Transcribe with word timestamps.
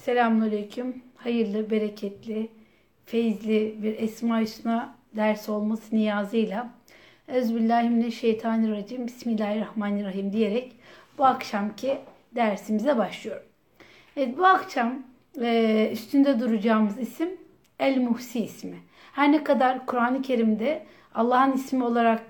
Selamünaleyküm. 0.00 1.02
Hayırlı, 1.16 1.70
bereketli, 1.70 2.48
feyizli 3.04 3.74
bir 3.82 3.98
Esma 3.98 4.40
Hüsna 4.40 4.94
ders 5.16 5.48
olması 5.48 5.96
niyazıyla 5.96 6.70
Ezbillahimineşşeytanirracim 7.28 9.06
Bismillahirrahmanirrahim 9.06 10.32
diyerek 10.32 10.72
bu 11.18 11.24
akşamki 11.24 11.98
dersimize 12.34 12.98
başlıyorum. 12.98 13.42
Evet 14.16 14.38
bu 14.38 14.46
akşam 14.46 15.02
e, 15.40 15.90
üstünde 15.92 16.40
duracağımız 16.40 16.98
isim 16.98 17.28
El 17.78 17.98
Muhsi 17.98 18.40
ismi. 18.40 18.76
Her 19.12 19.32
ne 19.32 19.44
kadar 19.44 19.86
Kur'an-ı 19.86 20.22
Kerim'de 20.22 20.86
Allah'ın 21.14 21.52
ismi 21.52 21.84
olarak 21.84 22.22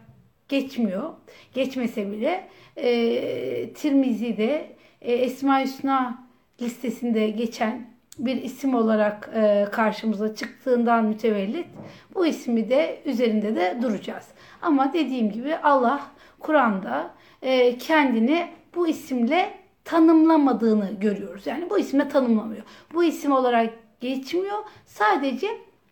geçmiyor, 0.49 1.13
geçmese 1.55 2.13
bile 2.13 2.49
e, 2.77 3.73
Tirmizi'de 3.73 4.77
e, 5.01 5.13
Esma 5.13 5.61
Hüsna 5.61 6.30
listesinde 6.63 7.31
geçen 7.31 7.87
bir 8.19 8.37
isim 8.37 8.75
olarak 8.75 9.31
e, 9.35 9.67
karşımıza 9.73 10.35
çıktığından 10.35 11.05
mütevellit 11.05 11.67
bu 12.15 12.27
ismi 12.27 12.71
de 12.71 13.03
üzerinde 13.05 13.57
de 13.57 13.79
duracağız. 13.83 14.29
Ama 14.63 14.93
dediğim 14.93 15.33
gibi 15.33 15.57
Allah 15.57 16.01
Kur'an'da 16.41 17.11
e, 17.43 17.79
kendini 17.79 18.49
bu 18.75 18.89
isimle 18.89 19.55
tanımlamadığını 19.85 20.91
görüyoruz. 21.01 21.47
Yani 21.47 21.71
bu 21.71 21.79
isimle 21.79 22.09
tanımlamıyor. 22.09 22.63
Bu 22.95 23.05
isim 23.05 23.33
olarak 23.33 23.71
geçmiyor. 24.01 24.59
Sadece 24.87 25.47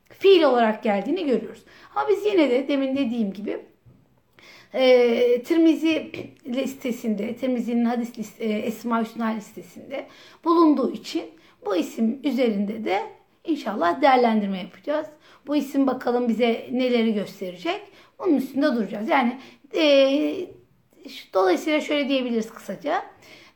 fiil 0.09 0.43
olarak 0.43 0.83
geldiğini 0.83 1.27
görüyoruz. 1.27 1.63
Ama 1.95 2.09
biz 2.09 2.27
yine 2.27 2.51
de 2.51 2.69
demin 2.69 2.97
dediğim 2.97 3.33
gibi 3.33 3.61
e, 4.75 5.43
Tirmizi 5.43 6.13
listesinde, 6.47 7.37
Tirmizi'nin 7.37 7.85
hadis 7.85 8.19
liste, 8.19 8.45
e, 8.45 8.59
Esma 8.59 9.03
Hüsna 9.03 9.27
listesinde 9.27 10.07
bulunduğu 10.45 10.93
için 10.93 11.25
bu 11.67 11.77
isim 11.77 12.21
üzerinde 12.25 12.85
de 12.85 13.03
inşallah 13.45 14.03
değerlendirme 14.03 14.59
yapacağız. 14.59 15.07
Bu 15.47 15.57
isim 15.57 15.87
bakalım 15.87 16.29
bize 16.29 16.69
neleri 16.73 17.15
gösterecek. 17.15 17.81
Onun 18.19 18.35
üstünde 18.35 18.67
duracağız. 18.67 19.09
Yani 19.09 19.39
e, 19.77 20.47
dolayısıyla 21.35 21.81
şöyle 21.81 22.09
diyebiliriz 22.09 22.51
kısaca. 22.51 23.03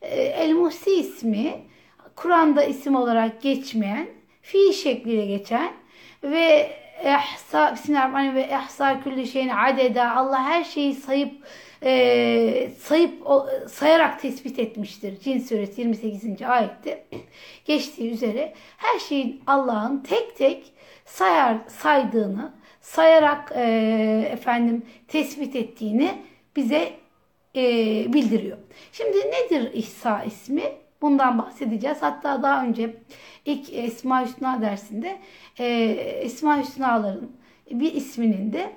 E, 0.01 0.21
El 0.21 0.53
Muhsi 0.53 0.91
ismi 0.91 1.53
Kur'an'da 2.15 2.63
isim 2.63 2.95
olarak 2.95 3.41
geçmeyen, 3.41 4.07
fiil 4.41 4.71
şekliyle 4.71 5.25
geçen 5.25 5.73
ve 6.23 6.69
ehsa 7.03 7.73
Bismillahirrahmanirrahim 7.73 8.35
ve 8.35 8.41
ehsa 8.41 9.03
külli 9.03 9.27
şeyin 9.27 9.49
adeda 9.49 10.15
Allah 10.15 10.43
her 10.43 10.63
şeyi 10.63 10.93
sayıp 10.93 11.31
e, 11.83 12.69
sayıp 12.79 13.27
o, 13.27 13.47
sayarak 13.69 14.21
tespit 14.21 14.59
etmiştir. 14.59 15.19
Cin 15.19 15.39
suresi 15.39 15.81
28. 15.81 16.41
ayette 16.41 17.05
geçtiği 17.65 18.11
üzere 18.11 18.53
her 18.77 18.99
şeyin 18.99 19.41
Allah'ın 19.47 19.99
tek 19.99 20.37
tek 20.37 20.73
sayar 21.05 21.57
saydığını 21.67 22.53
sayarak 22.81 23.51
e, 23.55 24.29
efendim 24.31 24.85
tespit 25.07 25.55
ettiğini 25.55 26.11
bize 26.55 26.93
e, 27.55 27.63
bildiriyor. 28.13 28.57
Şimdi 28.91 29.17
nedir 29.17 29.73
İsa 29.73 30.23
ismi? 30.23 30.82
Bundan 31.03 31.37
bahsedeceğiz. 31.37 31.97
Hatta 32.01 32.43
daha 32.43 32.63
önce 32.63 32.95
ilk 33.45 33.73
Esma 33.73 34.25
Hüsna 34.25 34.61
dersinde 34.61 35.19
e, 35.59 35.65
Esma 36.23 36.59
Hüsna'ların 36.59 37.31
bir 37.71 37.93
isminin 37.93 38.53
de 38.53 38.73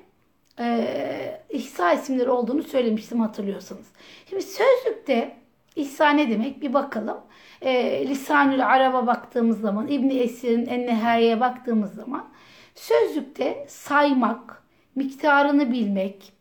e, 0.59 1.41
İhsa 1.51 1.93
isimleri 1.93 2.31
olduğunu 2.31 2.63
söylemiştim 2.63 3.21
hatırlıyorsanız. 3.21 3.87
Şimdi 4.29 4.43
sözlükte 4.43 5.37
İhsa 5.77 6.11
ne 6.11 6.31
demek 6.31 6.63
bir 6.63 6.73
bakalım. 6.75 7.19
E, 7.63 8.09
Lisanül 8.09 8.67
Arab'a 8.67 9.07
baktığımız 9.07 9.61
zaman 9.61 9.89
İbni 9.89 10.19
Esir'in 10.19 10.67
Ennehai'ye 10.67 11.41
baktığımız 11.41 11.95
zaman 11.95 12.29
sözlükte 12.75 13.67
saymak, 13.69 14.63
miktarını 14.95 15.73
bilmek, 15.73 16.33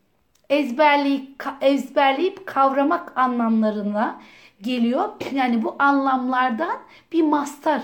ezberleyip, 0.50 1.44
ezberleyip 1.60 2.46
kavramak 2.46 3.18
anlamlarına 3.18 4.20
geliyor. 4.62 5.08
Yani 5.34 5.62
bu 5.62 5.76
anlamlardan 5.78 6.78
bir 7.12 7.22
mastar 7.22 7.82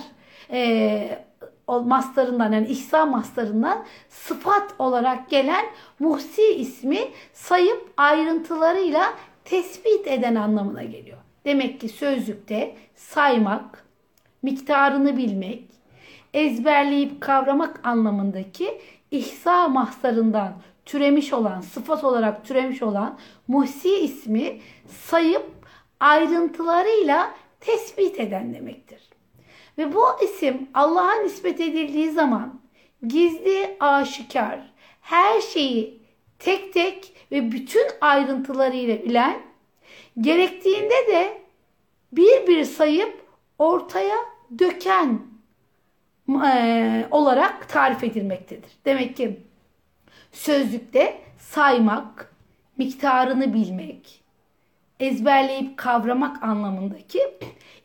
e, 0.51 1.25
mastarından 1.69 2.53
yani 2.53 2.67
ihsa 2.67 3.07
mastarından 3.07 3.85
sıfat 4.09 4.75
olarak 4.79 5.31
gelen 5.31 5.65
muhsi 5.99 6.55
ismi 6.55 6.99
sayıp 7.33 7.93
ayrıntılarıyla 7.97 9.15
tespit 9.45 10.07
eden 10.07 10.35
anlamına 10.35 10.83
geliyor. 10.83 11.19
Demek 11.45 11.81
ki 11.81 11.89
sözlükte 11.89 12.77
saymak, 12.95 13.85
miktarını 14.43 15.17
bilmek, 15.17 15.65
ezberleyip 16.35 17.21
kavramak 17.21 17.81
anlamındaki 17.87 18.81
ihsa 19.11 19.69
mastarından 19.69 20.53
türemiş 20.85 21.33
olan, 21.33 21.61
sıfat 21.61 22.05
olarak 22.05 22.45
türemiş 22.45 22.83
olan 22.83 23.19
muhsi 23.49 23.99
ismi 23.99 24.61
sayıp 24.89 25.62
ayrıntılarıyla 26.03 27.35
tespit 27.61 28.21
eden 28.21 28.55
demektir. 28.55 29.09
Ve 29.79 29.95
bu 29.95 30.05
isim 30.25 30.69
Allah'a 30.75 31.15
nispet 31.15 31.61
edildiği 31.61 32.11
zaman 32.11 32.61
gizli, 33.07 33.77
aşikar, 33.81 34.73
her 35.01 35.41
şeyi 35.41 36.03
tek 36.39 36.73
tek 36.73 37.13
ve 37.33 37.53
bütün 37.53 37.87
ayrıntılarıyla 38.01 39.03
bilen, 39.03 39.43
gerektiğinde 40.21 41.07
de 41.09 41.43
bir 42.13 42.47
bir 42.47 42.65
sayıp 42.65 43.27
ortaya 43.59 44.17
döken 44.59 45.21
e, 46.47 47.07
olarak 47.11 47.69
tarif 47.69 48.05
edilmektedir. 48.05 48.71
Demek 48.85 49.17
ki 49.17 49.41
sözlükte 50.33 51.21
saymak, 51.39 52.35
miktarını 52.79 53.55
bilmek, 53.55 54.22
ezberleyip 55.03 55.77
kavramak 55.77 56.43
anlamındaki 56.43 57.21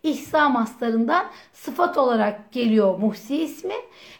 ihsa 0.03 0.49
maslarından 0.49 1.25
sıfat 1.53 1.97
olarak 1.97 2.51
geliyor 2.51 2.99
muhsi 2.99 3.35
ismi. 3.35 3.73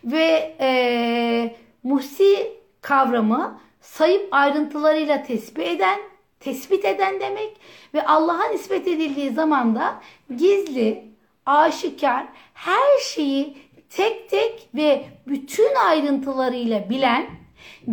Ve 0.03 0.56
e, 0.59 1.56
muhsi 1.84 2.53
kavramı 2.81 3.59
sayıp 3.81 4.28
ayrıntılarıyla 4.31 5.24
tespit 5.24 5.68
eden, 5.68 6.00
tespit 6.40 6.85
eden 6.85 7.19
demek. 7.19 7.58
Ve 7.94 8.06
Allah'a 8.06 8.47
nispet 8.47 8.88
edildiği 8.88 9.29
zaman 9.29 9.75
da 9.75 10.02
gizli, 10.38 11.03
aşikar 11.46 12.25
her 12.53 13.00
şeyi 13.14 13.58
tek 13.90 14.29
tek 14.29 14.69
ve 14.75 15.06
bütün 15.28 15.75
ayrıntılarıyla 15.75 16.90
bilen, 16.90 17.28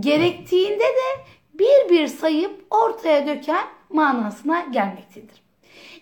gerektiğinde 0.00 0.84
de 0.84 1.24
bir 1.54 1.90
bir 1.90 2.06
sayıp 2.06 2.66
ortaya 2.70 3.26
döken 3.26 3.66
manasına 3.94 4.60
gelmektedir. 4.60 5.44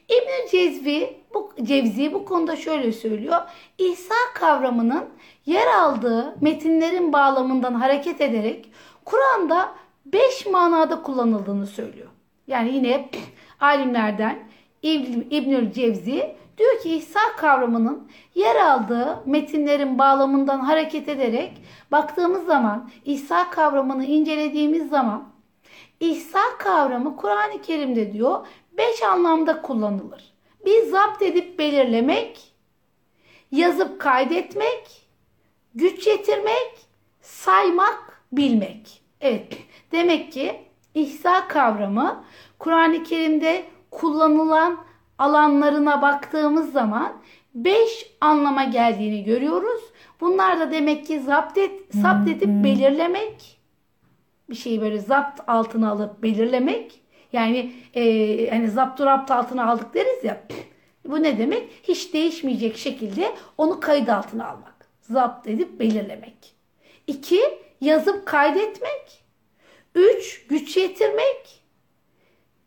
İbn 0.08 0.50
Cezvi 0.50 1.16
bu 1.34 1.53
Cevzi 1.62 2.14
bu 2.14 2.25
konuda 2.25 2.56
şöyle 2.56 2.92
söylüyor. 2.92 3.41
İsa 3.78 4.14
kavramının 4.34 5.04
yer 5.47 5.66
aldığı 5.66 6.36
metinlerin 6.41 7.12
bağlamından 7.12 7.75
hareket 7.75 8.20
ederek 8.20 8.72
Kur'an'da 9.04 9.75
beş 10.06 10.47
manada 10.47 11.03
kullanıldığını 11.03 11.66
söylüyor. 11.66 12.08
Yani 12.47 12.75
yine 12.75 13.08
alimlerden 13.60 14.38
İbnül 14.82 15.72
Cevzi 15.72 16.36
diyor 16.59 16.80
ki 16.82 16.97
İsa 16.97 17.20
kavramının 17.36 18.09
yer 18.34 18.56
aldığı 18.56 19.22
metinlerin 19.26 19.98
bağlamından 19.98 20.60
hareket 20.60 21.09
ederek 21.09 21.53
baktığımız 21.92 22.47
zaman 22.47 22.91
İsa 23.04 23.50
kavramını 23.50 24.04
incelediğimiz 24.04 24.88
zaman 24.88 25.31
İsa 26.03 26.59
kavramı 26.59 27.17
Kur'an-ı 27.17 27.63
Kerim'de 27.63 28.13
diyor 28.13 28.47
beş 28.79 29.03
anlamda 29.03 29.63
kullanılır. 29.63 30.33
Bir 30.65 30.83
zapt 30.83 31.23
edip 31.23 31.59
belirlemek, 31.59 32.53
yazıp 33.53 34.01
kaydetmek, 34.01 35.09
güç 35.75 36.07
yetirmek, 36.07 36.72
saymak, 37.21 38.22
bilmek. 38.33 39.03
Evet 39.21 39.59
demek 39.93 40.33
ki 40.33 40.60
İsa 40.95 41.49
kavramı 41.49 42.25
Kur'an-ı 42.59 43.03
Kerim'de 43.03 43.65
kullanılan 43.91 44.78
alanlarına 45.19 46.03
baktığımız 46.03 46.72
zaman 46.72 47.13
beş 47.55 48.10
anlama 48.21 48.65
geldiğini 48.65 49.25
görüyoruz. 49.25 49.83
Bunlar 50.21 50.60
da 50.60 50.71
demek 50.71 51.07
ki 51.07 51.21
zapt, 51.21 51.59
et, 51.59 51.81
zapt 51.91 52.28
edip 52.28 52.65
belirlemek, 52.65 53.61
bir 54.50 54.54
şeyi 54.54 54.80
böyle 54.80 54.98
zapt 54.98 55.41
altına 55.47 55.91
alıp 55.91 56.22
belirlemek. 56.22 57.03
Yani 57.33 57.72
e, 57.94 58.50
hani 58.50 58.71
zaptu 58.71 59.06
rapt 59.06 59.30
altına 59.30 59.71
aldık 59.71 59.94
deriz 59.94 60.24
ya. 60.24 60.42
Bu 61.04 61.22
ne 61.22 61.39
demek? 61.39 61.71
Hiç 61.83 62.15
değişmeyecek 62.15 62.77
şekilde 62.77 63.34
onu 63.59 63.80
kayıt 63.80 64.09
altına 64.09 64.48
almak. 64.48 64.89
Zapt 65.00 65.48
edip 65.48 65.80
belirlemek. 65.80 66.54
İki, 67.06 67.42
yazıp 67.80 68.27
kaydetmek. 68.27 69.24
Üç, 69.94 70.47
güç 70.47 70.77
yetirmek. 70.77 71.62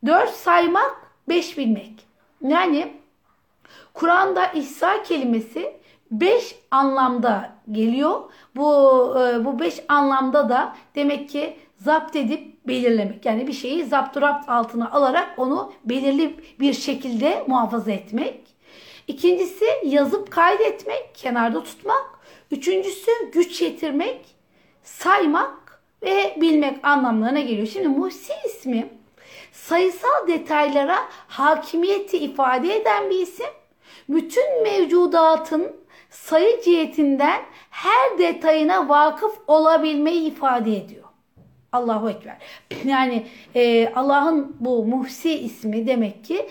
Dört, 0.06 0.30
saymak. 0.30 1.12
Beş, 1.30 1.58
bilmek. 1.58 1.94
Yani 2.42 2.94
Kur'an'da 3.94 4.48
İsa 4.48 5.04
kelimesi 5.04 5.74
beş 6.12 6.56
anlamda 6.72 7.56
geliyor. 7.72 8.22
Bu 8.56 8.70
e, 9.20 9.46
bu 9.46 9.60
beş 9.60 9.84
anlamda 9.88 10.50
da 10.50 10.76
demek 10.96 11.30
ki 11.30 11.58
zapt 11.78 12.16
edip 12.16 12.68
belirlemek. 12.68 13.26
Yani 13.26 13.48
bir 13.48 13.54
şeyi 13.54 13.86
zapturapt 13.86 14.50
altına 14.50 14.92
alarak 14.92 15.40
onu 15.40 15.74
belirli 15.86 16.36
bir 16.60 16.74
şekilde 16.74 17.44
muhafaza 17.48 17.92
etmek. 17.92 18.40
İkincisi 19.08 19.66
yazıp 19.84 20.32
kaydetmek, 20.32 21.10
kenarda 21.14 21.64
tutmak. 21.64 22.20
Üçüncüsü 22.52 23.12
güç 23.34 23.62
yetirmek, 23.62 24.26
saymak 24.84 25.82
ve 26.04 26.38
bilmek 26.42 26.86
anlamlarına 26.86 27.40
geliyor. 27.40 27.68
Şimdi 27.68 27.88
Muhsi 27.88 28.34
ismi 28.46 28.90
sayısal 29.52 30.28
detaylara 30.28 30.98
hakimiyeti 31.28 32.18
ifade 32.18 32.76
eden 32.76 33.10
bir 33.10 33.20
isim. 33.20 33.46
Bütün 34.10 34.64
mevcudatın 34.64 35.76
sayı 36.10 36.62
cihetinden 36.62 37.42
her 37.70 38.18
detayına 38.18 38.90
vakıf 38.90 39.38
olabilmeyi 39.48 40.22
ifade 40.22 40.78
ediyor. 40.78 41.05
Allahu 41.72 42.10
Ekber. 42.10 42.38
Yani 42.86 43.28
e, 43.56 43.94
Allah'ın 43.96 44.56
bu 44.60 44.86
Muhsi 44.86 45.34
ismi 45.40 45.88
demek 45.88 46.26
ki 46.26 46.50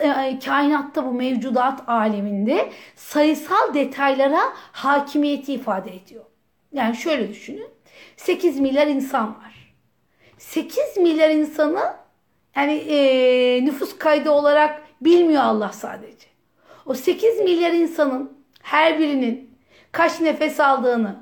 e, 0.00 0.38
kainatta 0.44 1.06
bu 1.06 1.12
mevcudat 1.12 1.88
aleminde 1.88 2.68
sayısal 2.96 3.74
detaylara 3.74 4.40
hakimiyeti 4.72 5.52
ifade 5.52 5.96
ediyor. 5.96 6.24
Yani 6.72 6.96
şöyle 6.96 7.28
düşünün. 7.28 7.68
8 8.16 8.60
milyar 8.60 8.86
insan 8.86 9.28
var. 9.28 9.74
8 10.38 10.96
milyar 10.96 11.30
insanı 11.30 11.94
yani 12.56 12.72
e, 12.72 13.64
nüfus 13.64 13.98
kaydı 13.98 14.30
olarak 14.30 14.82
bilmiyor 15.00 15.42
Allah 15.42 15.72
sadece. 15.72 16.28
O 16.86 16.94
8 16.94 17.40
milyar 17.40 17.72
insanın 17.72 18.32
her 18.62 18.98
birinin 18.98 19.50
kaç 19.92 20.20
nefes 20.20 20.60
aldığını, 20.60 21.16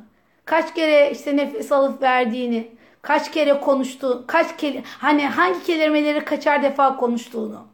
kaç 0.45 0.75
kere 0.75 1.11
işte 1.11 1.37
nefes 1.37 1.73
alıp 1.73 2.03
verdiğini, 2.03 2.69
kaç 3.03 3.33
kere 3.33 3.61
konuştuğu, 3.61 4.25
kaç 4.27 4.57
kere 4.57 4.83
hani 4.99 5.27
hangi 5.27 5.63
kelimeleri 5.65 6.25
kaçar 6.25 6.63
defa 6.63 6.97
konuştuğunu. 6.97 7.67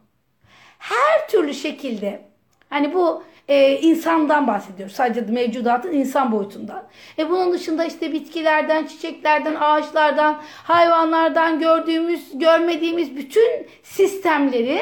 Her 0.79 1.27
türlü 1.27 1.53
şekilde 1.53 2.21
hani 2.69 2.93
bu 2.93 3.23
e, 3.47 3.79
insandan 3.79 4.47
bahsediyoruz. 4.47 4.95
Sadece 4.95 5.21
mevcudatın 5.21 5.91
insan 5.91 6.31
boyutundan. 6.31 6.83
E 7.17 7.29
bunun 7.29 7.53
dışında 7.53 7.85
işte 7.85 8.13
bitkilerden, 8.13 8.85
çiçeklerden, 8.85 9.55
ağaçlardan, 9.55 10.41
hayvanlardan 10.63 11.59
gördüğümüz, 11.59 12.39
görmediğimiz 12.39 13.15
bütün 13.15 13.67
sistemleri 13.83 14.81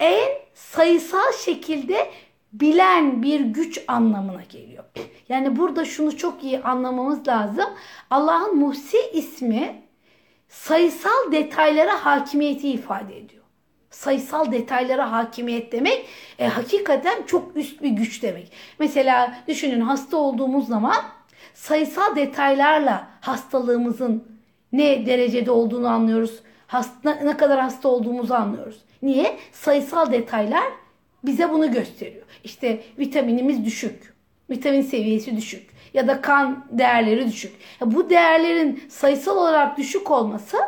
en 0.00 0.28
sayısal 0.54 1.32
şekilde 1.44 2.10
bilen 2.52 3.22
bir 3.22 3.40
güç 3.40 3.80
anlamına 3.88 4.42
geliyor. 4.42 4.84
Yani 5.28 5.56
burada 5.56 5.84
şunu 5.84 6.16
çok 6.16 6.44
iyi 6.44 6.62
anlamamız 6.62 7.28
lazım. 7.28 7.66
Allah'ın 8.10 8.56
Muhsi 8.56 8.98
ismi 9.12 9.82
sayısal 10.48 11.32
detaylara 11.32 12.04
hakimiyeti 12.04 12.68
ifade 12.68 13.18
ediyor. 13.18 13.44
Sayısal 13.90 14.52
detaylara 14.52 15.12
hakimiyet 15.12 15.72
demek 15.72 16.06
e, 16.38 16.46
hakikaten 16.46 17.22
çok 17.26 17.56
üst 17.56 17.82
bir 17.82 17.88
güç 17.88 18.22
demek. 18.22 18.52
Mesela 18.78 19.34
düşünün 19.48 19.80
hasta 19.80 20.16
olduğumuz 20.16 20.68
zaman 20.68 20.96
sayısal 21.54 22.16
detaylarla 22.16 23.08
hastalığımızın 23.20 24.40
ne 24.72 25.06
derecede 25.06 25.50
olduğunu 25.50 25.88
anlıyoruz. 25.88 26.42
Hasta, 26.66 27.14
ne 27.14 27.36
kadar 27.36 27.60
hasta 27.60 27.88
olduğumuzu 27.88 28.34
anlıyoruz. 28.34 28.80
Niye? 29.02 29.38
Sayısal 29.52 30.12
detaylar 30.12 30.64
bize 31.24 31.50
bunu 31.50 31.72
gösteriyor. 31.72 32.26
İşte 32.44 32.80
vitaminimiz 32.98 33.64
düşük, 33.64 34.14
vitamin 34.50 34.82
seviyesi 34.82 35.36
düşük 35.36 35.70
ya 35.94 36.08
da 36.08 36.20
kan 36.20 36.66
değerleri 36.70 37.28
düşük. 37.28 37.52
Bu 37.84 38.10
değerlerin 38.10 38.84
sayısal 38.88 39.36
olarak 39.36 39.78
düşük 39.78 40.10
olması 40.10 40.58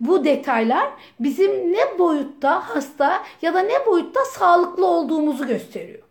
bu 0.00 0.24
detaylar 0.24 0.88
bizim 1.20 1.72
ne 1.72 1.98
boyutta 1.98 2.68
hasta 2.68 3.22
ya 3.42 3.54
da 3.54 3.60
ne 3.60 3.86
boyutta 3.86 4.24
sağlıklı 4.24 4.86
olduğumuzu 4.86 5.46
gösteriyor. 5.46 6.02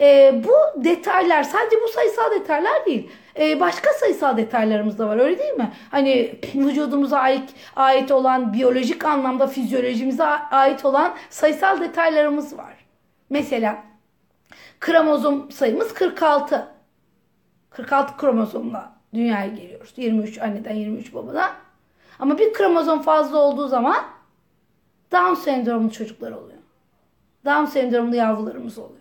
E, 0.00 0.34
bu 0.44 0.84
detaylar 0.84 1.42
sadece 1.42 1.76
bu 1.82 1.88
sayısal 1.88 2.30
detaylar 2.30 2.86
değil. 2.86 3.10
E, 3.38 3.60
başka 3.60 3.92
sayısal 3.92 4.36
detaylarımız 4.36 4.98
da 4.98 5.08
var 5.08 5.18
öyle 5.18 5.38
değil 5.38 5.54
mi? 5.54 5.72
Hani 5.90 6.34
vücudumuza 6.54 7.18
ait, 7.18 7.50
ait 7.76 8.10
olan 8.10 8.52
biyolojik 8.52 9.04
anlamda 9.04 9.46
fizyolojimize 9.46 10.24
ait 10.24 10.84
olan 10.84 11.14
sayısal 11.30 11.80
detaylarımız 11.80 12.58
var. 12.58 12.74
Mesela 13.30 13.89
kromozom 14.80 15.50
sayımız 15.50 15.94
46. 15.94 16.68
46 17.70 18.16
kromozomla 18.16 18.92
dünyaya 19.14 19.46
geliyoruz. 19.46 19.92
23 19.96 20.38
anneden 20.38 20.74
23 20.74 21.14
babadan. 21.14 21.50
Ama 22.18 22.38
bir 22.38 22.52
kromozom 22.52 23.02
fazla 23.02 23.38
olduğu 23.38 23.68
zaman 23.68 24.04
Down 25.12 25.34
sendromlu 25.34 25.92
çocuklar 25.92 26.32
oluyor. 26.32 26.58
Down 27.44 27.64
sendromlu 27.64 28.16
yavrularımız 28.16 28.78
oluyor. 28.78 29.00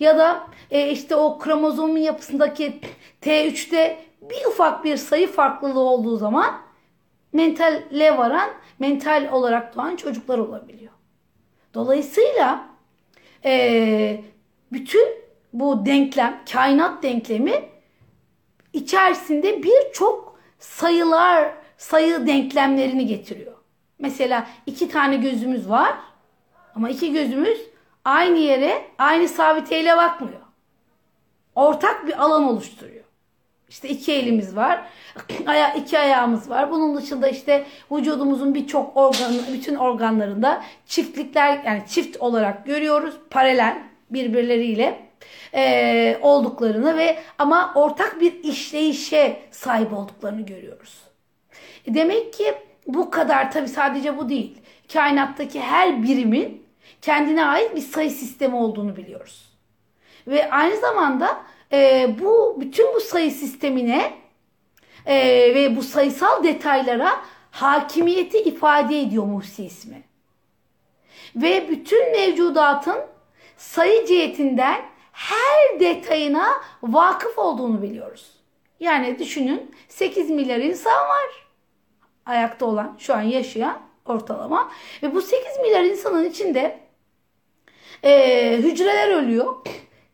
Ya 0.00 0.18
da 0.18 0.46
e, 0.70 0.90
işte 0.90 1.16
o 1.16 1.38
kromozomun 1.38 1.98
yapısındaki 1.98 2.80
T3'te 3.22 3.98
bir 4.22 4.46
ufak 4.46 4.84
bir 4.84 4.96
sayı 4.96 5.28
farklılığı 5.28 5.80
olduğu 5.80 6.16
zaman 6.16 6.54
mentalle 7.32 8.18
varan, 8.18 8.50
mental 8.78 9.28
olarak 9.32 9.76
doğan 9.76 9.96
çocuklar 9.96 10.38
olabiliyor. 10.38 10.92
Dolayısıyla 11.74 12.68
e, 13.44 14.24
bütün 14.72 15.08
bu 15.52 15.86
denklem, 15.86 16.40
kainat 16.52 17.02
denklemi 17.02 17.68
içerisinde 18.72 19.62
birçok 19.62 20.38
sayılar, 20.58 21.52
sayı 21.76 22.26
denklemlerini 22.26 23.06
getiriyor. 23.06 23.52
Mesela 23.98 24.46
iki 24.66 24.88
tane 24.88 25.16
gözümüz 25.16 25.68
var 25.68 25.92
ama 26.74 26.90
iki 26.90 27.12
gözümüz 27.12 27.58
aynı 28.04 28.38
yere, 28.38 28.86
aynı 28.98 29.28
sabiteyle 29.28 29.96
bakmıyor. 29.96 30.40
Ortak 31.54 32.06
bir 32.06 32.22
alan 32.22 32.44
oluşturuyor. 32.44 33.04
İşte 33.68 33.88
iki 33.88 34.12
elimiz 34.12 34.56
var, 34.56 34.82
aya, 35.46 35.74
iki 35.74 35.98
ayağımız 35.98 36.50
var. 36.50 36.70
Bunun 36.70 36.96
dışında 36.96 37.28
işte 37.28 37.66
vücudumuzun 37.92 38.54
birçok 38.54 38.96
organı, 38.96 39.40
bütün 39.52 39.74
organlarında 39.74 40.64
çiftlikler 40.86 41.62
yani 41.64 41.82
çift 41.88 42.16
olarak 42.16 42.66
görüyoruz. 42.66 43.14
Paralel 43.30 43.91
birbirleriyle 44.12 44.98
e, 45.54 46.18
olduklarını 46.22 46.96
ve 46.96 47.18
ama 47.38 47.72
ortak 47.74 48.20
bir 48.20 48.44
işleyişe 48.44 49.40
sahip 49.50 49.92
olduklarını 49.92 50.46
görüyoruz. 50.46 50.98
E 51.86 51.94
demek 51.94 52.32
ki 52.32 52.54
bu 52.86 53.10
kadar 53.10 53.52
tabi 53.52 53.68
sadece 53.68 54.18
bu 54.18 54.28
değil. 54.28 54.58
Kainattaki 54.92 55.60
her 55.60 56.02
birimin 56.02 56.66
kendine 57.02 57.44
ait 57.44 57.76
bir 57.76 57.80
sayı 57.80 58.10
sistemi 58.10 58.56
olduğunu 58.56 58.96
biliyoruz. 58.96 59.52
Ve 60.26 60.50
aynı 60.50 60.76
zamanda 60.76 61.42
e, 61.72 62.10
bu 62.20 62.56
bütün 62.60 62.94
bu 62.94 63.00
sayı 63.00 63.30
sistemine 63.30 64.12
e, 65.06 65.16
ve 65.54 65.76
bu 65.76 65.82
sayısal 65.82 66.44
detaylara 66.44 67.20
hakimiyeti 67.50 68.38
ifade 68.38 69.00
ediyor 69.00 69.24
Muhsi 69.24 69.64
ismi. 69.64 70.02
Ve 71.36 71.68
bütün 71.68 72.12
mevcudatın 72.12 72.96
sayı 73.62 74.06
cihetinden 74.06 74.82
her 75.12 75.80
detayına 75.80 76.52
vakıf 76.82 77.38
olduğunu 77.38 77.82
biliyoruz. 77.82 78.32
Yani 78.80 79.18
düşünün 79.18 79.70
8 79.88 80.30
milyar 80.30 80.58
insan 80.58 81.08
var. 81.08 81.46
Ayakta 82.26 82.66
olan, 82.66 82.96
şu 82.98 83.14
an 83.14 83.20
yaşayan 83.22 83.78
ortalama. 84.06 84.70
Ve 85.02 85.14
bu 85.14 85.22
8 85.22 85.58
milyar 85.62 85.82
insanın 85.82 86.24
içinde 86.24 86.80
e, 88.04 88.56
hücreler 88.58 89.08
ölüyor. 89.08 89.56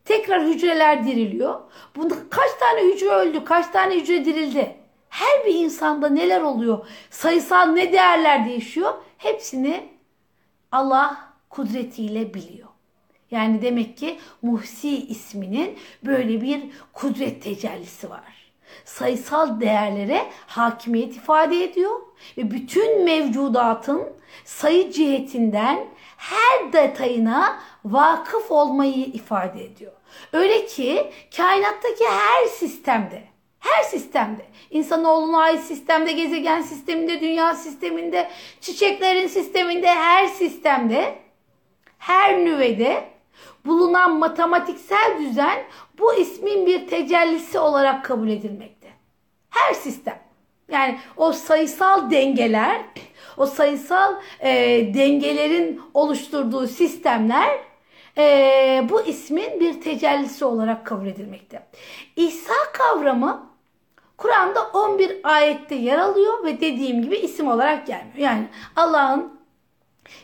Tekrar 0.05 0.43
hücreler 0.43 1.05
diriliyor. 1.05 1.59
Bunda 1.95 2.15
kaç 2.29 2.51
tane 2.59 2.81
hücre 2.81 3.09
öldü, 3.09 3.43
kaç 3.45 3.67
tane 3.67 3.95
hücre 3.95 4.25
dirildi? 4.25 4.75
Her 5.09 5.45
bir 5.45 5.55
insanda 5.55 6.09
neler 6.09 6.41
oluyor? 6.41 6.87
Sayısal 7.09 7.65
ne 7.65 7.93
değerler 7.93 8.45
değişiyor? 8.45 8.93
Hepsini 9.17 9.89
Allah 10.71 11.33
kudretiyle 11.49 12.33
biliyor. 12.33 12.68
Yani 13.31 13.61
demek 13.61 13.97
ki 13.97 14.19
Muhsi 14.41 15.05
isminin 15.07 15.77
böyle 16.05 16.41
bir 16.41 16.61
kudret 16.93 17.43
tecellisi 17.43 18.09
var. 18.09 18.39
Sayısal 18.85 19.61
değerlere 19.61 20.25
hakimiyet 20.47 21.15
ifade 21.15 21.63
ediyor 21.63 21.99
ve 22.37 22.51
bütün 22.51 23.03
mevcudatın 23.03 24.03
sayı 24.45 24.91
cihetinden 24.91 25.85
her 26.17 26.73
detayına 26.73 27.59
vakıf 27.85 28.51
olmayı 28.51 29.05
ifade 29.05 29.63
ediyor. 29.63 29.91
Öyle 30.33 30.65
ki 30.65 31.11
kainattaki 31.37 32.05
her 32.09 32.45
sistemde, 32.45 33.23
her 33.59 33.83
sistemde, 33.83 34.45
insanoğluna 34.69 35.41
ait 35.41 35.59
sistemde, 35.59 36.11
gezegen 36.11 36.61
sisteminde, 36.61 37.21
dünya 37.21 37.55
sisteminde, 37.55 38.29
çiçeklerin 38.61 39.27
sisteminde, 39.27 39.87
her 39.87 40.27
sistemde, 40.27 41.15
her 41.97 42.37
nüvede 42.45 43.03
bulunan 43.65 44.17
matematiksel 44.17 45.17
düzen 45.19 45.59
bu 45.99 46.13
ismin 46.13 46.65
bir 46.65 46.87
tecellisi 46.87 47.59
olarak 47.59 48.05
kabul 48.05 48.29
edilmekte. 48.29 48.87
Her 49.49 49.73
sistem. 49.73 50.19
Yani 50.71 50.99
o 51.17 51.31
sayısal 51.31 52.11
dengeler, 52.11 52.81
o 53.37 53.45
sayısal 53.45 54.15
e, 54.39 54.49
dengelerin 54.93 55.81
oluşturduğu 55.93 56.67
sistemler 56.67 57.59
e, 58.17 58.85
bu 58.89 59.01
ismin 59.01 59.59
bir 59.59 59.81
tecellisi 59.81 60.45
olarak 60.45 60.85
kabul 60.85 61.07
edilmekte. 61.07 61.67
İsa 62.15 62.53
kavramı 62.73 63.49
Kur'an'da 64.17 64.61
11 64.73 65.19
ayette 65.23 65.75
yer 65.75 65.97
alıyor 65.97 66.43
ve 66.43 66.61
dediğim 66.61 67.01
gibi 67.01 67.17
isim 67.17 67.47
olarak 67.47 67.87
gelmiyor. 67.87 68.17
Yani 68.17 68.47
Allah'ın 68.75 69.39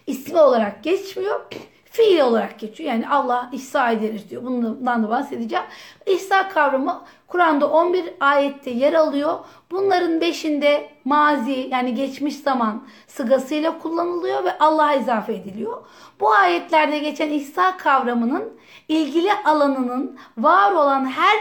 ismi 0.08 0.42
olarak 0.42 0.84
geçmiyor 0.84 1.46
fiil 1.96 2.20
olarak 2.20 2.60
geçiyor. 2.60 2.90
Yani 2.90 3.10
Allah 3.10 3.50
ihsa 3.52 3.92
ederiz 3.92 4.30
diyor. 4.30 4.44
Bundan 4.44 5.04
da 5.04 5.10
bahsedeceğim. 5.10 5.66
İhsa 6.06 6.50
kavramı 6.50 7.02
Kur'an'da 7.28 7.70
11 7.70 8.14
ayette 8.20 8.70
yer 8.72 8.94
alıyor. 8.94 9.40
Bunların 9.72 10.20
5'inde 10.22 10.88
mazi 11.06 11.68
yani 11.72 11.96
geçmiş 11.96 12.36
zaman 12.36 12.84
sıgasıyla 13.08 13.80
kullanılıyor 13.80 14.44
ve 14.44 14.58
Allah'a 14.58 14.94
izafe 14.94 15.34
ediliyor. 15.34 15.86
Bu 16.20 16.32
ayetlerde 16.32 17.00
geçen 17.00 17.30
ihsa 17.30 17.78
kavramının 17.78 18.54
ilgili 18.88 19.34
alanının 19.34 20.18
var 20.38 20.72
olan 20.72 21.06
her 21.06 21.38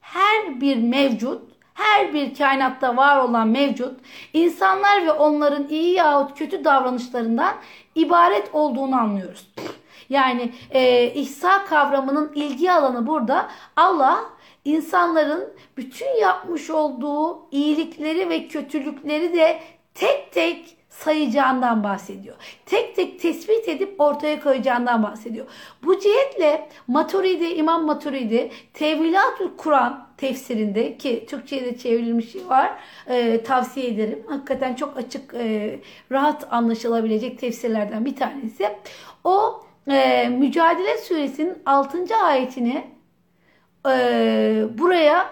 her 0.00 0.60
bir 0.60 0.76
mevcut 0.76 1.42
her 1.74 2.14
bir 2.14 2.34
kainatta 2.34 2.96
var 2.96 3.18
olan 3.18 3.48
mevcut 3.48 4.00
insanlar 4.32 5.06
ve 5.06 5.12
onların 5.12 5.68
iyi 5.68 5.94
yahut 5.94 6.38
kötü 6.38 6.64
davranışlarından 6.64 7.54
ibaret 7.94 8.54
olduğunu 8.54 8.96
anlıyoruz. 8.96 9.48
Yani 10.14 10.52
e, 10.70 11.06
ihsa 11.14 11.64
kavramının 11.64 12.32
ilgi 12.34 12.72
alanı 12.72 13.06
burada 13.06 13.48
Allah 13.76 14.24
insanların 14.64 15.52
bütün 15.76 16.20
yapmış 16.20 16.70
olduğu 16.70 17.50
iyilikleri 17.50 18.28
ve 18.28 18.48
kötülükleri 18.48 19.32
de 19.32 19.60
tek 19.94 20.32
tek 20.32 20.76
sayacağından 20.88 21.84
bahsediyor. 21.84 22.36
Tek 22.66 22.96
tek 22.96 23.20
tespit 23.20 23.68
edip 23.68 24.00
ortaya 24.00 24.40
koyacağından 24.40 25.02
bahsediyor. 25.02 25.46
Bu 25.84 26.00
cihetle 26.00 26.68
Maturidi, 26.86 27.44
İmam 27.44 27.86
Maturidi 27.86 28.50
Tevilatül 28.74 29.50
Kur'an 29.56 30.08
tefsirinde 30.16 30.98
ki 30.98 31.26
Türkçe'ye 31.28 31.64
de 31.64 31.78
çevrilmiş 31.78 32.36
var 32.48 32.72
e, 33.08 33.42
tavsiye 33.42 33.88
ederim. 33.88 34.22
Hakikaten 34.28 34.74
çok 34.74 34.96
açık, 34.96 35.34
e, 35.34 35.78
rahat 36.12 36.52
anlaşılabilecek 36.52 37.38
tefsirlerden 37.38 38.04
bir 38.04 38.16
tanesi. 38.16 38.68
O 39.24 39.63
e, 39.90 40.28
Mücadele 40.28 40.98
Suresinin 40.98 41.62
6. 41.66 42.16
ayetini 42.16 42.84
e, 43.88 44.64
buraya 44.78 45.30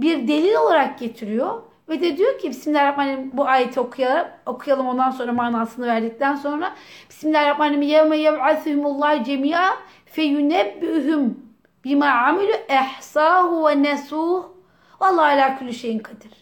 bir 0.00 0.28
delil 0.28 0.54
olarak 0.54 0.98
getiriyor. 0.98 1.62
Ve 1.88 2.00
de 2.00 2.16
diyor 2.16 2.38
ki 2.38 2.50
Bismillahirrahmanirrahim 2.50 3.30
bu 3.32 3.46
ayeti 3.46 3.80
okuyalım, 3.80 4.26
okuyalım 4.46 4.88
ondan 4.88 5.10
sonra 5.10 5.32
manasını 5.32 5.86
verdikten 5.86 6.36
sonra 6.36 6.74
Bismillahirrahmanirrahim 7.10 7.82
yevme 7.82 8.16
yeb'asuhumullah 8.16 9.24
cemi'a 9.24 9.76
feyunebbühüm 10.06 11.40
bima 11.84 12.06
amilü 12.06 12.52
ehsahu 12.68 13.68
ve 13.68 13.82
nesuh 13.82 14.56
Vallahi 15.00 15.34
ala 15.34 15.58
kulli 15.58 15.74
şeyin 15.74 15.98
kadir. 15.98 16.32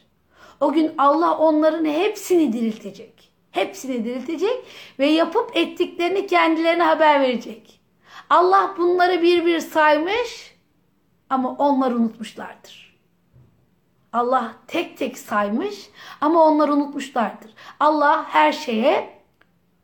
O 0.61 0.73
gün 0.73 0.93
Allah 0.99 1.39
onların 1.39 1.85
hepsini 1.85 2.53
diriltecek. 2.53 3.14
Hepsini 3.55 4.05
diriltecek 4.05 4.65
ve 4.99 5.07
yapıp 5.07 5.57
ettiklerini 5.57 6.27
kendilerine 6.27 6.83
haber 6.83 7.21
verecek. 7.21 7.81
Allah 8.31 8.75
bunları 8.79 9.23
bir 9.23 9.47
bir 9.47 9.61
saymış 9.61 10.55
ama 11.31 11.51
onlar 11.59 11.93
unutmuşlardır. 11.93 12.99
Allah 14.13 14.55
tek 14.67 14.99
tek 14.99 15.19
saymış 15.19 15.91
ama 16.21 16.45
onlar 16.45 16.69
unutmuşlardır. 16.69 17.51
Allah 17.81 18.25
her 18.29 18.53
şeye 18.53 19.21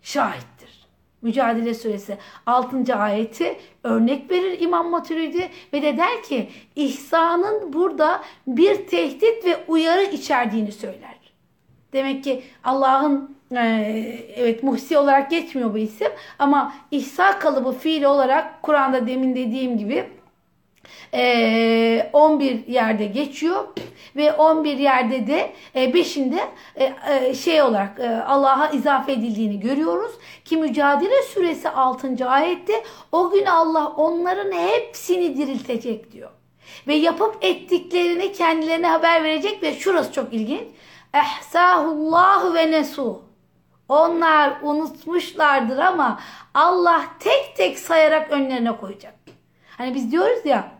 şahittir. 0.02 0.86
Mücadele 1.22 1.74
suresi 1.74 2.18
6. 2.46 2.94
ayeti 2.96 3.60
örnek 3.84 4.30
verir 4.30 4.60
İmam 4.60 4.90
Maturidi 4.90 5.50
ve 5.72 5.82
de 5.82 5.96
der 5.96 6.22
ki 6.22 6.50
ihsanın 6.76 7.72
burada 7.72 8.22
bir 8.46 8.86
tehdit 8.86 9.44
ve 9.44 9.64
uyarı 9.68 10.02
içerdiğini 10.02 10.72
söyler. 10.72 11.20
Demek 11.92 12.24
ki 12.24 12.44
Allah'ın 12.64 13.39
evet 14.36 14.62
muhsi 14.62 14.98
olarak 14.98 15.30
geçmiyor 15.30 15.74
bu 15.74 15.78
isim 15.78 16.08
ama 16.38 16.74
ihsa 16.90 17.38
kalıbı 17.38 17.72
fiil 17.72 18.04
olarak 18.04 18.62
Kur'an'da 18.62 19.06
demin 19.06 19.36
dediğim 19.36 19.78
gibi 19.78 20.06
11 21.12 22.50
e, 22.50 22.72
yerde 22.72 23.06
geçiyor 23.06 23.64
ve 24.16 24.32
11 24.32 24.78
yerde 24.78 25.26
de 25.26 25.52
5'inde 25.74 26.40
e, 26.76 26.94
e, 27.10 27.34
şey 27.34 27.62
olarak 27.62 28.00
Allah'a 28.26 28.70
izafe 28.70 29.12
edildiğini 29.12 29.60
görüyoruz 29.60 30.12
ki 30.44 30.56
Mücadele 30.56 31.22
Suresi 31.22 31.68
6. 31.68 32.28
ayette 32.28 32.84
o 33.12 33.30
gün 33.30 33.44
Allah 33.44 33.88
onların 33.96 34.52
hepsini 34.52 35.36
diriltecek 35.36 36.12
diyor. 36.12 36.30
Ve 36.86 36.94
yapıp 36.94 37.44
ettiklerini 37.44 38.32
kendilerine 38.32 38.86
haber 38.86 39.24
verecek 39.24 39.62
ve 39.62 39.74
şurası 39.74 40.12
çok 40.12 40.34
ilginç. 40.34 40.68
Ehsahullahu 41.14 42.54
ve 42.54 42.70
nesuh. 42.70 43.29
Onlar 43.90 44.52
unutmuşlardır 44.62 45.78
ama 45.78 46.20
Allah 46.54 47.04
tek 47.18 47.56
tek 47.56 47.78
sayarak 47.78 48.30
önlerine 48.30 48.76
koyacak. 48.76 49.14
Hani 49.78 49.94
biz 49.94 50.12
diyoruz 50.12 50.46
ya 50.46 50.72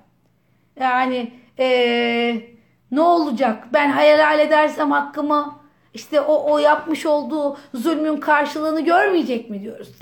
yani 0.77 1.33
ee, 1.59 2.43
ne 2.91 3.01
olacak 3.01 3.65
ben 3.73 3.91
hayal 3.91 4.39
edersem 4.39 4.91
hakkımı 4.91 5.61
işte 5.95 6.21
o, 6.21 6.53
o 6.53 6.59
yapmış 6.59 7.07
olduğu 7.07 7.59
zulmün 7.75 8.17
karşılığını 8.17 8.81
görmeyecek 8.81 9.51
mi 9.51 9.63
diyoruz. 9.63 9.93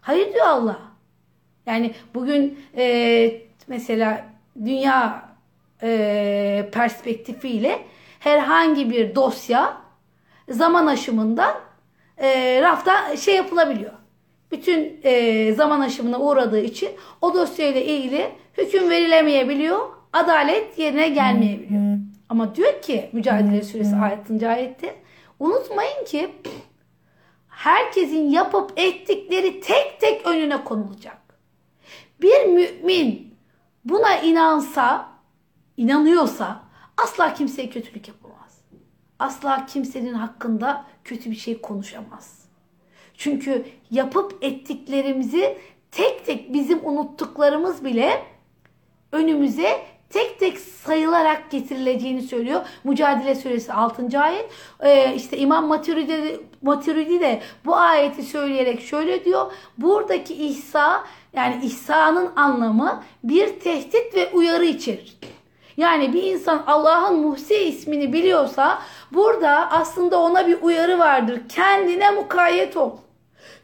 Hayır 0.00 0.34
diyor 0.34 0.46
Allah. 0.46 0.78
Yani 1.66 1.94
bugün 2.14 2.58
e, 2.76 3.42
mesela 3.66 4.26
dünya 4.64 5.28
e, 5.82 6.70
perspektifiyle 6.72 7.78
herhangi 8.18 8.90
bir 8.90 9.14
dosya 9.14 9.76
zaman 10.48 10.86
aşımında 10.86 11.71
e, 12.22 12.60
rafta 12.62 13.16
şey 13.16 13.34
yapılabiliyor. 13.36 13.92
Bütün 14.50 15.00
e, 15.02 15.52
zaman 15.54 15.80
aşımına 15.80 16.20
uğradığı 16.20 16.60
için 16.60 16.90
o 17.20 17.34
dosyayla 17.34 17.80
ilgili 17.80 18.32
hüküm 18.58 18.90
verilemeyebiliyor. 18.90 19.88
Adalet 20.12 20.78
yerine 20.78 21.08
gelmeyebiliyor. 21.08 21.98
Ama 22.28 22.54
diyor 22.54 22.82
ki 22.82 23.10
Mücadele 23.12 23.62
Suresi 23.62 23.96
6. 23.96 24.48
ayette 24.48 24.94
unutmayın 25.38 26.04
ki 26.04 26.30
herkesin 27.48 28.30
yapıp 28.30 28.72
ettikleri 28.76 29.60
tek 29.60 30.00
tek 30.00 30.26
önüne 30.26 30.64
konulacak. 30.64 31.18
Bir 32.20 32.44
mümin 32.44 33.34
buna 33.84 34.16
inansa, 34.16 35.08
inanıyorsa 35.76 36.62
asla 36.96 37.34
kimseye 37.34 37.70
kötülük 37.70 38.08
yapamaz. 38.08 38.60
Asla 39.18 39.66
kimsenin 39.66 40.14
hakkında 40.14 40.84
kötü 41.04 41.30
bir 41.30 41.36
şey 41.36 41.60
konuşamaz. 41.60 42.42
Çünkü 43.16 43.64
yapıp 43.90 44.38
ettiklerimizi 44.44 45.58
tek 45.90 46.26
tek 46.26 46.52
bizim 46.52 46.86
unuttuklarımız 46.86 47.84
bile 47.84 48.22
önümüze 49.12 49.86
tek 50.12 50.40
tek 50.40 50.58
sayılarak 50.58 51.50
getirileceğini 51.50 52.22
söylüyor. 52.22 52.60
Mücadele 52.84 53.34
Suresi 53.34 53.72
6. 53.72 54.20
ayet. 54.20 54.50
Ee, 54.80 55.14
işte 55.14 55.38
İmam 55.38 55.66
Maturidi, 55.66 56.40
Maturidi 56.62 57.20
de 57.20 57.42
bu 57.64 57.76
ayeti 57.76 58.22
söyleyerek 58.22 58.80
şöyle 58.80 59.24
diyor. 59.24 59.52
Buradaki 59.78 60.34
ihsa 60.34 61.04
yani 61.32 61.64
ihsanın 61.64 62.30
anlamı 62.36 63.02
bir 63.24 63.60
tehdit 63.60 64.14
ve 64.14 64.30
uyarı 64.32 64.64
içerir. 64.64 65.18
Yani 65.76 66.12
bir 66.12 66.22
insan 66.22 66.64
Allah'ın 66.66 67.18
Muhsi 67.18 67.54
ismini 67.54 68.12
biliyorsa 68.12 68.82
burada 69.12 69.70
aslında 69.70 70.20
ona 70.20 70.46
bir 70.46 70.62
uyarı 70.62 70.98
vardır. 70.98 71.40
Kendine 71.48 72.10
mukayyet 72.10 72.76
ol. 72.76 72.96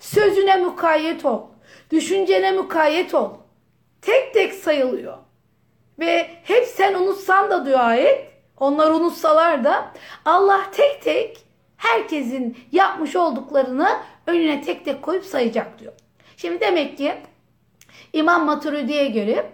Sözüne 0.00 0.56
mukayyet 0.56 1.24
ol. 1.24 1.42
Düşüncene 1.90 2.52
mukayyet 2.52 3.14
ol. 3.14 3.30
Tek 4.02 4.34
tek 4.34 4.54
sayılıyor. 4.54 5.18
Ve 5.98 6.30
hep 6.44 6.64
sen 6.64 6.94
unutsan 6.94 7.50
da 7.50 7.66
diyor 7.66 7.80
ayet. 7.80 8.28
Onlar 8.60 8.90
unutsalar 8.90 9.64
da 9.64 9.92
Allah 10.24 10.60
tek 10.72 11.02
tek 11.02 11.38
herkesin 11.76 12.58
yapmış 12.72 13.16
olduklarını 13.16 13.88
önüne 14.26 14.62
tek 14.62 14.84
tek 14.84 15.02
koyup 15.02 15.24
sayacak 15.24 15.78
diyor. 15.78 15.92
Şimdi 16.36 16.60
demek 16.60 16.98
ki 16.98 17.14
İmam 18.12 18.44
Maturidi'ye 18.44 19.08
göre 19.08 19.52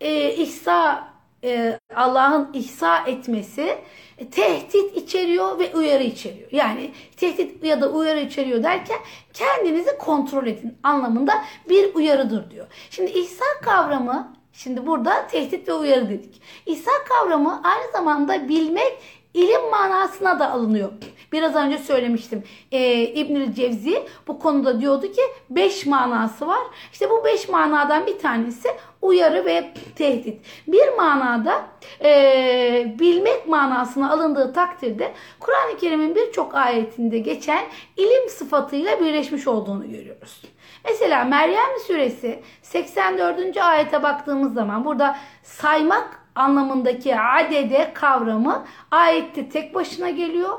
e, 0.00 0.32
İhsa 0.32 1.08
e, 1.44 1.80
Allah'ın 1.94 2.50
ihsa 2.52 3.04
etmesi 3.06 3.78
e, 4.18 4.30
tehdit 4.30 4.96
içeriyor 4.96 5.58
ve 5.58 5.74
uyarı 5.74 6.02
içeriyor. 6.02 6.48
Yani 6.52 6.90
tehdit 7.16 7.64
ya 7.64 7.80
da 7.80 7.90
uyarı 7.90 8.20
içeriyor 8.20 8.62
derken 8.62 8.98
kendinizi 9.32 9.98
kontrol 9.98 10.46
edin 10.46 10.78
anlamında 10.82 11.44
bir 11.68 11.94
uyarıdır 11.94 12.50
diyor. 12.50 12.66
Şimdi 12.90 13.10
ihsa 13.10 13.44
kavramı 13.62 14.36
şimdi 14.52 14.86
burada 14.86 15.26
tehdit 15.26 15.68
ve 15.68 15.72
uyarı 15.72 16.08
dedik. 16.08 16.42
İhsa 16.66 16.90
kavramı 17.08 17.60
aynı 17.64 17.92
zamanda 17.92 18.48
bilmek 18.48 18.98
ilim 19.36 19.70
manasına 19.70 20.38
da 20.38 20.50
alınıyor. 20.50 20.92
Biraz 21.32 21.54
önce 21.54 21.78
söylemiştim. 21.78 22.44
Ee, 22.72 23.02
İbnül 23.02 23.52
Cevzi 23.52 24.02
bu 24.28 24.38
konuda 24.38 24.80
diyordu 24.80 25.12
ki 25.12 25.22
beş 25.50 25.86
manası 25.86 26.46
var. 26.46 26.62
İşte 26.92 27.10
bu 27.10 27.24
beş 27.24 27.48
manadan 27.48 28.06
bir 28.06 28.18
tanesi 28.18 28.68
uyarı 29.02 29.44
ve 29.44 29.72
tehdit. 29.96 30.40
Bir 30.68 30.96
manada 30.96 31.64
e, 32.04 32.96
bilmek 32.98 33.48
manasına 33.48 34.10
alındığı 34.12 34.52
takdirde 34.52 35.12
Kur'an-ı 35.40 35.78
Kerim'in 35.78 36.14
birçok 36.14 36.54
ayetinde 36.54 37.18
geçen 37.18 37.64
ilim 37.96 38.28
sıfatıyla 38.28 39.00
birleşmiş 39.00 39.46
olduğunu 39.46 39.90
görüyoruz. 39.90 40.42
Mesela 40.84 41.24
Meryem 41.24 41.78
suresi 41.86 42.42
84. 42.62 43.56
ayete 43.56 44.02
baktığımız 44.02 44.54
zaman 44.54 44.84
burada 44.84 45.16
saymak 45.42 46.25
anlamındaki 46.35 47.19
adede 47.19 47.91
kavramı 47.93 48.65
ayette 48.91 49.49
tek 49.49 49.75
başına 49.75 50.09
geliyor. 50.09 50.57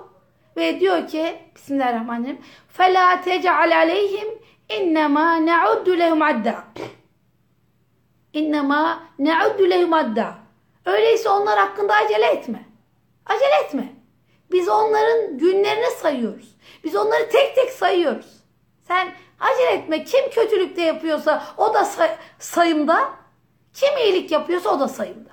Ve 0.57 0.81
diyor 0.81 1.09
ki 1.09 1.39
Bismillahirrahmanirrahim 1.55 2.41
فَلَا 2.79 3.23
تَجْعَلْ 3.23 3.71
عَلَيْهِمْ 3.73 4.29
اِنَّمَا 4.69 5.27
نَعُدُّ 5.51 5.87
لَهُمْ 5.87 6.21
عَدَّى 6.31 6.55
اِنَّمَا 8.35 8.97
نَعُدُّ 9.19 9.59
لَهُمْ 9.59 9.93
عَدَّى 10.01 10.33
Öyleyse 10.87 11.29
onlar 11.29 11.59
hakkında 11.59 11.95
acele 11.95 12.27
etme. 12.27 12.65
Acele 13.27 13.55
etme. 13.65 13.93
Biz 14.53 14.69
onların 14.69 15.39
günlerini 15.39 15.91
sayıyoruz. 15.91 16.57
Biz 16.85 16.97
onları 16.97 17.29
tek 17.29 17.55
tek 17.55 17.71
sayıyoruz. 17.71 18.43
Sen 18.89 19.12
acele 19.41 19.71
etme. 19.71 20.05
Kim 20.05 20.31
kötülükte 20.31 20.83
yapıyorsa 20.83 21.43
o 21.57 21.75
da 21.75 21.85
say 21.85 22.17
sayımda. 22.39 23.11
Kim 23.73 23.97
iyilik 23.97 24.31
yapıyorsa 24.31 24.71
o 24.71 24.81
da 24.81 24.89
sayımda. 24.89 25.31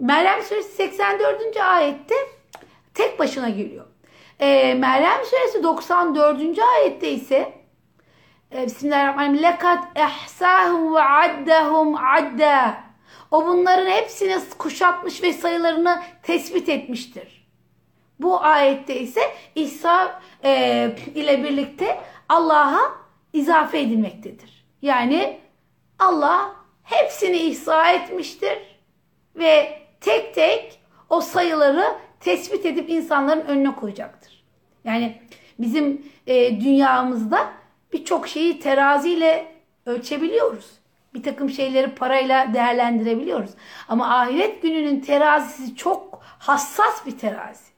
Meryem 0.00 0.42
Suresi 0.42 0.68
84. 0.68 1.56
ayette 1.56 2.14
tek 2.94 3.18
başına 3.18 3.48
geliyor. 3.48 3.86
E, 4.40 4.74
Meryem 4.74 5.24
Suresi 5.24 5.62
94. 5.62 6.58
ayette 6.58 7.10
ise 7.10 7.52
e, 8.52 8.66
Bismillahirrahmanirrahim. 8.66 9.42
Lekat 9.42 9.84
ehsahum 9.94 10.94
ve 10.94 11.02
addahum 11.02 11.96
adda. 11.96 12.74
O 13.30 13.46
bunların 13.46 13.90
hepsini 13.90 14.38
kuşatmış 14.58 15.22
ve 15.22 15.32
sayılarını 15.32 16.02
tespit 16.22 16.68
etmiştir. 16.68 17.48
Bu 18.20 18.42
ayette 18.42 19.00
ise 19.00 19.20
İsa 19.54 20.20
e, 20.44 20.50
ile 21.14 21.44
birlikte 21.44 22.00
Allah'a 22.28 22.80
izafe 23.32 23.80
edilmektedir. 23.80 24.66
Yani 24.82 25.40
Allah 25.98 26.56
hepsini 26.82 27.36
ihsa 27.36 27.90
etmiştir 27.90 28.58
ve 29.36 29.81
tek 30.02 30.34
tek 30.34 30.80
o 31.08 31.20
sayıları 31.20 31.84
tespit 32.20 32.66
edip 32.66 32.90
insanların 32.90 33.40
önüne 33.40 33.74
koyacaktır. 33.74 34.44
Yani 34.84 35.22
bizim 35.58 36.06
e, 36.26 36.60
dünyamızda 36.60 37.52
birçok 37.92 38.28
şeyi 38.28 38.60
teraziyle 38.60 39.52
ölçebiliyoruz. 39.86 40.70
Bir 41.14 41.22
takım 41.22 41.50
şeyleri 41.50 41.94
parayla 41.94 42.54
değerlendirebiliyoruz. 42.54 43.50
Ama 43.88 44.18
ahiret 44.18 44.62
gününün 44.62 45.00
terazisi 45.00 45.76
çok 45.76 46.18
hassas 46.22 47.06
bir 47.06 47.18
terazi. 47.18 47.72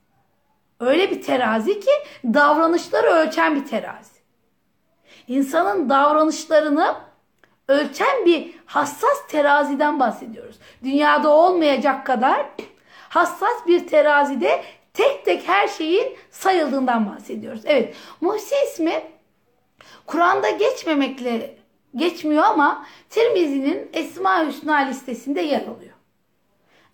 Öyle 0.81 1.11
bir 1.11 1.23
terazi 1.23 1.81
ki 1.81 1.90
davranışları 2.25 3.07
ölçen 3.07 3.57
bir 3.57 3.66
terazi. 3.66 4.14
İnsanın 5.28 5.88
davranışlarını 5.88 6.95
ölçen 7.68 8.25
bir 8.25 8.54
hassas 8.66 9.26
teraziden 9.28 10.00
bahsediyoruz. 10.00 10.56
Dünyada 10.85 11.30
olmayacak 11.30 12.06
kadar 12.06 12.47
hassas 13.09 13.66
bir 13.66 13.87
terazide 13.87 14.64
tek 14.95 15.25
tek 15.25 15.49
her 15.49 15.69
şeyin 15.69 16.17
sayıldığından 16.30 17.10
bahsediyoruz. 17.10 17.62
Evet, 17.65 17.95
Muhsi 18.21 18.54
ismi 18.67 19.02
Kur'an'da 20.06 20.50
geçmemekle 20.50 21.56
geçmiyor 21.97 22.43
ama 22.43 22.86
Tirmizi'nin 23.10 23.91
Esma 23.93 24.47
Hüsna 24.47 24.76
listesinde 24.76 25.41
yer 25.41 25.60
alıyor. 25.60 25.95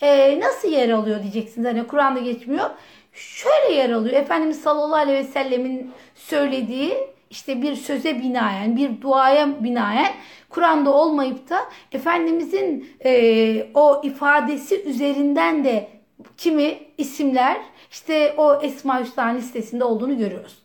Ee, 0.02 0.40
nasıl 0.40 0.68
yer 0.68 0.88
alıyor 0.88 1.22
diyeceksiniz. 1.22 1.66
Hani 1.66 1.86
Kur'an'da 1.86 2.20
geçmiyor. 2.20 2.70
Şöyle 3.12 3.74
yer 3.74 3.90
alıyor. 3.90 4.14
Efendimiz 4.14 4.62
sallallahu 4.62 4.96
aleyhi 4.96 5.18
ve 5.18 5.24
sellemin 5.24 5.92
söylediği 6.14 6.98
işte 7.30 7.62
bir 7.62 7.76
söze 7.76 8.22
binaen, 8.22 8.76
bir 8.76 9.00
duaya 9.00 9.64
binaen 9.64 10.12
Kur'an'da 10.48 10.92
olmayıp 10.94 11.50
da 11.50 11.60
Efendimizin 11.92 12.96
e, 13.04 13.66
o 13.74 14.00
ifadesi 14.04 14.82
üzerinden 14.82 15.64
de 15.64 15.88
kimi 16.36 16.78
isimler 16.98 17.60
işte 17.90 18.34
o 18.36 18.60
Esma 18.62 19.00
Hüsna 19.00 19.24
listesinde 19.24 19.84
olduğunu 19.84 20.18
görüyoruz. 20.18 20.62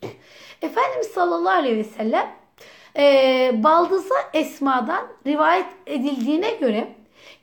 Efendimiz 0.62 1.08
sallallahu 1.08 1.58
aleyhi 1.58 1.78
ve 1.78 1.84
sellem 1.84 2.28
e, 2.97 3.51
Baldız'a 3.63 4.15
Esma'dan 4.34 5.08
rivayet 5.28 5.65
edildiğine 5.88 6.51
göre 6.51 6.88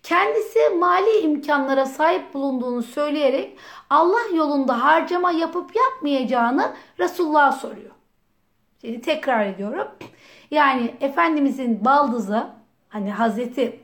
kendisi 0.03 0.59
mali 0.79 1.19
imkanlara 1.19 1.87
sahip 1.87 2.35
bulunduğunu 2.35 2.83
söyleyerek 2.83 3.57
Allah 3.91 4.37
yolunda 4.37 4.85
harcama 4.85 5.33
yapıp 5.33 5.77
yapmayacağını 5.77 6.73
Resulullah'a 6.99 7.53
soruyor. 7.53 7.91
Tekrar 8.83 9.47
ediyorum. 9.47 9.89
Yani 10.51 10.95
Efendimizin 11.01 11.85
baldızı 11.85 12.47
hani 12.89 13.13
Hazreti 13.13 13.81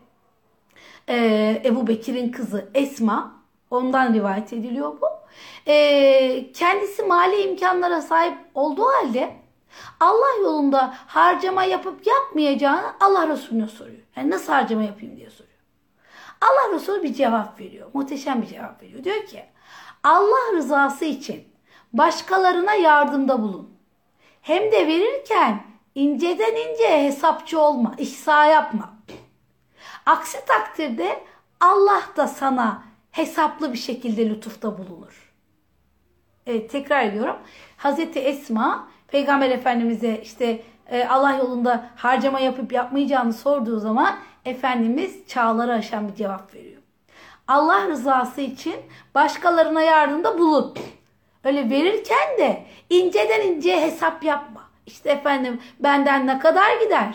e, 1.09 1.63
Ebu 1.65 1.87
Bekir'in 1.87 2.33
kızı 2.33 2.69
Esma 2.75 3.43
ondan 3.71 4.15
rivayet 4.15 4.53
ediliyor 4.53 5.01
bu. 5.01 5.07
E, 5.67 6.53
kendisi 6.53 7.03
mali 7.03 7.43
imkanlara 7.43 8.01
sahip 8.03 8.39
olduğu 8.55 8.87
halde 8.87 9.37
Allah 10.01 10.43
yolunda 10.43 10.95
harcama 11.07 11.65
yapıp 11.65 12.07
yapmayacağını 12.07 12.93
Allah 13.01 13.29
Resulüne 13.29 13.67
soruyor. 13.67 14.03
Yani 14.17 14.31
nasıl 14.31 14.53
harcama 14.53 14.83
yapayım 14.83 15.17
diye 15.17 15.31
soruyor. 15.31 15.59
Allah 16.41 16.75
Resulü 16.75 17.03
bir 17.03 17.15
cevap 17.15 17.61
veriyor. 17.61 17.91
Muhteşem 17.95 18.43
bir 18.43 18.47
cevap 18.47 18.83
veriyor. 18.83 19.05
Diyor 19.05 19.27
ki 19.27 19.45
Allah 20.05 20.53
rızası 20.57 21.05
için 21.05 21.45
başkalarına 21.93 22.75
yardımda 22.75 23.43
bulun. 23.43 23.78
Hem 24.49 24.73
de 24.73 24.87
verirken 24.87 25.63
inceden 25.95 26.55
ince 26.57 27.03
hesapçı 27.03 27.61
olma, 27.61 27.95
ihsa 27.99 28.47
yapma. 28.47 28.95
Aksi 30.07 30.45
takdirde 30.47 31.21
Allah 31.61 32.03
da 32.17 32.27
sana 32.27 32.83
hesaplı 33.11 33.73
bir 33.73 33.79
şekilde 33.79 34.31
lütufta 34.31 34.79
bulunur. 34.79 35.33
Evet 36.47 36.71
tekrar 36.71 37.05
ediyorum. 37.05 37.37
Hazreti 37.77 38.19
Esma 38.19 38.89
Peygamber 39.09 39.51
Efendimiz'e 39.51 40.21
işte 40.23 40.63
e, 40.91 41.05
Allah 41.05 41.33
yolunda 41.33 41.91
harcama 41.97 42.41
yapıp 42.41 42.73
yapmayacağını 42.73 43.33
sorduğu 43.33 43.81
zaman 43.81 44.19
Efendimiz 44.45 45.27
çağları 45.27 45.73
aşan 45.73 46.09
bir 46.09 46.15
cevap 46.15 46.55
veriyor. 46.55 46.83
Allah 47.49 47.89
rızası 47.89 48.41
için 48.41 48.77
başkalarına 49.15 49.83
yardımda 49.83 50.39
bulun. 50.39 50.75
Öyle 51.45 51.71
verirken 51.71 52.39
de 52.39 52.65
inceden 52.91 53.41
inceye 53.41 53.81
hesap 53.81 54.25
yapma. 54.25 54.69
İşte 54.87 55.11
efendim 55.11 55.61
benden 55.81 56.27
ne 56.27 56.39
kadar 56.39 56.81
gider? 56.81 57.15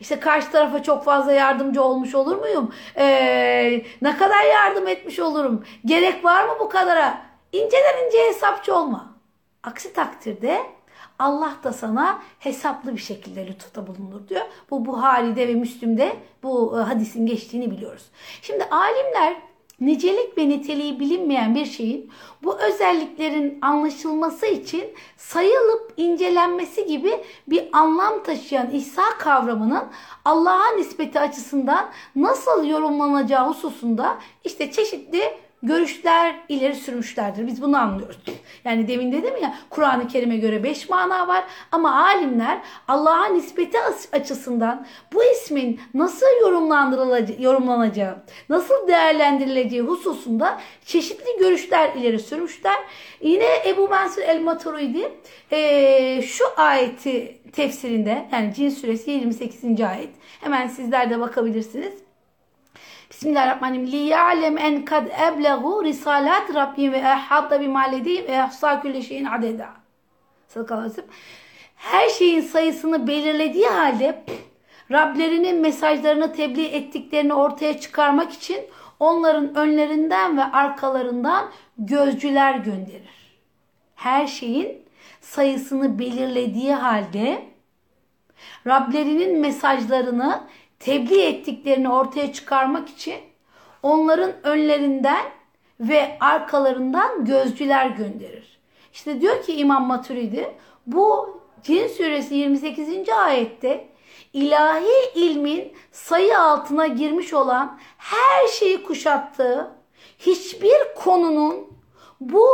İşte 0.00 0.20
karşı 0.20 0.50
tarafa 0.50 0.82
çok 0.82 1.04
fazla 1.04 1.32
yardımcı 1.32 1.82
olmuş 1.82 2.14
olur 2.14 2.36
muyum? 2.36 2.74
Ee, 2.96 3.82
ne 4.02 4.16
kadar 4.16 4.44
yardım 4.44 4.88
etmiş 4.88 5.18
olurum? 5.18 5.64
Gerek 5.84 6.24
var 6.24 6.44
mı 6.44 6.52
bu 6.60 6.68
kadara? 6.68 7.22
İnceden 7.52 8.06
inceye 8.06 8.28
hesapçı 8.28 8.76
olma. 8.76 9.14
Aksi 9.62 9.92
takdirde 9.92 10.62
Allah 11.18 11.52
da 11.64 11.72
sana 11.72 12.22
hesaplı 12.38 12.96
bir 12.96 13.00
şekilde 13.00 13.46
lütufta 13.46 13.86
bulunur 13.86 14.28
diyor. 14.28 14.46
Bu 14.70 14.86
Buhari'de 14.86 15.48
ve 15.48 15.54
Müslüm'de 15.54 16.16
bu 16.42 16.78
e, 16.78 16.82
hadisin 16.82 17.26
geçtiğini 17.26 17.70
biliyoruz. 17.70 18.10
Şimdi 18.42 18.64
alimler 18.64 19.36
nicelik 19.80 20.38
ve 20.38 20.48
niteliği 20.48 21.00
bilinmeyen 21.00 21.54
bir 21.54 21.64
şeyin 21.66 22.10
bu 22.42 22.58
özelliklerin 22.60 23.58
anlaşılması 23.62 24.46
için 24.46 24.84
sayılıp 25.16 25.92
incelenmesi 25.96 26.86
gibi 26.86 27.20
bir 27.46 27.68
anlam 27.72 28.22
taşıyan 28.22 28.70
İsa 28.70 29.18
kavramının 29.18 29.84
Allah'a 30.24 30.70
nispeti 30.76 31.20
açısından 31.20 31.90
nasıl 32.16 32.64
yorumlanacağı 32.64 33.48
hususunda 33.48 34.18
işte 34.44 34.72
çeşitli 34.72 35.22
görüşler 35.62 36.36
ileri 36.48 36.74
sürmüşlerdir. 36.74 37.46
Biz 37.46 37.62
bunu 37.62 37.76
anlıyoruz. 37.76 38.18
Yani 38.64 38.88
demin 38.88 39.12
dedim 39.12 39.34
ya 39.42 39.54
Kur'an-ı 39.70 40.08
Kerim'e 40.08 40.36
göre 40.36 40.62
beş 40.62 40.88
mana 40.88 41.28
var 41.28 41.44
ama 41.72 42.04
alimler 42.04 42.58
Allah'a 42.88 43.26
nispeti 43.26 43.78
açısından 44.12 44.86
bu 45.12 45.24
ismin 45.24 45.80
nasıl 45.94 46.26
yorumlanacağı, 47.38 48.16
nasıl 48.48 48.88
değerlendirileceği 48.88 49.82
hususunda 49.82 50.60
çeşitli 50.84 51.38
görüşler 51.38 51.94
ileri 51.94 52.18
sürmüşler. 52.18 52.76
Yine 53.20 53.48
Ebu 53.66 53.88
Mansur 53.88 54.22
el-Maturidi 54.22 55.12
e, 55.52 56.22
şu 56.22 56.44
ayeti 56.56 57.40
tefsirinde 57.52 58.28
yani 58.32 58.54
Cin 58.54 58.70
suresi 58.70 59.10
28. 59.10 59.80
ayet 59.80 60.10
hemen 60.40 60.68
sizler 60.68 61.10
de 61.10 61.20
bakabilirsiniz. 61.20 62.09
Bismillahirrahmanirrahim. 63.10 63.92
Li 63.92 63.96
ya'lem 63.96 64.58
en 64.58 64.84
kad 64.84 65.06
eblehu 65.06 65.84
risalat 65.84 66.54
Rabbim 66.54 66.92
ve 66.92 66.98
ehadda 66.98 67.60
bima 67.60 67.82
ledeyim 67.82 68.26
ve 68.26 68.32
ehsa 68.32 68.82
külli 68.82 69.02
şeyin 69.02 69.24
adeda. 69.24 69.68
Sallallahu 70.48 70.92
Her 71.76 72.08
şeyin 72.08 72.40
sayısını 72.40 73.06
belirlediği 73.06 73.66
halde 73.66 74.24
Rablerinin 74.90 75.60
mesajlarını 75.60 76.32
tebliğ 76.32 76.66
ettiklerini 76.66 77.34
ortaya 77.34 77.80
çıkarmak 77.80 78.32
için 78.32 78.58
onların 79.00 79.54
önlerinden 79.54 80.36
ve 80.36 80.44
arkalarından 80.44 81.50
gözcüler 81.78 82.54
gönderir. 82.54 83.38
Her 83.94 84.26
şeyin 84.26 84.82
sayısını 85.20 85.98
belirlediği 85.98 86.74
halde 86.74 87.42
Rablerinin 88.66 89.40
mesajlarını 89.40 90.40
tebliğ 90.80 91.22
ettiklerini 91.22 91.88
ortaya 91.88 92.32
çıkarmak 92.32 92.88
için 92.88 93.20
onların 93.82 94.32
önlerinden 94.42 95.24
ve 95.80 96.16
arkalarından 96.20 97.24
gözcüler 97.24 97.86
gönderir. 97.86 98.60
İşte 98.92 99.20
diyor 99.20 99.42
ki 99.42 99.52
İmam 99.52 99.86
Maturidi 99.86 100.54
bu 100.86 101.40
Cin 101.62 101.88
suresi 101.88 102.34
28. 102.34 103.08
ayette 103.08 103.88
ilahi 104.32 105.12
ilmin 105.14 105.72
sayı 105.92 106.38
altına 106.38 106.86
girmiş 106.86 107.34
olan 107.34 107.78
her 107.98 108.48
şeyi 108.48 108.82
kuşattığı 108.82 109.70
hiçbir 110.18 110.94
konunun 110.96 111.70
bu 112.20 112.46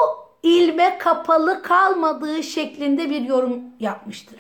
ilme 0.42 0.98
kapalı 0.98 1.62
kalmadığı 1.62 2.42
şeklinde 2.42 3.10
bir 3.10 3.20
yorum 3.20 3.60
yapmıştır. 3.80 4.38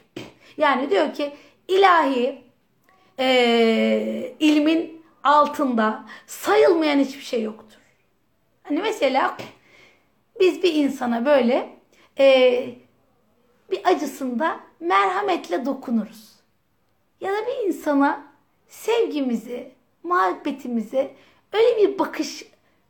Yani 0.56 0.90
diyor 0.90 1.14
ki 1.14 1.32
ilahi 1.68 2.45
e, 3.18 4.34
ilmin 4.40 5.02
altında 5.24 6.04
sayılmayan 6.26 6.98
hiçbir 6.98 7.22
şey 7.22 7.42
yoktur. 7.42 7.78
Hani 8.62 8.78
mesela 8.78 9.36
biz 10.40 10.62
bir 10.62 10.74
insana 10.74 11.26
böyle 11.26 11.78
e, 12.18 12.68
bir 13.70 13.80
acısında 13.84 14.60
merhametle 14.80 15.66
dokunuruz. 15.66 16.36
Ya 17.20 17.32
da 17.32 17.36
bir 17.46 17.68
insana 17.68 18.26
sevgimizi, 18.68 19.72
muhabbetimizi 20.02 21.10
öyle 21.52 21.76
bir 21.76 21.98
bakış, 21.98 22.44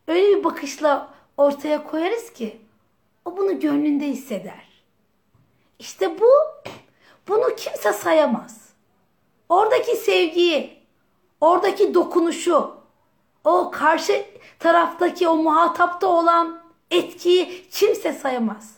öyle 0.09 0.39
bir 0.39 0.45
bakışla 0.45 1.15
ortaya 1.37 1.85
koyarız 1.85 2.33
ki 2.33 2.57
o 3.25 3.37
bunu 3.37 3.61
gönlünde 3.61 4.07
hisseder. 4.07 4.67
İşte 5.79 6.21
bu 6.21 6.31
bunu 7.29 7.57
kimse 7.57 7.93
sayamaz. 7.93 8.66
Oradaki 9.49 9.97
sevgiyi, 9.97 10.79
oradaki 11.41 11.95
dokunuşu, 11.95 12.71
o 13.45 13.71
karşı 13.71 14.25
taraftaki 14.59 15.29
o 15.29 15.37
muhatapta 15.37 16.07
olan 16.07 16.63
etkiyi 16.91 17.69
kimse 17.71 18.13
sayamaz. 18.13 18.77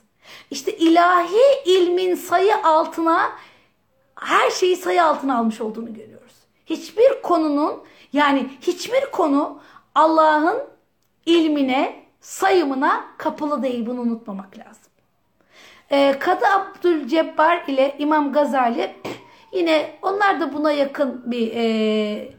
İşte 0.50 0.76
ilahi 0.76 1.62
ilmin 1.64 2.14
sayı 2.14 2.56
altına 2.64 3.32
her 4.14 4.50
şeyi 4.50 4.76
sayı 4.76 5.04
altına 5.04 5.38
almış 5.38 5.60
olduğunu 5.60 5.94
görüyoruz. 5.94 6.34
Hiçbir 6.66 7.22
konunun 7.22 7.82
yani 8.12 8.50
hiçbir 8.60 9.10
konu 9.12 9.60
Allah'ın 9.94 10.64
ilmine, 11.26 12.04
sayımına 12.20 13.04
kapılı 13.18 13.62
değil. 13.62 13.86
Bunu 13.86 14.00
unutmamak 14.00 14.58
lazım. 14.58 14.92
Ee, 15.90 16.18
Kadı 16.20 16.44
Abdülcebbar 16.46 17.64
ile 17.66 17.96
İmam 17.98 18.32
Gazali 18.32 18.94
Yine 19.52 19.98
onlar 20.02 20.40
da 20.40 20.52
buna 20.52 20.72
yakın 20.72 21.22
bir 21.30 21.52
e, 21.54 22.34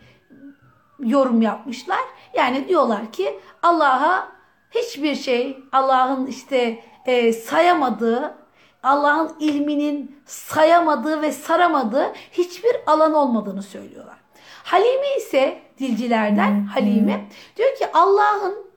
yorum 0.99 1.41
yapmışlar. 1.41 1.99
Yani 2.33 2.67
diyorlar 2.67 3.11
ki 3.11 3.39
Allah'a 3.63 4.31
hiçbir 4.71 5.15
şey 5.15 5.57
Allah'ın 5.71 6.25
işte 6.27 6.83
e, 7.05 7.33
sayamadığı, 7.33 8.35
Allah'ın 8.83 9.35
ilminin 9.39 10.21
sayamadığı 10.25 11.21
ve 11.21 11.31
saramadığı 11.31 12.13
hiçbir 12.31 12.75
alan 12.87 13.13
olmadığını 13.13 13.63
söylüyorlar. 13.63 14.17
Halimi 14.63 15.17
ise 15.17 15.61
dilcilerden 15.79 16.65
Halimi 16.65 17.27
diyor 17.57 17.75
ki 17.75 17.87
Allah'ın 17.93 18.69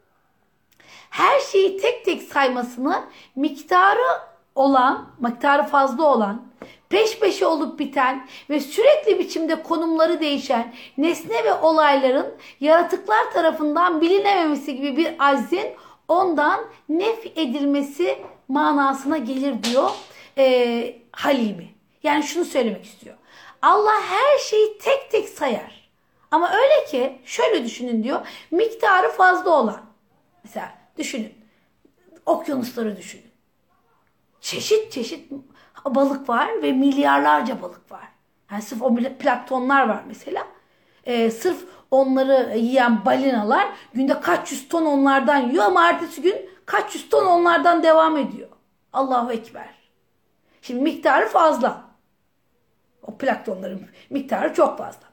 her 1.10 1.40
şeyi 1.40 1.76
tek 1.76 2.04
tek 2.04 2.22
saymasını 2.22 3.04
miktarı 3.36 4.20
olan, 4.54 5.06
miktarı 5.18 5.62
fazla 5.62 6.04
olan 6.04 6.42
peş 6.92 7.18
peşe 7.18 7.46
olup 7.46 7.78
biten 7.78 8.26
ve 8.50 8.60
sürekli 8.60 9.18
biçimde 9.18 9.62
konumları 9.62 10.20
değişen 10.20 10.74
nesne 10.98 11.44
ve 11.44 11.54
olayların 11.54 12.34
yaratıklar 12.60 13.32
tarafından 13.32 14.00
bilinememesi 14.00 14.76
gibi 14.76 14.96
bir 14.96 15.14
aczin 15.18 15.66
ondan 16.08 16.64
nef 16.88 17.26
edilmesi 17.26 18.18
manasına 18.48 19.18
gelir 19.18 19.62
diyor 19.62 19.90
e, 20.38 20.96
Halimi. 21.12 21.68
Yani 22.02 22.22
şunu 22.22 22.44
söylemek 22.44 22.84
istiyor. 22.84 23.16
Allah 23.62 24.00
her 24.00 24.38
şeyi 24.38 24.78
tek 24.78 25.10
tek 25.10 25.28
sayar. 25.28 25.88
Ama 26.30 26.52
öyle 26.52 26.84
ki 26.90 27.18
şöyle 27.24 27.64
düşünün 27.64 28.02
diyor. 28.02 28.26
Miktarı 28.50 29.10
fazla 29.10 29.50
olan. 29.50 29.80
Mesela 30.44 30.78
düşünün. 30.98 31.34
Okyanusları 32.26 32.96
düşünün. 32.96 33.32
Çeşit 34.40 34.92
çeşit 34.92 35.32
balık 35.84 36.28
var 36.28 36.48
ve 36.62 36.72
milyarlarca 36.72 37.62
balık 37.62 37.92
var. 37.92 38.08
Yani 38.50 38.62
sırf 38.62 38.82
o 38.82 38.94
planktonlar 38.94 39.88
var 39.88 40.02
mesela. 40.06 40.46
Ee, 41.04 41.30
sırf 41.30 41.64
onları 41.90 42.58
yiyen 42.58 43.04
balinalar 43.04 43.68
günde 43.94 44.20
kaç 44.20 44.52
yüz 44.52 44.68
ton 44.68 44.86
onlardan 44.86 45.36
yiyor 45.36 45.64
ama 45.64 45.88
ertesi 45.88 46.22
gün 46.22 46.50
kaç 46.66 46.94
yüz 46.94 47.08
ton 47.08 47.26
onlardan 47.26 47.82
devam 47.82 48.16
ediyor. 48.16 48.48
Allahu 48.92 49.32
Ekber. 49.32 49.74
Şimdi 50.62 50.82
miktarı 50.82 51.28
fazla. 51.28 51.84
O 53.02 53.16
planktonların 53.16 53.86
miktarı 54.10 54.54
çok 54.54 54.78
fazla. 54.78 55.12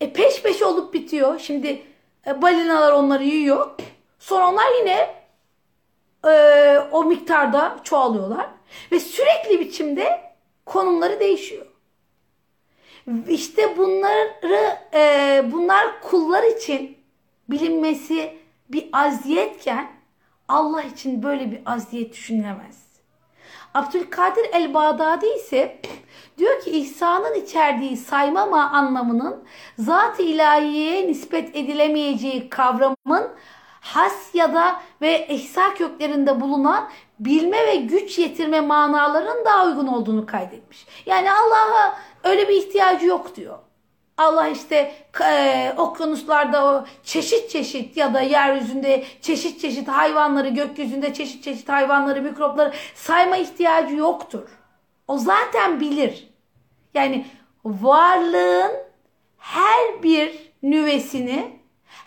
E 0.00 0.12
peş 0.12 0.42
peşe 0.42 0.64
olup 0.64 0.94
bitiyor. 0.94 1.38
Şimdi 1.38 1.82
e, 2.26 2.42
balinalar 2.42 2.92
onları 2.92 3.24
yiyor. 3.24 3.70
Sonra 4.18 4.48
onlar 4.48 4.66
yine 4.80 5.14
e, 6.26 6.78
o 6.92 7.04
miktarda 7.04 7.76
çoğalıyorlar. 7.82 8.46
Ve 8.92 9.00
sürekli 9.00 9.60
biçimde 9.60 10.32
konumları 10.66 11.20
değişiyor. 11.20 11.66
İşte 13.28 13.78
bunları 13.78 14.78
e, 14.94 15.42
bunlar 15.52 16.00
kullar 16.02 16.42
için 16.42 16.98
bilinmesi 17.48 18.38
bir 18.68 18.88
aziyetken 18.92 19.90
Allah 20.48 20.82
için 20.82 21.22
böyle 21.22 21.50
bir 21.50 21.60
aziyet 21.66 22.12
düşünülemez. 22.12 22.88
Abdülkadir 23.74 24.46
el-Bağdadi 24.52 25.26
ise 25.26 25.80
diyor 26.38 26.60
ki 26.60 26.70
ihsanın 26.70 27.34
içerdiği 27.34 27.96
saymama 27.96 28.70
anlamının 28.70 29.44
zat-ı 29.78 30.22
ilahiyeye 30.22 31.06
nispet 31.06 31.56
edilemeyeceği 31.56 32.50
kavramın 32.50 33.28
has 33.80 34.34
ya 34.34 34.54
da 34.54 34.82
ve 35.00 35.26
ihsa 35.28 35.74
köklerinde 35.74 36.40
bulunan 36.40 36.88
bilme 37.20 37.66
ve 37.66 37.76
güç 37.76 38.18
yetirme 38.18 38.60
manalarının 38.60 39.44
daha 39.44 39.66
uygun 39.66 39.86
olduğunu 39.86 40.26
kaydetmiş. 40.26 40.86
Yani 41.06 41.32
Allah'a 41.32 41.98
öyle 42.24 42.48
bir 42.48 42.54
ihtiyacı 42.54 43.06
yok 43.06 43.36
diyor. 43.36 43.58
Allah 44.16 44.48
işte 44.48 44.94
e, 45.24 45.72
okyanuslarda 45.76 46.66
o 46.66 46.84
çeşit 47.04 47.50
çeşit 47.50 47.96
ya 47.96 48.14
da 48.14 48.20
yeryüzünde 48.20 49.04
çeşit 49.22 49.60
çeşit 49.60 49.88
hayvanları, 49.88 50.48
gökyüzünde 50.48 51.14
çeşit 51.14 51.44
çeşit 51.44 51.68
hayvanları, 51.68 52.22
mikropları 52.22 52.72
sayma 52.94 53.36
ihtiyacı 53.36 53.94
yoktur. 53.94 54.48
O 55.08 55.18
zaten 55.18 55.80
bilir. 55.80 56.28
Yani 56.94 57.26
varlığın 57.64 58.72
her 59.38 60.02
bir 60.02 60.52
nüvesini 60.62 61.57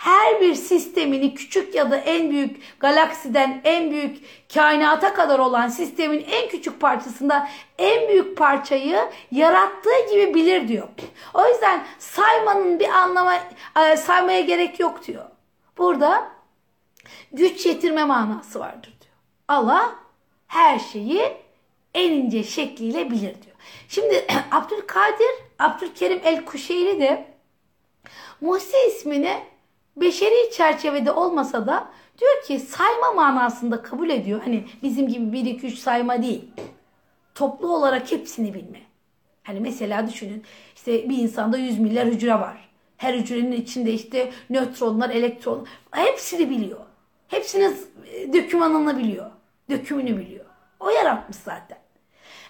her 0.02 0.42
bir 0.42 0.56
sistemini 0.56 1.34
küçük 1.34 1.76
ya 1.76 1.92
da 1.92 1.98
en 1.98 2.32
büyük 2.32 2.80
galaksiden 2.80 3.62
en 3.64 3.92
büyük 3.92 4.18
kainata 4.54 5.14
kadar 5.14 5.40
olan 5.40 5.68
sistemin 5.68 6.26
en 6.32 6.50
küçük 6.50 6.80
parçasında 6.80 7.50
en 7.78 8.08
büyük 8.10 8.38
parçayı 8.38 9.00
yarattığı 9.32 10.10
gibi 10.12 10.34
bilir 10.34 10.68
diyor. 10.68 10.88
O 11.34 11.48
yüzden 11.48 11.84
saymanın 12.00 12.80
bir 12.80 12.90
anlama 12.90 13.34
e, 13.80 13.98
saymaya 13.98 14.42
gerek 14.42 14.80
yok 14.80 15.08
diyor. 15.08 15.26
Burada 15.78 16.32
güç 17.32 17.66
yetirme 17.66 18.06
manası 18.06 18.60
vardır 18.60 18.94
diyor. 19.02 19.16
Allah 19.48 19.96
her 20.48 20.80
şeyi 20.80 21.34
en 21.94 22.12
ince 22.12 22.44
şekliyle 22.44 23.12
bilir 23.12 23.22
diyor. 23.22 23.56
Şimdi 23.90 24.26
Abdülkadir, 24.52 25.32
Abdülkerim 25.60 26.22
el-Kuşeyri 26.24 27.00
de 27.00 27.32
Muhsi 28.42 28.78
ismini 28.88 29.51
beşeri 30.02 30.52
çerçevede 30.52 31.12
olmasa 31.12 31.68
da 31.68 31.88
diyor 32.20 32.44
ki 32.48 32.60
sayma 32.60 33.12
manasında 33.12 33.82
kabul 33.82 34.10
ediyor. 34.10 34.42
Hani 34.44 34.66
bizim 34.84 35.08
gibi 35.08 35.34
1 35.34 35.46
2 35.46 35.68
3 35.68 35.80
sayma 35.80 36.22
değil. 36.22 36.52
Toplu 37.36 37.76
olarak 37.76 38.12
hepsini 38.12 38.54
bilme. 38.54 38.82
Hani 39.44 39.60
mesela 39.60 40.08
düşünün 40.08 40.44
işte 40.76 41.10
bir 41.10 41.18
insanda 41.18 41.58
100 41.58 41.80
milyar 41.80 42.08
hücre 42.08 42.34
var. 42.34 42.70
Her 42.98 43.14
hücrenin 43.14 43.52
içinde 43.52 43.94
işte 43.94 44.32
nötronlar, 44.50 45.10
elektronlar 45.10 45.70
hepsini 45.92 46.50
biliyor. 46.50 46.80
Hepsinin 47.28 47.78
dökümanını 48.34 48.98
biliyor. 48.98 49.32
Dökümünü 49.70 50.18
biliyor. 50.18 50.46
O 50.80 50.90
yaratmış 50.90 51.38
zaten. 51.38 51.81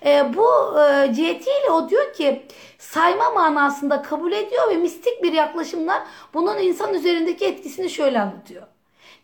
E, 0.05 0.33
bu 0.33 0.79
e, 0.79 1.13
cihetiyle 1.13 1.71
o 1.71 1.89
diyor 1.89 2.13
ki 2.13 2.45
sayma 2.77 3.29
manasında 3.29 4.01
kabul 4.01 4.31
ediyor 4.31 4.69
ve 4.69 4.75
mistik 4.75 5.23
bir 5.23 5.33
yaklaşımla 5.33 6.07
bunun 6.33 6.57
insan 6.57 6.93
üzerindeki 6.93 7.45
etkisini 7.45 7.89
şöyle 7.89 8.21
anlatıyor. 8.21 8.67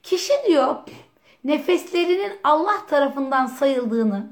Kişi 0.03 0.33
diyor 0.47 0.75
nefeslerinin 1.43 2.31
Allah 2.43 2.85
tarafından 2.89 3.45
sayıldığını 3.45 4.27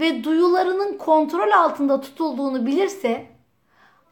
ve 0.00 0.24
duyularının 0.24 0.98
kontrol 0.98 1.50
altında 1.50 2.00
tutulduğunu 2.00 2.66
bilirse 2.66 3.26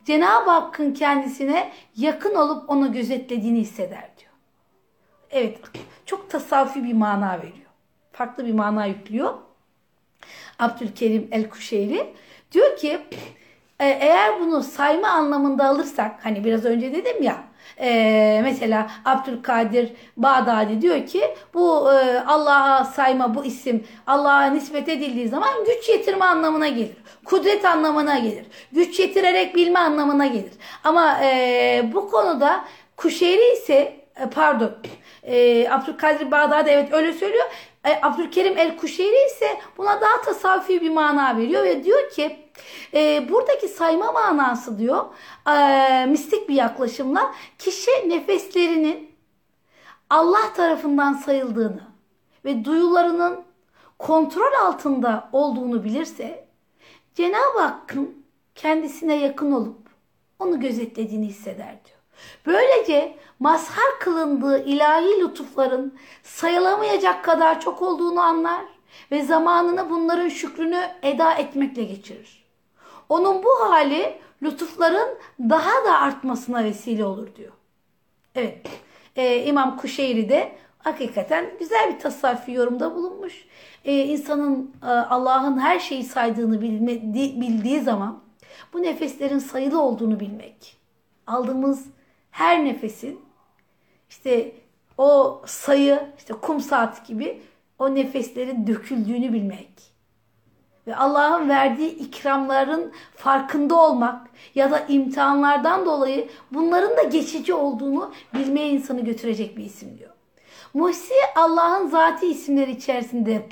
Cenab-ı 0.05 0.51
Hakk'ın 0.51 0.95
kendisine 0.95 1.73
yakın 1.97 2.35
olup 2.35 2.71
onu 2.71 2.93
gözetlediğini 2.93 3.59
hisseder 3.59 4.11
diyor. 4.19 4.33
Evet 5.31 5.59
çok 6.07 6.31
tasavvufi 6.31 6.85
bir 6.85 6.93
mana 6.93 7.39
veriyor. 7.39 7.71
Farklı 8.13 8.47
bir 8.47 8.53
mana 8.53 8.87
yüklüyor. 8.87 9.35
Abdülkerim 10.59 11.29
el-Kuşeyri 11.33 12.07
diyor 12.53 12.77
ki 12.77 12.99
e, 13.83 13.87
eğer 13.87 14.41
bunu 14.41 14.63
sayma 14.63 15.09
anlamında 15.09 15.65
alırsak 15.65 16.13
hani 16.23 16.45
biraz 16.45 16.65
önce 16.65 16.93
dedim 16.93 17.23
ya 17.23 17.37
e, 17.81 18.41
mesela 18.43 18.91
Abdülkadir 19.05 19.93
Bağdadi 20.17 20.83
diyor 20.83 21.07
ki 21.07 21.35
bu 21.55 21.93
e, 21.93 22.21
Allah'a 22.27 22.85
sayma 22.85 23.35
bu 23.35 23.45
isim 23.45 23.87
Allah'a 24.07 24.45
nispet 24.45 24.89
edildiği 24.89 25.29
zaman 25.29 25.51
güç 25.67 25.89
yetirme 25.89 26.25
anlamına 26.25 26.69
gelir. 26.69 26.97
Kudret 27.25 27.65
anlamına 27.65 28.19
gelir. 28.19 28.47
Güç 28.73 29.01
yetirerek 29.01 29.55
bilme 29.55 29.79
anlamına 29.79 30.27
gelir. 30.27 30.53
Ama 30.85 31.21
bu 31.93 32.11
konuda 32.11 32.65
Kuşeyri 32.97 33.53
ise 33.53 33.97
pardon 34.35 34.71
Abdülkadir 35.71 36.31
Bağdadi 36.31 36.71
evet 36.71 36.93
öyle 36.93 37.13
söylüyor. 37.13 37.45
E, 37.85 37.99
Abdülkerim 38.03 38.59
el-Kuşeyri 38.59 39.27
ise 39.27 39.61
buna 39.79 40.01
daha 40.01 40.21
tasavvufi 40.25 40.81
bir 40.81 40.91
mana 40.91 41.37
veriyor 41.37 41.65
ve 41.65 41.85
diyor 41.85 42.11
ki 42.11 42.39
e, 42.95 43.29
buradaki 43.29 43.69
sayma 43.69 44.13
manası 44.13 44.79
diyor 44.79 45.05
e, 45.55 46.07
mistik 46.07 46.49
bir 46.49 46.55
yaklaşımla 46.55 47.35
kişi 47.59 47.91
nefeslerinin 48.09 49.11
Allah 50.11 50.53
tarafından 50.57 51.13
sayıldığını 51.13 51.83
ve 52.45 52.65
duyularının 52.65 53.45
kontrol 53.99 54.53
altında 54.65 55.29
olduğunu 55.33 55.85
bilirse 55.85 56.49
Cenab-ı 57.15 57.61
Hakk'ın 57.61 58.25
kendisine 58.55 59.15
yakın 59.15 59.53
olup 59.53 59.79
onu 60.39 60.61
gözetlediğini 60.61 61.27
hisseder 61.27 61.79
diyor. 61.85 61.99
Böylece 62.47 63.17
mazhar 63.43 63.99
kılındığı 64.01 64.65
ilahi 64.65 65.21
lütufların 65.21 65.95
sayılamayacak 66.23 67.25
kadar 67.25 67.61
çok 67.61 67.83
olduğunu 67.83 68.21
anlar 68.21 68.65
ve 69.11 69.23
zamanını 69.23 69.91
bunların 69.91 70.29
şükrünü 70.29 70.81
eda 71.03 71.35
etmekle 71.35 71.85
geçirir. 71.85 72.45
Onun 73.09 73.43
bu 73.45 73.49
hali 73.61 74.19
lütufların 74.43 75.09
daha 75.41 75.85
da 75.85 75.99
artmasına 76.01 76.65
vesile 76.65 77.05
olur 77.05 77.29
diyor. 77.37 77.53
Evet, 78.35 78.67
e, 79.17 79.45
İmam 79.45 79.77
Kuşeyri 79.77 80.29
de 80.29 80.53
hakikaten 80.79 81.47
güzel 81.59 81.95
bir 81.95 82.01
tasavvufi 82.01 82.53
yorumda 82.53 82.95
bulunmuş. 82.95 83.47
E, 83.85 84.05
insanın 84.05 84.75
e, 84.83 84.87
Allah'ın 84.87 85.59
her 85.59 85.79
şeyi 85.79 86.05
saydığını 86.05 86.61
bilme, 86.61 87.03
bildiği 87.41 87.81
zaman 87.81 88.21
bu 88.73 88.83
nefeslerin 88.83 89.39
sayılı 89.39 89.83
olduğunu 89.83 90.21
bilmek, 90.21 90.77
aldığımız 91.27 91.87
her 92.31 92.65
nefesin 92.65 93.32
işte 94.13 94.53
o 94.99 95.43
sayı 95.47 96.01
işte 96.19 96.35
kum 96.35 96.61
saat 96.61 97.07
gibi 97.07 97.41
o 97.79 97.95
nefeslerin 97.95 98.67
döküldüğünü 98.67 99.33
bilmek 99.33 99.69
ve 100.87 100.97
Allah'ın 100.97 101.49
verdiği 101.49 101.91
ikramların 101.91 102.93
farkında 103.17 103.75
olmak 103.75 104.31
ya 104.55 104.71
da 104.71 104.79
imtihanlardan 104.89 105.87
dolayı 105.87 106.29
bunların 106.51 106.97
da 106.97 107.03
geçici 107.03 107.55
olduğunu 107.55 108.13
bilmeye 108.35 108.69
insanı 108.69 109.01
götürecek 109.01 109.57
bir 109.57 109.65
isim 109.65 109.99
diyor. 109.99 110.12
Muhsi 110.75 111.15
Allah'ın 111.37 111.89
zati 111.89 112.27
isimleri 112.27 112.71
içerisinde 112.71 113.47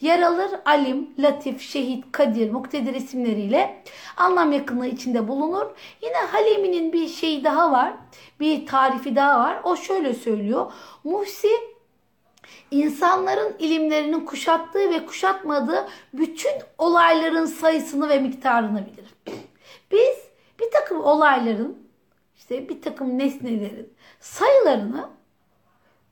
yer 0.00 0.22
alır. 0.22 0.50
Alim, 0.64 1.10
Latif, 1.18 1.60
Şehit, 1.60 2.12
Kadir, 2.12 2.50
Muktedir 2.50 2.94
isimleriyle 2.94 3.82
anlam 4.16 4.52
yakınlığı 4.52 4.86
içinde 4.86 5.28
bulunur. 5.28 5.66
Yine 6.02 6.16
Halimi'nin 6.16 6.92
bir 6.92 7.08
şeyi 7.08 7.44
daha 7.44 7.72
var. 7.72 7.92
Bir 8.40 8.66
tarifi 8.66 9.16
daha 9.16 9.40
var. 9.40 9.60
O 9.64 9.76
şöyle 9.76 10.14
söylüyor. 10.14 10.72
Muhsi 11.04 11.48
insanların 12.70 13.56
ilimlerinin 13.58 14.20
kuşattığı 14.20 14.90
ve 14.90 15.06
kuşatmadığı 15.06 15.88
bütün 16.12 16.52
olayların 16.78 17.46
sayısını 17.46 18.08
ve 18.08 18.18
miktarını 18.18 18.86
bilir. 18.86 19.38
Biz 19.90 20.16
bir 20.60 20.70
takım 20.70 21.00
olayların 21.00 21.88
işte 22.36 22.68
bir 22.68 22.82
takım 22.82 23.18
nesnelerin 23.18 23.92
sayılarını 24.20 25.08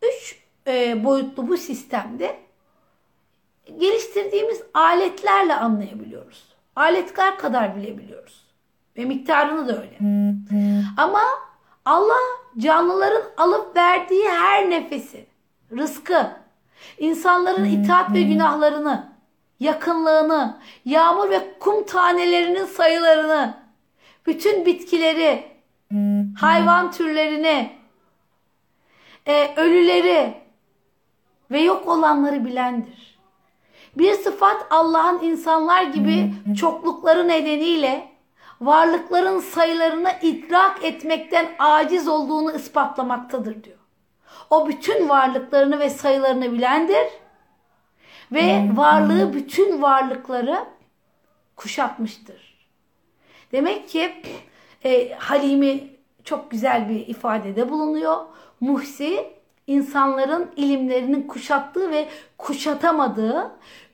üç 0.03 0.43
e, 0.66 1.05
boyutlu 1.05 1.48
bu 1.48 1.57
sistemde 1.57 2.37
geliştirdiğimiz 3.79 4.62
aletlerle 4.74 5.55
anlayabiliyoruz. 5.55 6.44
Aletler 6.77 7.38
kadar 7.38 7.77
bilebiliyoruz. 7.77 8.44
Ve 8.96 9.05
miktarını 9.05 9.68
da 9.68 9.83
öyle. 9.83 9.98
Ama 10.96 11.22
Allah 11.85 12.20
canlıların 12.59 13.22
alıp 13.37 13.77
verdiği 13.77 14.29
her 14.29 14.70
nefesi, 14.70 15.27
rızkı, 15.72 16.31
insanların 16.98 17.64
itaat 17.64 18.12
ve 18.14 18.22
günahlarını, 18.22 19.12
yakınlığını, 19.61 20.59
yağmur 20.85 21.31
ve 21.31 21.59
kum 21.59 21.87
tanelerinin 21.87 22.64
sayılarını, 22.64 23.55
bütün 24.27 24.66
bitkileri, 24.66 25.44
hayvan 26.40 26.92
türlerini, 26.92 27.72
e, 29.27 29.55
ölüleri, 29.57 30.43
ve 31.50 31.61
yok 31.61 31.88
olanları 31.88 32.44
bilendir. 32.44 33.18
Bir 33.98 34.12
sıfat 34.12 34.66
Allah'ın 34.70 35.22
insanlar 35.22 35.83
gibi 35.83 36.35
çoklukları 36.61 37.28
nedeniyle 37.28 38.09
varlıkların 38.61 39.40
sayılarını 39.40 40.12
idrak 40.22 40.85
etmekten 40.85 41.46
aciz 41.59 42.09
olduğunu 42.09 42.52
ispatlamaktadır 42.57 43.64
diyor. 43.64 43.78
O 44.50 44.68
bütün 44.68 45.09
varlıklarını 45.09 45.78
ve 45.78 45.90
sayılarını 45.90 46.52
bilendir 46.52 47.07
ve 48.33 48.70
varlığı 48.74 49.33
bütün 49.33 49.83
varlıkları 49.83 50.64
kuşatmıştır. 51.57 52.68
Demek 53.52 53.88
ki 53.88 54.12
e, 54.85 55.14
Halimi 55.14 55.90
çok 56.24 56.50
güzel 56.50 56.88
bir 56.88 57.07
ifadede 57.07 57.70
bulunuyor. 57.70 58.16
Muhsi 58.61 59.34
insanların 59.66 60.50
ilimlerinin 60.57 61.22
kuşattığı 61.22 61.90
ve 61.90 62.09
kuşatamadığı 62.38 63.50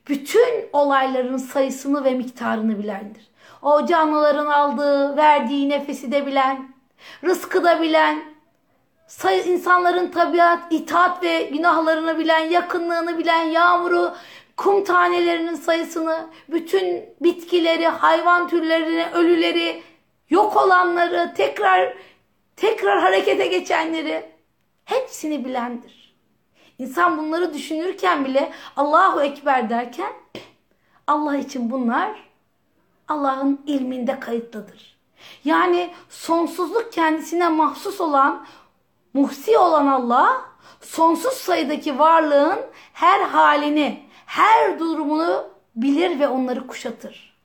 bütün 0.09 0.69
olayların 0.73 1.37
sayısını 1.37 2.05
ve 2.05 2.11
miktarını 2.11 2.79
bilendir. 2.79 3.31
O 3.63 3.87
canlıların 3.87 4.47
aldığı, 4.47 5.17
verdiği 5.17 5.69
nefesi 5.69 6.13
de 6.13 6.27
bilen, 6.27 6.69
rızkı 7.25 7.65
da 7.65 7.83
bilen, 7.83 8.23
insanların 9.47 10.11
tabiat, 10.11 10.73
itaat 10.73 11.23
ve 11.23 11.43
günahlarını 11.43 12.19
bilen, 12.19 12.51
yakınlığını 12.51 13.19
bilen, 13.19 13.43
yağmuru, 13.43 14.15
kum 14.57 14.85
tanelerinin 14.85 15.55
sayısını, 15.55 16.27
bütün 16.49 17.05
bitkileri, 17.21 17.89
hayvan 17.89 18.49
türlerini, 18.49 19.07
ölüleri, 19.15 19.83
yok 20.31 20.57
olanları, 20.57 21.35
tekrar 21.37 21.95
tekrar 22.57 23.01
harekete 23.01 23.47
geçenleri 23.47 24.40
hepsini 24.91 25.45
bilendir. 25.45 26.15
İnsan 26.79 27.19
bunları 27.19 27.55
düşünürken 27.55 28.25
bile 28.25 28.53
Allahu 28.77 29.23
Ekber 29.23 29.71
derken 29.71 30.13
Allah 31.07 31.37
için 31.37 31.71
bunlar 31.71 32.31
Allah'ın 33.09 33.61
ilminde 33.67 34.21
kayıtlıdır. 34.21 35.01
Yani 35.45 35.91
sonsuzluk 36.09 36.93
kendisine 36.93 37.49
mahsus 37.49 38.01
olan, 38.01 38.47
muhsi 39.15 39.59
olan 39.59 39.87
Allah 39.87 40.43
sonsuz 40.81 41.33
sayıdaki 41.33 41.99
varlığın 41.99 42.61
her 42.93 43.21
halini, 43.21 44.03
her 44.27 44.79
durumunu 44.79 45.45
bilir 45.77 46.21
ve 46.21 46.29
onları 46.29 46.67
kuşatır. 46.67 47.37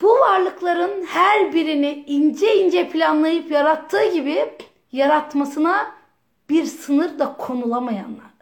Bu 0.00 0.08
varlıkların 0.08 1.06
her 1.06 1.52
birini 1.52 2.04
ince 2.06 2.56
ince 2.56 2.88
planlayıp 2.90 3.50
yarattığı 3.50 4.12
gibi 4.12 4.54
yaratmasına 4.92 5.95
bir 6.48 6.64
sınır 6.64 7.18
da 7.18 7.36
konulamayanlar 7.36 8.36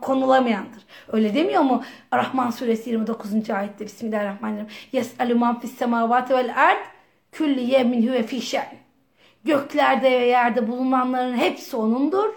konulamayandır. 0.00 0.82
Öyle 1.12 1.34
demiyor 1.34 1.62
mu? 1.62 1.82
Rahman 2.14 2.50
suresi 2.50 2.90
29. 2.90 3.50
ayette 3.50 3.84
Bismillahirrahmanirrahim. 3.84 4.68
Yes'alü 4.92 5.34
man 5.34 5.60
fis 5.60 5.76
semavati 5.76 6.34
vel 6.34 6.52
erd 6.56 6.84
külli 7.32 7.72
yemin 7.72 8.08
huve 8.08 8.22
fi 8.22 8.60
Göklerde 9.44 10.10
ve 10.10 10.26
yerde 10.26 10.68
bulunanların 10.68 11.36
hepsi 11.36 11.76
onundur. 11.76 12.34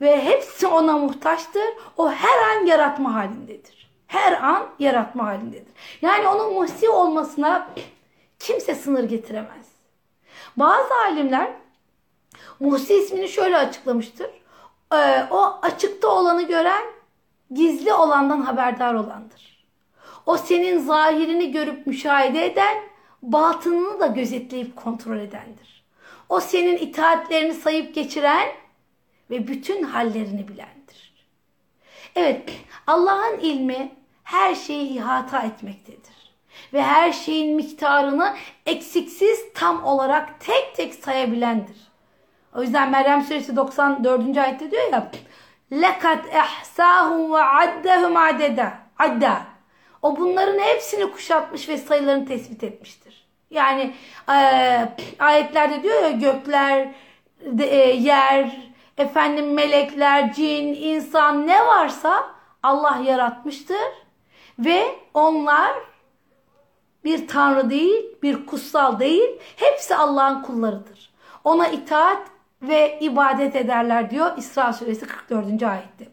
Ve 0.00 0.24
hepsi 0.24 0.66
ona 0.66 0.98
muhtaçtır. 0.98 1.62
O 1.96 2.10
her 2.10 2.38
an 2.38 2.66
yaratma 2.66 3.14
halindedir. 3.14 3.90
Her 4.06 4.32
an 4.32 4.66
yaratma 4.78 5.26
halindedir. 5.26 5.72
Yani 6.02 6.28
onun 6.28 6.54
muhsi 6.54 6.88
olmasına 6.88 7.68
kimse 8.38 8.74
sınır 8.74 9.04
getiremez. 9.04 9.66
Bazı 10.56 10.94
alimler 10.94 11.50
Muhsi 12.60 12.94
ismini 12.94 13.28
şöyle 13.28 13.56
açıklamıştır. 13.56 14.30
Ee, 14.92 15.26
o 15.30 15.58
açıkta 15.62 16.08
olanı 16.08 16.42
gören 16.42 16.84
gizli 17.54 17.92
olandan 17.92 18.40
haberdar 18.40 18.94
olandır. 18.94 19.66
O 20.26 20.36
senin 20.36 20.78
zahirini 20.78 21.52
görüp 21.52 21.86
müşahede 21.86 22.46
eden, 22.46 22.76
batınını 23.22 24.00
da 24.00 24.06
gözetleyip 24.06 24.76
kontrol 24.76 25.16
edendir. 25.16 25.84
O 26.28 26.40
senin 26.40 26.76
itaatlerini 26.76 27.54
sayıp 27.54 27.94
geçiren 27.94 28.48
ve 29.30 29.48
bütün 29.48 29.82
hallerini 29.82 30.48
bilendir. 30.48 31.14
Evet, 32.16 32.50
Allah'ın 32.86 33.38
ilmi 33.38 33.92
her 34.22 34.54
şeyi 34.54 34.88
ihata 34.88 35.42
etmektedir. 35.42 36.14
Ve 36.72 36.82
her 36.82 37.12
şeyin 37.12 37.56
miktarını 37.56 38.36
eksiksiz 38.66 39.52
tam 39.54 39.84
olarak 39.84 40.40
tek 40.40 40.74
tek 40.76 40.94
sayabilendir. 40.94 41.76
O 42.54 42.62
yüzden 42.62 42.90
Meryem 42.90 43.22
Suresi 43.22 43.56
94. 43.56 44.38
ayette 44.38 44.70
diyor 44.70 44.92
ya 44.92 45.10
lekat 45.72 46.34
ehsahum 46.34 47.32
ve 47.32 47.42
addehum 47.42 48.16
adeda. 48.16 48.72
Adda. 48.98 49.42
O 50.02 50.16
bunların 50.16 50.58
hepsini 50.58 51.10
kuşatmış 51.10 51.68
ve 51.68 51.78
sayılarını 51.78 52.26
tespit 52.26 52.64
etmiştir. 52.64 53.26
Yani 53.50 53.94
e, 54.28 54.34
ayetlerde 55.18 55.82
diyor 55.82 56.02
ya 56.02 56.10
gökler, 56.10 56.88
de, 57.40 57.66
e, 57.66 57.96
yer, 57.96 58.56
efendim 58.98 59.54
melekler, 59.54 60.32
cin, 60.32 60.74
insan 60.74 61.46
ne 61.46 61.66
varsa 61.66 62.34
Allah 62.62 63.00
yaratmıştır 63.06 63.76
ve 64.58 64.96
onlar 65.14 65.72
bir 67.04 67.28
tanrı 67.28 67.70
değil, 67.70 68.04
bir 68.22 68.46
kutsal 68.46 68.98
değil, 68.98 69.30
hepsi 69.56 69.96
Allah'ın 69.96 70.42
kullarıdır. 70.42 71.14
Ona 71.44 71.68
itaat 71.68 72.33
ve 72.68 72.98
ibadet 73.00 73.56
ederler 73.56 74.10
diyor 74.10 74.38
İsra 74.38 74.72
suresi 74.72 75.06
44. 75.06 75.62
ayette. 75.62 76.08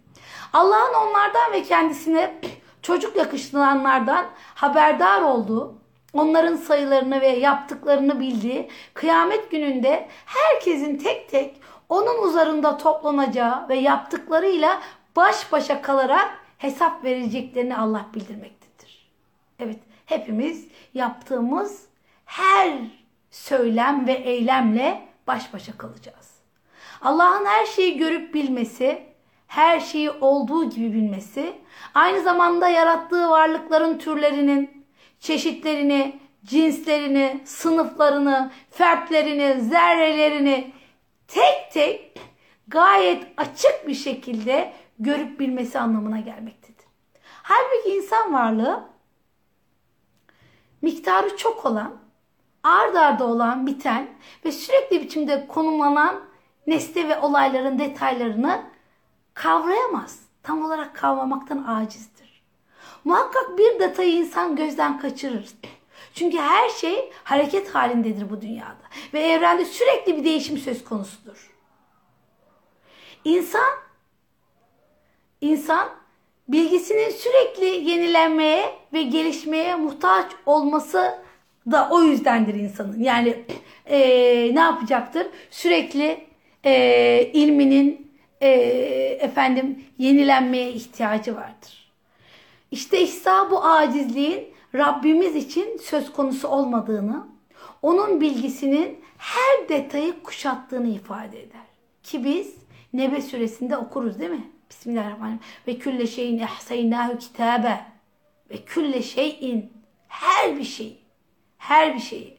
Allah'ın 0.53 0.93
onlardan 1.07 1.51
ve 1.51 1.63
kendisine 1.63 2.39
çocuk 2.81 3.15
yakıştıranlardan 3.15 4.25
haberdar 4.55 5.21
olduğu, 5.21 5.75
onların 6.13 6.55
sayılarını 6.55 7.21
ve 7.21 7.27
yaptıklarını 7.27 8.19
bildiği, 8.19 8.69
kıyamet 8.93 9.51
gününde 9.51 10.07
herkesin 10.25 10.97
tek 10.97 11.29
tek 11.29 11.61
onun 11.89 12.27
uzarında 12.27 12.77
toplanacağı 12.77 13.69
ve 13.69 13.75
yaptıklarıyla 13.75 14.81
baş 15.15 15.51
başa 15.51 15.81
kalarak 15.81 16.37
hesap 16.57 17.03
vereceklerini 17.03 17.77
Allah 17.77 18.05
bildirmektedir. 18.13 19.11
Evet, 19.59 19.79
hepimiz 20.05 20.67
yaptığımız 20.93 21.85
her 22.25 22.71
söylem 23.31 24.07
ve 24.07 24.13
eylemle 24.13 25.07
baş 25.27 25.53
başa 25.53 25.77
kalacağız. 25.77 26.20
Allah'ın 27.01 27.45
her 27.45 27.65
şeyi 27.65 27.97
görüp 27.97 28.33
bilmesi, 28.33 29.03
her 29.47 29.79
şeyi 29.79 30.11
olduğu 30.11 30.69
gibi 30.69 30.93
bilmesi, 30.93 31.53
aynı 31.93 32.21
zamanda 32.21 32.69
yarattığı 32.69 33.29
varlıkların 33.29 33.97
türlerinin, 33.97 34.85
çeşitlerini, 35.19 36.19
cinslerini, 36.45 37.41
sınıflarını, 37.45 38.51
fertlerini, 38.69 39.61
zerrelerini 39.61 40.71
tek 41.27 41.71
tek 41.71 42.19
gayet 42.67 43.27
açık 43.37 43.87
bir 43.87 43.93
şekilde 43.93 44.73
görüp 44.99 45.39
bilmesi 45.39 45.79
anlamına 45.79 46.19
gelmektedir. 46.19 46.85
Halbuki 47.43 47.89
insan 47.89 48.33
varlığı 48.33 48.83
miktarı 50.81 51.37
çok 51.37 51.65
olan, 51.65 51.93
ard 52.63 52.95
arda 52.95 53.25
olan, 53.25 53.67
biten 53.67 54.07
ve 54.45 54.51
sürekli 54.51 55.01
biçimde 55.01 55.47
konumlanan 55.47 56.30
nesne 56.67 57.09
ve 57.09 57.19
olayların 57.19 57.79
detaylarını 57.79 58.61
kavrayamaz. 59.33 60.19
Tam 60.43 60.65
olarak 60.65 60.95
kavramaktan 60.95 61.63
acizdir. 61.67 62.43
Muhakkak 63.03 63.57
bir 63.57 63.79
detayı 63.79 64.13
insan 64.13 64.55
gözden 64.55 64.99
kaçırır. 64.99 65.49
Çünkü 66.13 66.37
her 66.37 66.69
şey 66.69 67.11
hareket 67.23 67.75
halindedir 67.75 68.29
bu 68.29 68.41
dünyada. 68.41 68.81
Ve 69.13 69.19
evrende 69.19 69.65
sürekli 69.65 70.17
bir 70.17 70.23
değişim 70.23 70.57
söz 70.57 70.83
konusudur. 70.83 71.51
İnsan, 73.23 73.69
insan 75.41 75.89
bilgisinin 76.47 77.09
sürekli 77.09 77.89
yenilenmeye 77.89 78.75
ve 78.93 79.03
gelişmeye 79.03 79.75
muhtaç 79.75 80.31
olması 80.45 81.19
da 81.71 81.87
o 81.91 82.01
yüzdendir 82.01 82.53
insanın. 82.53 82.99
Yani 82.99 83.45
e, 83.85 83.99
ne 84.55 84.59
yapacaktır? 84.59 85.27
Sürekli 85.51 86.30
e, 86.65 87.31
ilminin 87.33 88.11
e, 88.41 88.49
efendim 89.21 89.85
yenilenmeye 89.97 90.71
ihtiyacı 90.71 91.35
vardır. 91.35 91.91
İşte 92.71 93.01
İsa 93.01 93.51
bu 93.51 93.65
acizliğin 93.65 94.47
Rabbimiz 94.75 95.35
için 95.35 95.77
söz 95.77 96.13
konusu 96.13 96.47
olmadığını, 96.47 97.27
onun 97.81 98.21
bilgisinin 98.21 98.99
her 99.17 99.69
detayı 99.69 100.23
kuşattığını 100.23 100.87
ifade 100.87 101.43
eder. 101.43 101.61
Ki 102.03 102.23
biz 102.23 102.55
Nebe 102.93 103.21
suresinde 103.21 103.77
okuruz 103.77 104.19
değil 104.19 104.31
mi? 104.31 104.51
Bismillahirrahmanirrahim. 104.69 105.39
Ve 105.67 105.77
külle 105.77 106.07
şeyin 106.07 106.39
ehseynâhu 106.39 107.17
kitabe. 107.17 107.79
Ve 108.49 108.57
külle 108.57 109.01
şeyin 109.01 109.73
her 110.07 110.57
bir 110.57 110.63
şey, 110.63 110.97
her 111.57 111.95
bir 111.95 111.99
şeyi 111.99 112.37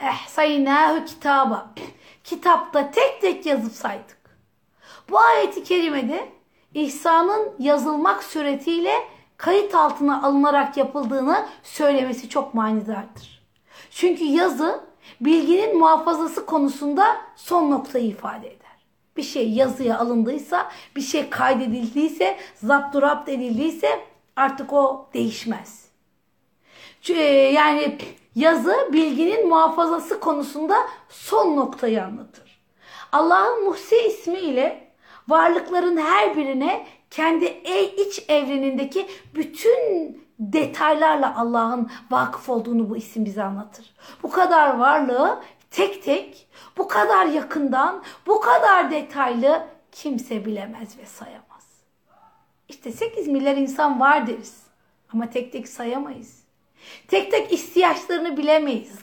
ehseynâhu 0.00 1.04
kitaba 1.04 1.74
kitapta 2.30 2.90
tek 2.90 3.20
tek 3.20 3.46
yazıp 3.46 3.72
saydık. 3.72 4.18
Bu 5.10 5.18
ayeti 5.18 5.64
kerimede 5.64 6.28
ihsanın 6.74 7.52
yazılmak 7.58 8.24
suretiyle 8.24 8.94
kayıt 9.36 9.74
altına 9.74 10.22
alınarak 10.22 10.76
yapıldığını 10.76 11.46
söylemesi 11.62 12.28
çok 12.28 12.54
manidardır. 12.54 13.42
Çünkü 13.90 14.24
yazı 14.24 14.80
bilginin 15.20 15.78
muhafazası 15.78 16.46
konusunda 16.46 17.16
son 17.36 17.70
noktayı 17.70 18.06
ifade 18.06 18.46
eder. 18.46 18.86
Bir 19.16 19.22
şey 19.22 19.50
yazıya 19.50 19.98
alındıysa, 19.98 20.70
bir 20.96 21.02
şey 21.02 21.30
kaydedildiyse, 21.30 22.36
zapturapt 22.54 23.28
edildiyse 23.28 24.00
artık 24.36 24.72
o 24.72 25.08
değişmez. 25.14 25.84
Yani 27.52 27.98
yazı 28.34 28.88
bilginin 28.92 29.48
muhafazası 29.48 30.20
konusunda 30.20 30.76
son 31.08 31.56
noktayı 31.56 32.04
anlatır. 32.04 32.60
Allah'ın 33.12 33.64
Muhsi 33.64 33.96
ismiyle 33.96 34.90
varlıkların 35.28 35.96
her 35.96 36.36
birine 36.36 36.86
kendi 37.10 37.44
iç 37.96 38.24
evrenindeki 38.28 39.06
bütün 39.34 40.20
detaylarla 40.38 41.36
Allah'ın 41.36 41.90
vakıf 42.10 42.48
olduğunu 42.48 42.90
bu 42.90 42.96
isim 42.96 43.24
bize 43.24 43.42
anlatır. 43.42 43.94
Bu 44.22 44.30
kadar 44.30 44.78
varlığı 44.78 45.42
tek 45.70 46.04
tek, 46.04 46.48
bu 46.78 46.88
kadar 46.88 47.26
yakından, 47.26 48.02
bu 48.26 48.40
kadar 48.40 48.90
detaylı 48.90 49.66
kimse 49.92 50.44
bilemez 50.44 50.98
ve 50.98 51.06
sayamaz. 51.06 51.50
İşte 52.68 52.92
8 52.92 53.28
milyar 53.28 53.56
insan 53.56 54.00
var 54.00 54.26
deriz 54.26 54.62
ama 55.12 55.30
tek 55.30 55.52
tek 55.52 55.68
sayamayız. 55.68 56.39
Tek 57.08 57.30
tek 57.30 57.52
ihtiyaçlarını 57.52 58.36
bilemeyiz. 58.36 58.98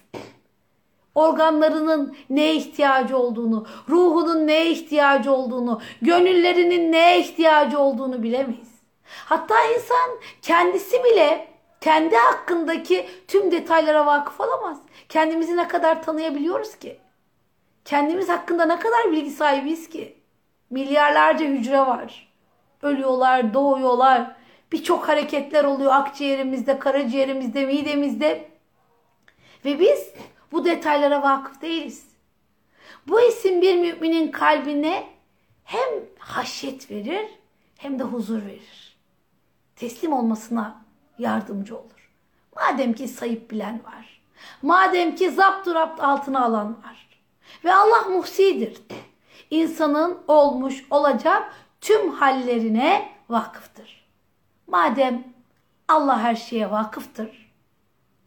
Organlarının 1.15 2.15
neye 2.29 2.55
ihtiyacı 2.55 3.17
olduğunu, 3.17 3.67
ruhunun 3.89 4.47
neye 4.47 4.71
ihtiyacı 4.71 5.31
olduğunu, 5.31 5.81
gönüllerinin 6.01 6.91
neye 6.91 7.19
ihtiyacı 7.19 7.79
olduğunu 7.79 8.23
bilemeyiz. 8.23 8.77
Hatta 9.25 9.55
insan 9.65 10.19
kendisi 10.41 11.03
bile 11.03 11.47
kendi 11.81 12.15
hakkındaki 12.15 13.09
tüm 13.27 13.51
detaylara 13.51 14.05
vakıf 14.05 14.41
olamaz. 14.41 14.77
Kendimizi 15.09 15.57
ne 15.57 15.67
kadar 15.67 16.03
tanıyabiliyoruz 16.03 16.75
ki? 16.75 16.99
Kendimiz 17.85 18.29
hakkında 18.29 18.65
ne 18.65 18.79
kadar 18.79 19.11
bilgi 19.11 19.31
sahibiyiz 19.31 19.89
ki? 19.89 20.17
Milyarlarca 20.69 21.45
hücre 21.45 21.79
var. 21.79 22.33
Ölüyorlar, 22.81 23.53
doğuyorlar. 23.53 24.35
Birçok 24.71 25.07
hareketler 25.07 25.63
oluyor 25.63 25.91
akciğerimizde, 25.95 26.79
karaciğerimizde, 26.79 27.65
midemizde. 27.65 28.49
Ve 29.65 29.79
biz 29.79 30.09
bu 30.51 30.65
detaylara 30.65 31.21
vakıf 31.23 31.61
değiliz. 31.61 32.07
Bu 33.07 33.21
isim 33.21 33.61
bir 33.61 33.75
müminin 33.75 34.31
kalbine 34.31 35.07
hem 35.63 35.89
haşyet 36.19 36.91
verir 36.91 37.27
hem 37.77 37.99
de 37.99 38.03
huzur 38.03 38.45
verir. 38.45 38.97
Teslim 39.75 40.13
olmasına 40.13 40.81
yardımcı 41.19 41.77
olur. 41.77 42.11
Madem 42.55 42.93
ki 42.93 43.07
sayıp 43.07 43.51
bilen 43.51 43.81
var. 43.85 44.21
Madem 44.61 45.15
ki 45.15 45.31
zapturapt 45.31 46.03
altına 46.03 46.45
alan 46.45 46.67
var. 46.67 47.07
Ve 47.63 47.73
Allah 47.73 48.09
muhsidir. 48.09 48.81
İnsanın 49.49 50.17
olmuş 50.27 50.85
olacak 50.89 51.53
tüm 51.81 52.11
hallerine 52.11 53.09
vakıftır. 53.29 53.96
Madem 54.67 55.23
Allah 55.87 56.21
her 56.21 56.35
şeye 56.35 56.71
vakıftır. 56.71 57.53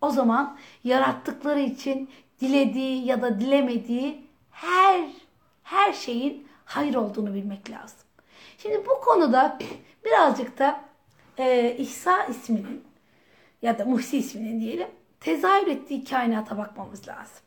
O 0.00 0.10
zaman 0.10 0.58
yarattıkları 0.84 1.60
için 1.60 2.10
dilediği 2.40 3.06
ya 3.06 3.22
da 3.22 3.40
dilemediği 3.40 4.26
her 4.50 5.04
her 5.62 5.92
şeyin 5.92 6.48
hayır 6.64 6.94
olduğunu 6.94 7.34
bilmek 7.34 7.70
lazım. 7.70 7.98
Şimdi 8.58 8.86
bu 8.86 9.00
konuda 9.00 9.58
birazcık 10.04 10.58
da 10.58 10.80
e, 11.38 11.76
İhsa 11.78 12.24
isminin 12.24 12.84
ya 13.62 13.78
da 13.78 13.84
Muhsi 13.84 14.18
isminin 14.18 14.60
diyelim 14.60 14.88
tezahür 15.20 15.66
ettiği 15.66 16.04
kainata 16.04 16.58
bakmamız 16.58 17.08
lazım. 17.08 17.42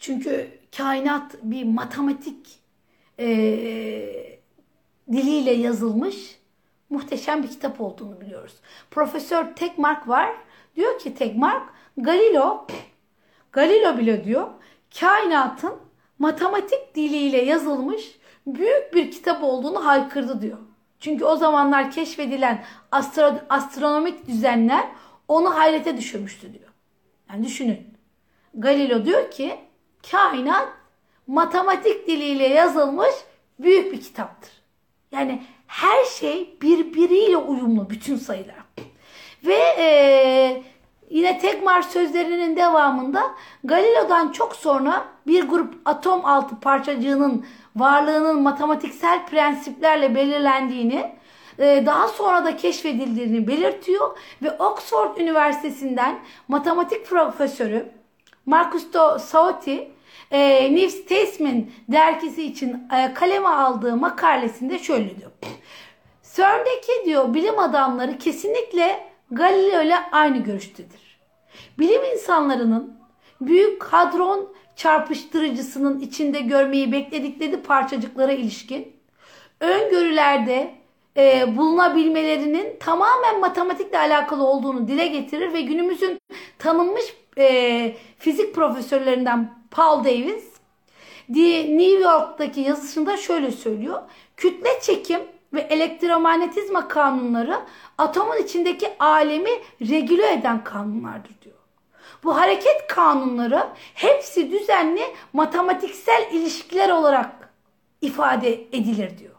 Çünkü 0.00 0.58
kainat 0.76 1.36
bir 1.42 1.64
matematik 1.64 2.58
e, 3.18 3.28
diliyle 5.12 5.50
yazılmış 5.50 6.39
muhteşem 6.90 7.42
bir 7.42 7.48
kitap 7.48 7.80
olduğunu 7.80 8.20
biliyoruz. 8.20 8.54
Profesör 8.90 9.54
Tekmark 9.54 10.08
var. 10.08 10.30
Diyor 10.76 10.98
ki 10.98 11.14
Tekmark 11.14 11.62
Galileo 11.96 12.66
Galileo 13.52 13.98
bile 13.98 14.24
diyor 14.24 14.48
kainatın 15.00 15.74
matematik 16.18 16.94
diliyle 16.94 17.44
yazılmış 17.44 18.18
büyük 18.46 18.94
bir 18.94 19.10
kitap 19.10 19.44
olduğunu 19.44 19.86
haykırdı 19.86 20.42
diyor. 20.42 20.58
Çünkü 21.00 21.24
o 21.24 21.36
zamanlar 21.36 21.90
keşfedilen 21.90 22.64
astro 22.92 23.34
astronomik 23.48 24.26
düzenler 24.26 24.88
onu 25.28 25.54
hayrete 25.56 25.96
düşürmüştü 25.96 26.52
diyor. 26.52 26.68
Yani 27.30 27.44
düşünün. 27.44 27.94
Galileo 28.54 29.04
diyor 29.04 29.30
ki 29.30 29.58
kainat 30.10 30.68
matematik 31.26 32.06
diliyle 32.06 32.48
yazılmış 32.48 33.14
büyük 33.58 33.92
bir 33.92 34.00
kitaptır. 34.00 34.50
Yani 35.12 35.42
her 35.70 36.04
şey 36.04 36.56
birbiriyle 36.62 37.36
uyumlu 37.36 37.90
bütün 37.90 38.16
sayılar. 38.16 38.56
Ve 39.44 39.58
e, 39.78 40.62
yine 41.10 41.38
Tekmar 41.38 41.82
sözlerinin 41.82 42.56
devamında 42.56 43.22
Galileo'dan 43.64 44.32
çok 44.32 44.56
sonra 44.56 45.04
bir 45.26 45.48
grup 45.48 45.74
atom 45.84 46.24
altı 46.24 46.60
parçacığının 46.60 47.46
varlığının 47.76 48.42
matematiksel 48.42 49.26
prensiplerle 49.26 50.14
belirlendiğini 50.14 51.12
e, 51.58 51.86
daha 51.86 52.08
sonra 52.08 52.44
da 52.44 52.56
keşfedildiğini 52.56 53.48
belirtiyor 53.48 54.18
ve 54.42 54.50
Oxford 54.50 55.16
Üniversitesi'nden 55.16 56.18
matematik 56.48 57.06
profesörü 57.06 57.92
Marcus 58.46 58.92
de 58.92 59.18
Sauti 59.18 59.90
e, 60.30 60.70
New 60.74 60.90
Statesman 60.90 61.64
dergisi 61.88 62.42
için 62.42 62.88
e, 62.96 63.14
kaleme 63.14 63.48
aldığı 63.48 63.96
makalesinde 63.96 64.78
şöyle 64.78 65.18
diyor. 65.18 65.30
CERN'deki 66.36 67.04
diyor 67.04 67.34
bilim 67.34 67.58
adamları 67.58 68.18
kesinlikle 68.18 69.10
Galileo 69.30 69.82
ile 69.82 69.96
aynı 70.12 70.38
görüştedir. 70.38 71.20
Bilim 71.78 72.04
insanlarının 72.12 72.96
büyük 73.40 73.84
hadron 73.84 74.52
çarpıştırıcısının 74.76 76.00
içinde 76.00 76.40
görmeyi 76.40 76.92
bekledikleri 76.92 77.62
parçacıklara 77.62 78.32
ilişkin 78.32 78.92
öngörülerde 79.60 80.74
e, 81.16 81.56
bulunabilmelerinin 81.56 82.76
tamamen 82.80 83.40
matematikle 83.40 83.98
alakalı 83.98 84.44
olduğunu 84.44 84.88
dile 84.88 85.06
getirir 85.06 85.52
ve 85.52 85.60
günümüzün 85.60 86.18
tanınmış 86.58 87.04
e, 87.38 87.96
fizik 88.18 88.54
profesörlerinden 88.54 89.59
Paul 89.70 90.04
Davis 90.04 90.44
New 91.28 92.00
York'taki 92.00 92.60
yazısında 92.60 93.16
şöyle 93.16 93.50
söylüyor. 93.50 94.02
Kütle 94.36 94.80
çekim 94.80 95.20
ve 95.52 95.60
elektromanyetizma 95.60 96.88
kanunları 96.88 97.60
atomun 97.98 98.36
içindeki 98.36 98.88
alemi 98.98 99.50
regüle 99.80 100.32
eden 100.32 100.64
kanunlardır 100.64 101.40
diyor. 101.42 101.56
Bu 102.24 102.36
hareket 102.36 102.86
kanunları 102.86 103.66
hepsi 103.94 104.50
düzenli 104.50 105.02
matematiksel 105.32 106.26
ilişkiler 106.32 106.90
olarak 106.90 107.52
ifade 108.00 108.54
edilir 108.54 109.18
diyor. 109.18 109.34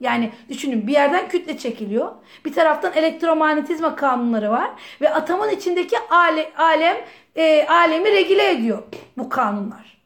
Yani 0.00 0.32
düşünün 0.48 0.86
bir 0.86 0.92
yerden 0.92 1.28
kütle 1.28 1.58
çekiliyor. 1.58 2.12
Bir 2.44 2.52
taraftan 2.52 2.92
elektromanyetizma 2.92 3.96
kanunları 3.96 4.50
var 4.50 4.70
ve 5.00 5.14
atomun 5.14 5.48
içindeki 5.48 5.96
ale, 6.10 6.52
alem 6.56 6.96
e, 7.36 7.66
alemi 7.66 8.12
regüle 8.12 8.50
ediyor 8.50 8.82
bu 9.18 9.28
kanunlar. 9.28 9.98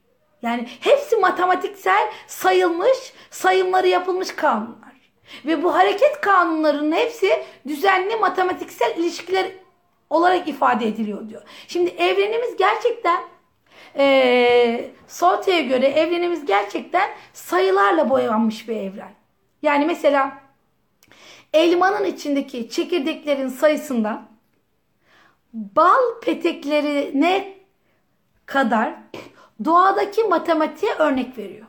Yani 0.43 0.69
hepsi 0.81 1.17
matematiksel 1.17 2.11
sayılmış, 2.27 3.13
sayımları 3.31 3.89
yapılmış 3.89 4.37
kanunlar. 4.37 4.87
Ve 5.47 5.63
bu 5.63 5.75
hareket 5.75 6.21
kanunlarının 6.21 6.97
hepsi 6.97 7.43
düzenli 7.69 8.17
matematiksel 8.17 8.97
ilişkiler 8.97 9.47
olarak 10.11 10.49
ifade 10.49 10.87
ediliyor 10.87 11.29
diyor. 11.29 11.43
Şimdi 11.69 11.91
evrenimiz 11.91 12.57
gerçekten 12.57 13.21
e, 13.99 14.91
Saute'ye 15.07 15.63
göre 15.63 15.87
evrenimiz 15.87 16.47
gerçekten 16.47 17.11
sayılarla 17.33 18.11
boyanmış 18.11 18.69
bir 18.69 18.77
evren. 18.77 19.15
Yani 19.63 19.87
mesela 19.87 20.39
elmanın 21.53 22.05
içindeki 22.05 22.71
çekirdeklerin 22.71 23.49
sayısından 23.49 24.29
bal 25.57 26.21
peteklerine 26.23 27.57
kadar 28.47 28.95
doğadaki 29.65 30.25
matematiğe 30.25 30.95
örnek 30.95 31.39
veriyor. 31.39 31.67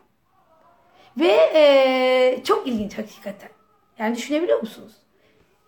Ve 1.18 1.52
e, 1.54 2.44
çok 2.44 2.68
ilginç 2.68 2.98
hakikaten. 2.98 3.50
Yani 4.00 4.16
düşünebiliyor 4.16 4.62
musunuz? 4.62 4.94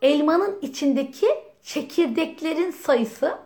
Elmanın 0.02 0.60
içindeki 0.62 1.28
çekirdeklerin 1.62 2.72
sayısından 2.72 3.40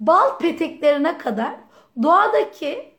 bal 0.00 0.38
peteklerine 0.38 1.18
kadar 1.18 1.54
doğadaki 2.02 2.94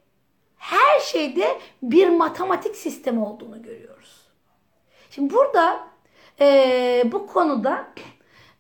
her 0.58 1.00
şeyde 1.00 1.60
bir 1.82 2.10
matematik 2.10 2.76
sistemi 2.76 3.20
olduğunu 3.20 3.64
görüyoruz. 3.64 4.28
Şimdi 5.10 5.34
burada 5.34 5.88
e, 6.40 7.04
bu 7.12 7.28
konuda 7.28 7.88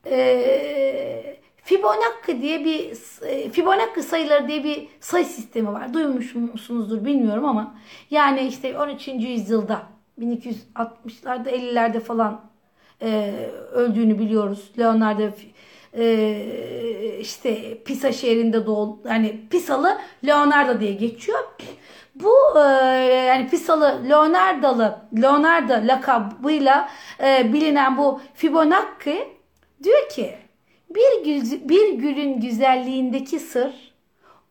e, 0.05 1.37
Fibonacci 1.63 2.41
diye 2.41 2.65
bir 2.65 2.91
e, 3.27 3.49
Fibonacci 3.49 4.03
sayıları 4.03 4.47
diye 4.47 4.63
bir 4.63 4.87
sayı 4.99 5.25
sistemi 5.25 5.73
var. 5.73 5.93
Duymuş 5.93 6.35
musunuzdur 6.35 7.05
bilmiyorum 7.05 7.45
ama 7.45 7.75
yani 8.11 8.41
işte 8.41 8.79
13. 8.79 9.07
yüzyılda 9.07 9.81
1260'larda 10.19 11.49
50'lerde 11.49 11.99
falan 11.99 12.41
e, 13.01 13.33
öldüğünü 13.71 14.19
biliyoruz. 14.19 14.71
Leonardo 14.79 15.23
e, 15.97 17.17
işte 17.19 17.77
Pisa 17.83 18.11
şehrinde 18.11 18.65
doğdu. 18.65 18.99
Yani 19.07 19.41
Pisalı 19.49 19.97
Leonardo 20.25 20.79
diye 20.79 20.93
geçiyor. 20.93 21.39
Bu 22.15 22.33
e, 22.59 22.61
yani 23.27 23.49
Pisalı 23.49 24.09
Leonardo'lı 24.09 24.99
Leonardo 25.21 25.87
lakabıyla 25.87 26.89
e, 27.23 27.53
bilinen 27.53 27.97
bu 27.97 28.21
Fibonacci 28.33 29.34
diyor 29.83 30.09
ki 30.09 30.37
bir, 30.89 31.25
gül, 31.25 31.69
bir 31.69 31.93
gülün 31.93 32.39
güzelliğindeki 32.39 33.39
sır 33.39 33.95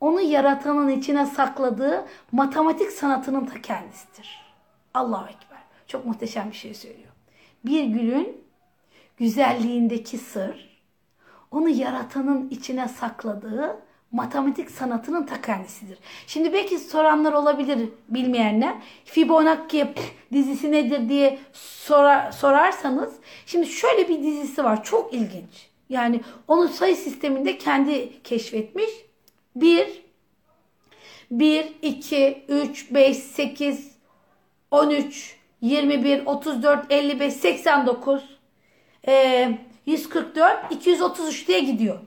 onu 0.00 0.20
yaratanın 0.20 0.88
içine 0.88 1.26
sakladığı 1.26 2.06
matematik 2.32 2.90
sanatının 2.90 3.46
ta 3.46 3.62
kendisidir. 3.62 4.44
Allahu 4.94 5.24
Ekber. 5.24 5.58
Çok 5.86 6.06
muhteşem 6.06 6.50
bir 6.50 6.56
şey 6.56 6.74
söylüyor. 6.74 7.12
Bir 7.64 7.84
gülün 7.84 8.44
güzelliğindeki 9.16 10.18
sır 10.18 10.80
onu 11.50 11.68
yaratanın 11.68 12.48
içine 12.50 12.88
sakladığı 12.88 13.83
matematik 14.14 14.70
sanatının 14.70 15.26
ta 15.26 15.42
kendisidir. 15.42 15.98
Şimdi 16.26 16.52
belki 16.52 16.78
soranlar 16.78 17.32
olabilir 17.32 17.88
bilmeyenler. 18.08 18.74
Fibonacci 19.04 19.86
dizisi 20.32 20.72
nedir 20.72 21.08
diye 21.08 21.38
sorar, 21.52 22.32
sorarsanız. 22.32 23.14
Şimdi 23.46 23.66
şöyle 23.66 24.08
bir 24.08 24.22
dizisi 24.22 24.64
var. 24.64 24.84
Çok 24.84 25.14
ilginç. 25.14 25.68
Yani 25.88 26.20
onu 26.48 26.68
sayı 26.68 26.96
sisteminde 26.96 27.58
kendi 27.58 28.22
keşfetmiş. 28.22 28.90
1, 29.56 30.02
1, 31.30 31.72
2, 31.82 32.44
3, 32.48 32.94
5, 32.94 33.16
8, 33.16 33.96
13, 34.70 35.36
21, 35.60 36.26
34, 36.26 36.92
55, 36.92 37.34
89, 37.34 38.22
e, 39.08 39.58
144, 39.86 40.72
233 40.72 41.48
diye 41.48 41.60
gidiyor. 41.60 41.98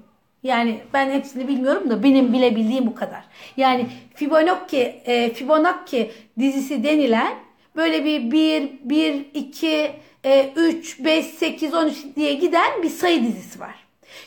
Yani 0.44 0.82
ben 0.94 1.10
hepsini 1.10 1.48
bilmiyorum 1.48 1.90
da 1.90 2.04
benim 2.04 2.34
bilebildiğim 2.34 2.88
bu 2.88 2.96
kadar. 2.96 3.24
Yani 3.58 3.88
Fibonacci, 4.16 5.02
e, 5.06 5.34
Fibonacci 5.34 6.12
dizisi 6.40 6.84
denilen 6.84 7.38
böyle 7.76 8.06
bir 8.06 8.32
1, 8.32 8.72
1, 8.84 9.26
2, 9.34 9.92
e, 10.24 10.54
3, 10.56 11.06
5, 11.06 11.26
8, 11.26 11.74
13 11.74 11.96
diye 12.16 12.34
giden 12.34 12.84
bir 12.84 12.90
sayı 12.90 13.24
dizisi 13.24 13.60
var. 13.60 13.76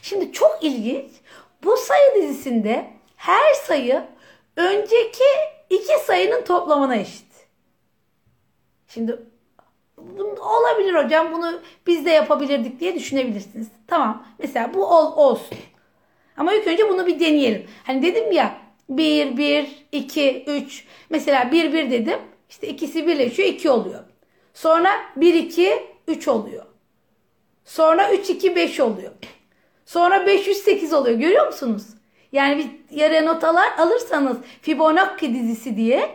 Şimdi 0.02 0.32
çok 0.32 0.58
ilginç. 0.62 1.10
Bu 1.64 1.76
sayı 1.76 2.22
dizisinde 2.22 2.90
her 3.16 3.54
sayı 3.54 4.02
önceki 4.56 5.24
iki 5.70 6.04
sayının 6.06 6.44
toplamına 6.44 6.96
eşit. 6.96 7.30
Şimdi 8.88 9.18
olabilir 10.40 11.04
hocam 11.04 11.32
bunu 11.32 11.60
biz 11.86 12.04
de 12.06 12.10
yapabilirdik 12.10 12.80
diye 12.80 12.94
düşünebilirsiniz. 12.94 13.68
Tamam 13.86 14.26
mesela 14.38 14.74
bu 14.74 14.86
ol, 14.86 15.16
olsun. 15.16 15.58
Ama 16.40 16.54
ilk 16.54 16.66
önce 16.66 16.88
bunu 16.88 17.06
bir 17.06 17.20
deneyelim. 17.20 17.66
Hani 17.84 18.02
dedim 18.02 18.32
ya 18.32 18.58
1, 18.88 19.36
1, 19.36 19.86
2, 19.92 20.44
3. 20.46 20.84
Mesela 21.10 21.52
1, 21.52 21.72
1 21.72 21.90
dedim. 21.90 22.18
İşte 22.50 22.68
ikisi 22.68 23.06
birleşiyor 23.06 23.48
2 23.48 23.70
oluyor. 23.70 24.00
Sonra 24.54 24.90
1, 25.16 25.34
2, 25.34 25.72
3 26.08 26.28
oluyor. 26.28 26.64
Sonra 27.64 28.12
3, 28.12 28.30
2, 28.30 28.56
5 28.56 28.80
oluyor. 28.80 29.12
Sonra 29.86 30.26
508 30.26 30.92
oluyor. 30.92 31.18
Görüyor 31.18 31.46
musunuz? 31.46 31.82
Yani 32.32 32.58
bir 32.90 32.96
yere 32.96 33.26
notalar 33.26 33.70
alırsanız 33.78 34.36
Fibonacci 34.62 35.34
dizisi 35.34 35.76
diye 35.76 36.10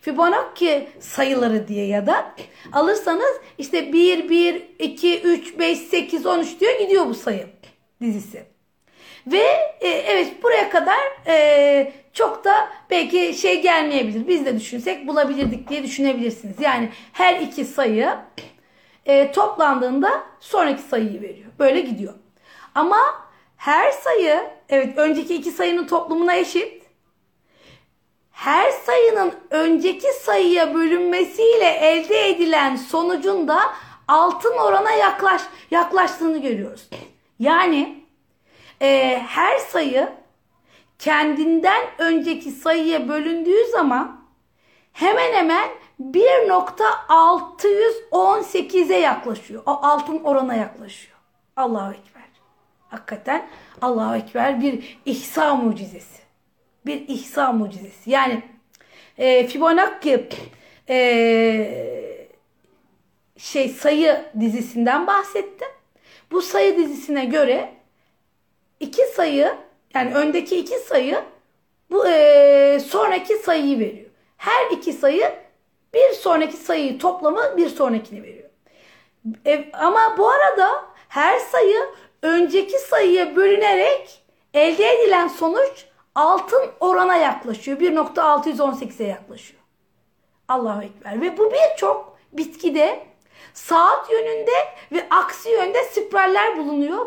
Fibonacci 0.00 0.88
sayıları 1.00 1.68
diye 1.68 1.86
ya 1.86 2.06
da 2.06 2.34
alırsanız 2.72 3.40
işte 3.58 3.92
1, 3.92 4.28
1, 4.28 4.62
2, 4.78 5.20
3, 5.20 5.58
5, 5.58 5.78
8, 5.78 6.26
13 6.26 6.60
diyor 6.60 6.78
gidiyor 6.78 7.06
bu 7.06 7.14
sayı 7.14 7.46
dizisi. 8.00 8.50
Ve 9.26 9.44
e, 9.80 9.88
evet 9.88 10.42
buraya 10.42 10.70
kadar 10.70 10.98
e, 11.26 11.92
çok 12.12 12.44
da 12.44 12.68
belki 12.90 13.34
şey 13.34 13.62
gelmeyebilir. 13.62 14.28
Biz 14.28 14.46
de 14.46 14.56
düşünsek 14.56 15.06
bulabilirdik 15.06 15.68
diye 15.68 15.82
düşünebilirsiniz. 15.82 16.60
Yani 16.60 16.88
her 17.12 17.40
iki 17.40 17.64
sayı 17.64 18.14
e, 19.06 19.32
toplandığında 19.32 20.22
sonraki 20.40 20.82
sayıyı 20.82 21.22
veriyor. 21.22 21.50
Böyle 21.58 21.80
gidiyor. 21.80 22.14
Ama 22.74 22.98
her 23.56 23.90
sayı 23.90 24.44
evet 24.68 24.98
önceki 24.98 25.34
iki 25.34 25.50
sayının 25.50 25.86
toplamına 25.86 26.34
eşit. 26.34 26.80
Her 28.30 28.70
sayının 28.70 29.32
önceki 29.50 30.12
sayıya 30.22 30.74
bölünmesiyle 30.74 31.68
elde 31.68 32.28
edilen 32.28 32.76
sonucun 32.76 33.48
da 33.48 33.60
altın 34.08 34.56
orana 34.58 34.92
yaklaş, 34.92 35.42
yaklaştığını 35.70 36.42
görüyoruz. 36.42 36.88
Yani 37.38 37.99
e, 38.82 39.18
her 39.28 39.58
sayı 39.58 40.08
kendinden 40.98 41.84
önceki 41.98 42.50
sayıya 42.50 43.08
bölündüğü 43.08 43.66
zaman 43.72 44.20
hemen 44.92 45.32
hemen 45.32 45.68
1.618'e 46.00 48.98
yaklaşıyor. 48.98 49.62
O 49.66 49.70
altın 49.70 50.24
orana 50.24 50.54
yaklaşıyor. 50.54 51.16
Allahu 51.56 51.92
Ekber. 51.92 52.22
Hakikaten 52.88 53.48
Allahu 53.82 54.16
Ekber 54.16 54.60
bir 54.60 55.00
ihsa 55.04 55.54
mucizesi. 55.54 56.20
Bir 56.86 57.08
ihsa 57.08 57.52
mucizesi. 57.52 58.10
Yani 58.10 58.42
e, 59.18 59.46
Fibonacci 59.46 60.28
e, 60.88 62.26
şey 63.36 63.68
sayı 63.68 64.24
dizisinden 64.40 65.06
bahsettim. 65.06 65.68
Bu 66.32 66.42
sayı 66.42 66.76
dizisine 66.76 67.24
göre 67.24 67.79
iki 68.80 69.06
sayı 69.06 69.54
yani 69.94 70.14
öndeki 70.14 70.56
iki 70.56 70.78
sayı 70.78 71.24
bu 71.90 72.08
e, 72.08 72.80
sonraki 72.80 73.36
sayıyı 73.36 73.78
veriyor. 73.78 74.10
Her 74.36 74.70
iki 74.70 74.92
sayı 74.92 75.32
bir 75.94 76.10
sonraki 76.12 76.56
sayıyı 76.56 76.98
toplamı 76.98 77.56
bir 77.56 77.68
sonrakini 77.68 78.22
veriyor. 78.22 78.50
E, 79.46 79.70
ama 79.72 80.14
bu 80.18 80.30
arada 80.30 80.84
her 81.08 81.38
sayı 81.38 81.78
önceki 82.22 82.78
sayıya 82.78 83.36
bölünerek 83.36 84.22
elde 84.54 84.88
edilen 84.88 85.28
sonuç 85.28 85.86
altın 86.14 86.70
orana 86.80 87.16
yaklaşıyor. 87.16 87.78
1.618'e 87.78 89.06
yaklaşıyor. 89.06 89.60
Allahu 90.48 90.82
Ekber. 90.82 91.20
Ve 91.20 91.38
bu 91.38 91.52
birçok 91.52 92.18
bitkide 92.32 93.09
saat 93.54 94.10
yönünde 94.10 94.52
ve 94.92 95.06
aksi 95.10 95.50
yönde 95.50 95.84
spiraller 95.84 96.58
bulunuyor. 96.58 97.06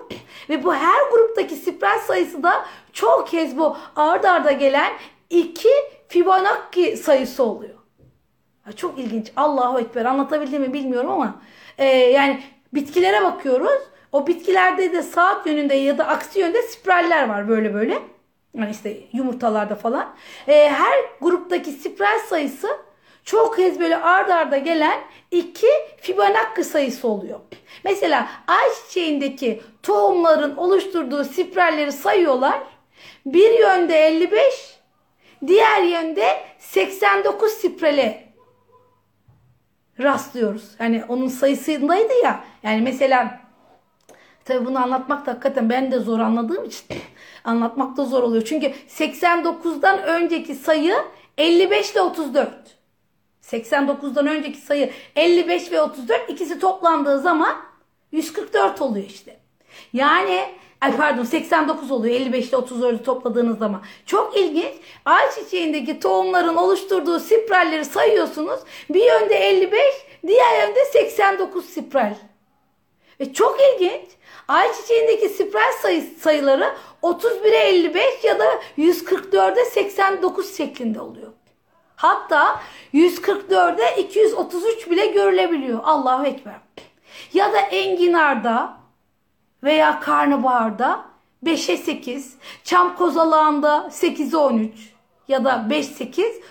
Ve 0.50 0.64
bu 0.64 0.74
her 0.74 1.10
gruptaki 1.12 1.56
spiral 1.56 2.00
sayısı 2.00 2.44
da 2.44 2.66
çok 2.94 3.28
kez 3.28 3.58
bu 3.58 3.78
ard 3.96 4.24
arda 4.24 4.52
gelen 4.52 4.94
iki 5.30 5.70
Fibonacci 6.08 6.98
sayısı 6.98 7.44
oluyor. 7.44 7.76
Çok 8.76 9.00
ilginç. 9.00 9.32
Allahu 9.36 9.80
Ekber. 9.80 10.06
Anlatabildiğimi 10.06 10.74
bilmiyorum 10.74 11.10
ama 11.10 11.42
e, 11.78 11.86
yani 11.88 12.44
bitkilere 12.74 13.24
bakıyoruz. 13.24 13.82
O 14.12 14.28
bitkilerde 14.28 14.94
de 14.94 15.02
saat 15.02 15.48
yönünde 15.48 15.76
ya 15.76 15.98
da 15.98 16.08
aksi 16.08 16.40
yönde 16.40 16.62
spiraller 16.62 17.30
var 17.30 17.50
böyle 17.50 17.74
böyle. 17.74 18.00
Yani 18.54 18.72
işte 18.72 18.98
yumurtalarda 19.14 19.76
falan. 19.76 20.14
E, 20.48 20.70
her 20.70 20.94
gruptaki 21.22 21.72
spiral 21.72 22.20
sayısı 22.30 22.68
çok 23.24 23.56
kez 23.56 23.80
böyle 23.80 23.98
ard 23.98 24.30
arda 24.30 24.58
gelen 24.58 25.00
iki 25.32 25.68
Fibonacci 25.98 26.64
sayısı 26.64 27.08
oluyor. 27.08 27.40
Mesela 27.84 28.30
ay 28.48 28.70
çiçeğindeki 28.74 29.62
tohumların 29.84 30.56
oluşturduğu 30.56 31.24
spiralleri 31.24 31.92
sayıyorlar. 31.92 32.60
Bir 33.26 33.60
yönde 33.60 34.08
55, 34.08 34.80
diğer 35.48 35.84
yönde 35.84 36.40
89 36.60 37.52
spirale 37.52 38.34
rastlıyoruz. 40.00 40.72
Yani 40.80 41.04
onun 41.08 41.28
sayısındaydı 41.28 42.14
ya. 42.24 42.44
Yani 42.64 42.82
mesela 42.82 43.40
tabi 44.46 44.66
bunu 44.66 44.84
anlatmak 44.84 45.26
da 45.26 45.32
hakikaten 45.32 45.70
ben 45.70 45.92
de 45.92 46.00
zor 46.00 46.20
anladığım 46.20 46.66
için 46.66 46.86
anlatmak 47.44 47.98
da 47.98 48.06
zor 48.06 48.24
oluyor. 48.24 48.44
Çünkü 48.46 48.74
89'dan 48.90 50.04
önceki 50.04 50.56
sayı 50.56 50.96
55 51.38 51.92
ile 51.92 52.02
34. 52.02 52.83
89'dan 53.54 54.28
önceki 54.28 54.58
sayı 54.58 54.92
55 55.16 55.72
ve 55.72 55.82
34 55.82 56.30
ikisi 56.30 56.60
toplandığı 56.60 57.20
zaman 57.20 57.56
144 58.12 58.82
oluyor 58.82 59.06
işte. 59.06 59.40
Yani 59.94 60.40
pardon 60.98 61.24
89 61.24 61.92
oluyor 61.92 62.16
55 62.16 62.50
ile 62.50 62.58
34'ü 62.58 63.04
topladığınız 63.04 63.58
zaman. 63.58 63.82
Çok 64.06 64.38
ilginç. 64.38 64.74
Ay 65.06 65.32
çiçeğindeki 65.32 66.00
tohumların 66.00 66.56
oluşturduğu 66.56 67.20
spiralleri 67.20 67.86
sayıyorsunuz. 67.86 68.60
Bir 68.90 69.06
yönde 69.06 69.36
55, 69.36 69.82
diğer 70.28 70.68
yönde 70.68 70.86
89 70.86 71.66
spiral. 71.66 72.16
Ve 73.20 73.34
çok 73.34 73.58
ilginç. 73.62 74.06
Ay 74.48 74.74
çiçeğindeki 74.74 75.30
spiral 75.30 75.72
sayı, 75.82 76.04
sayıları 76.20 76.74
31'e 77.04 77.58
55 77.58 78.24
ya 78.24 78.40
da 78.40 78.46
144'e 78.78 79.66
89 79.66 80.58
şeklinde 80.58 81.02
oluyor. 81.02 81.32
Hatta 82.04 82.60
144'e 82.94 84.02
233 84.02 84.90
bile 84.90 85.08
görülebiliyor. 85.08 85.80
Allahu 85.84 86.26
Ekber. 86.26 86.54
Ya 87.34 87.54
da 87.54 87.60
enginarda 87.60 88.78
veya 89.64 90.00
karnabaharda 90.00 91.06
5'e 91.46 91.78
8, 91.78 92.36
çam 92.64 92.96
kozalağında 92.96 93.88
8'e 93.92 94.38
13 94.38 94.94
ya 95.28 95.46
da 95.46 95.66
5-8 95.70 96.42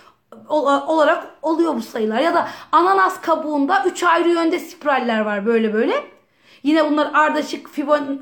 olarak 0.87 1.27
oluyor 1.43 1.75
bu 1.75 1.83
sayılar. 1.83 2.21
Ya 2.21 2.35
da 2.35 2.49
ananas 2.73 3.21
kabuğunda 3.21 3.85
3 3.87 4.03
ayrı 4.03 4.29
yönde 4.29 4.59
spiraller 4.59 5.21
var 5.21 5.47
böyle 5.47 5.73
böyle. 5.73 6.05
Yine 6.63 6.91
bunlar 6.91 7.11
ardışık 7.15 7.69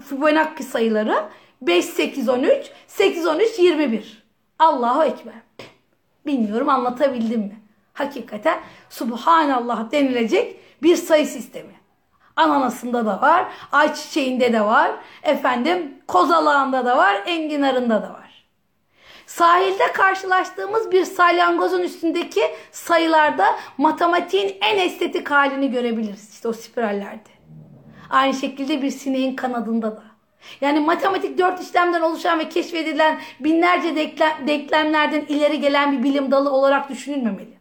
Fibonacci 0.08 0.64
sayıları. 0.64 1.24
5, 1.62 1.84
8, 1.84 2.28
13, 2.28 2.70
8, 2.86 3.26
13, 3.26 3.58
21. 3.58 4.22
Allahu 4.58 5.04
Ekber. 5.04 5.34
Bilmiyorum 6.26 6.68
anlatabildim 6.68 7.40
mi? 7.40 7.60
Hakikaten 7.94 8.60
Subhanallah 8.90 9.92
denilecek 9.92 10.60
bir 10.82 10.96
sayı 10.96 11.26
sistemi. 11.26 11.80
Ananasında 12.36 13.06
da 13.06 13.20
var, 13.20 13.46
ayçiçeğinde 13.72 14.52
de 14.52 14.60
var, 14.60 14.90
efendim 15.22 15.94
kozalağında 16.06 16.84
da 16.84 16.96
var, 16.96 17.22
enginarında 17.26 18.02
da 18.02 18.12
var. 18.12 18.20
Sahilde 19.26 19.92
karşılaştığımız 19.92 20.92
bir 20.92 21.04
salyangozun 21.04 21.80
üstündeki 21.80 22.42
sayılarda 22.72 23.46
matematiğin 23.78 24.56
en 24.60 24.78
estetik 24.78 25.30
halini 25.30 25.70
görebiliriz. 25.70 26.34
İşte 26.34 26.48
o 26.48 26.52
spirallerde. 26.52 27.30
Aynı 28.10 28.34
şekilde 28.34 28.82
bir 28.82 28.90
sineğin 28.90 29.36
kanadında 29.36 29.96
da. 29.96 30.02
Yani 30.60 30.80
matematik 30.80 31.38
dört 31.38 31.60
işlemden 31.60 32.00
oluşan 32.00 32.38
ve 32.38 32.48
keşfedilen 32.48 33.20
binlerce 33.40 33.96
denklem, 33.96 34.48
denklemlerden 34.48 35.20
ileri 35.28 35.60
gelen 35.60 35.92
bir 35.92 36.02
bilim 36.02 36.30
dalı 36.30 36.50
olarak 36.50 36.88
düşünülmemeli. 36.90 37.60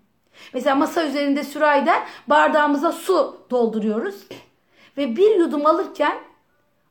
Mesela 0.53 0.75
masa 0.75 1.05
üzerinde 1.05 1.43
sürahiden 1.43 2.03
bardağımıza 2.27 2.91
su 2.91 3.45
dolduruyoruz. 3.49 4.27
Ve 4.97 5.15
bir 5.15 5.35
yudum 5.35 5.65
alırken 5.65 6.17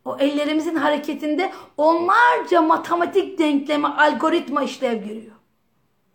o 0.05 0.17
ellerimizin 0.19 0.77
hareketinde 0.77 1.53
onlarca 1.77 2.63
matematik 2.63 3.39
denkleme, 3.39 3.89
algoritma 3.89 4.63
işlev 4.63 4.95
görüyor. 4.95 5.38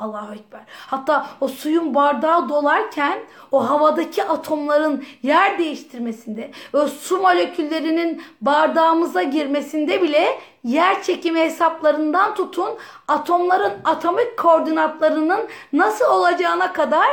Allahu 0.04 0.34
Ekber. 0.34 0.62
Hatta 0.68 1.28
o 1.42 1.48
suyun 1.48 1.96
bardağı 1.96 2.50
dolarken 2.50 3.20
o 3.52 3.70
havadaki 3.70 4.24
atomların 4.24 5.04
yer 5.24 5.60
değiştirmesinde 5.60 6.52
ve 6.74 6.88
su 6.88 7.18
moleküllerinin 7.18 8.24
bardağımıza 8.42 9.24
girmesinde 9.24 10.02
bile 10.02 10.40
yer 10.64 11.04
çekimi 11.04 11.40
hesaplarından 11.40 12.36
tutun 12.36 12.70
atomların 13.08 13.74
atomik 13.86 14.38
koordinatlarının 14.40 15.48
nasıl 15.74 16.06
olacağına 16.06 16.74
kadar 16.74 17.08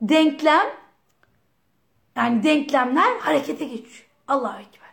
denklem 0.00 0.66
yani 2.16 2.42
denklemler 2.42 3.18
harekete 3.20 3.64
geçiyor. 3.64 4.06
Allahu 4.28 4.60
Ekber. 4.60 4.90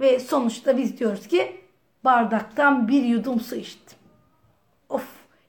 Ve 0.00 0.20
sonuçta 0.20 0.76
biz 0.76 0.98
diyoruz 0.98 1.28
ki 1.28 1.60
bardaktan 2.04 2.88
bir 2.88 3.02
yudum 3.02 3.40
su 3.40 3.56
içtim. 3.56 3.95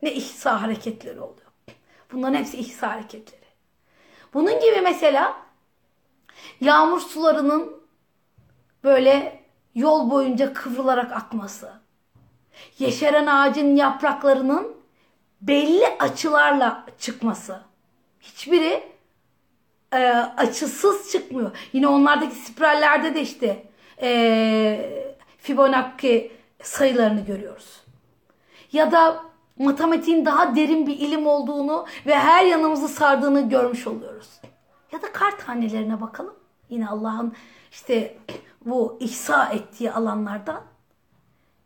Ne 0.02 0.14
ihsa 0.14 0.62
hareketleri 0.62 1.20
oluyor. 1.22 1.48
Bunların 2.12 2.36
hepsi 2.36 2.58
ihsa 2.58 2.92
hareketleri. 2.92 3.48
Bunun 4.34 4.60
gibi 4.60 4.82
mesela 4.84 5.38
yağmur 6.62 7.00
sularının 7.00 7.78
böyle 8.84 9.44
yol 9.76 10.12
boyunca 10.12 10.54
kıvrılarak 10.54 11.12
akması. 11.12 11.72
Yeşeren 12.80 13.26
ağacın 13.26 13.76
yapraklarının 13.76 14.78
belli 15.42 15.88
açılarla 16.00 16.86
çıkması. 17.00 17.62
Hiçbiri 18.22 18.84
e, 19.94 19.98
açısız 20.38 21.12
çıkmıyor. 21.12 21.52
Yine 21.74 21.88
onlardaki 21.88 22.36
spirallerde 22.36 23.16
de 23.16 23.22
işte 23.22 23.64
e, 24.02 25.08
Fibonacci 25.38 26.32
sayılarını 26.64 27.26
görüyoruz. 27.26 27.82
Ya 28.72 28.92
da 28.92 29.27
matematiğin 29.60 30.26
daha 30.26 30.56
derin 30.56 30.88
bir 30.88 31.00
ilim 31.00 31.28
olduğunu 31.28 31.86
ve 32.06 32.16
her 32.16 32.46
yanımızı 32.46 32.88
sardığını 32.88 33.50
görmüş 33.50 33.88
oluyoruz. 33.88 34.30
Ya 34.92 35.02
da 35.02 35.12
kar 35.12 35.38
tanelerine 35.38 36.02
bakalım. 36.02 36.36
Yine 36.70 36.88
Allah'ın 36.88 37.34
işte 37.72 38.18
bu 38.66 38.98
ihsa 39.00 39.46
ettiği 39.46 39.92
alanlardan. 39.92 40.62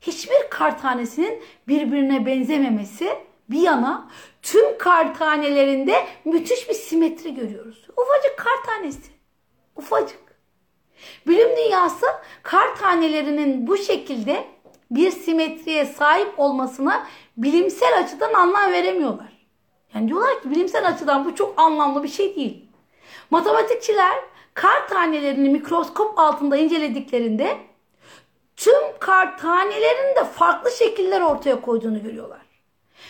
Hiçbir 0.01 0.49
kar 0.49 0.81
tanesinin 0.81 1.43
birbirine 1.67 2.25
benzememesi 2.25 3.09
bir 3.49 3.61
yana 3.61 4.09
tüm 4.41 4.77
kar 4.77 5.15
tanelerinde 5.15 6.07
müthiş 6.25 6.69
bir 6.69 6.73
simetri 6.73 7.33
görüyoruz. 7.33 7.87
Ufacık 7.97 8.37
kar 8.37 8.63
tanesi. 8.65 9.11
Ufacık. 9.75 10.21
Bilim 11.27 11.57
dünyası 11.57 12.05
kar 12.43 12.75
tanelerinin 12.75 13.67
bu 13.67 13.77
şekilde 13.77 14.47
bir 14.91 15.11
simetriye 15.11 15.85
sahip 15.85 16.39
olmasına 16.39 17.07
bilimsel 17.37 17.99
açıdan 17.99 18.33
anlam 18.33 18.71
veremiyorlar. 18.71 19.31
Yani 19.95 20.07
diyorlar 20.07 20.41
ki 20.41 20.51
bilimsel 20.51 20.87
açıdan 20.87 21.25
bu 21.25 21.35
çok 21.35 21.59
anlamlı 21.59 22.03
bir 22.03 22.07
şey 22.07 22.35
değil. 22.35 22.65
Matematikçiler 23.29 24.15
kar 24.53 24.87
tanelerini 24.87 25.49
mikroskop 25.49 26.19
altında 26.19 26.57
incelediklerinde 26.57 27.57
tüm 28.55 28.99
kar 28.99 29.37
tanelerinin 29.37 30.15
de 30.15 30.23
farklı 30.23 30.71
şekiller 30.71 31.21
ortaya 31.21 31.61
koyduğunu 31.61 32.03
görüyorlar. 32.03 32.41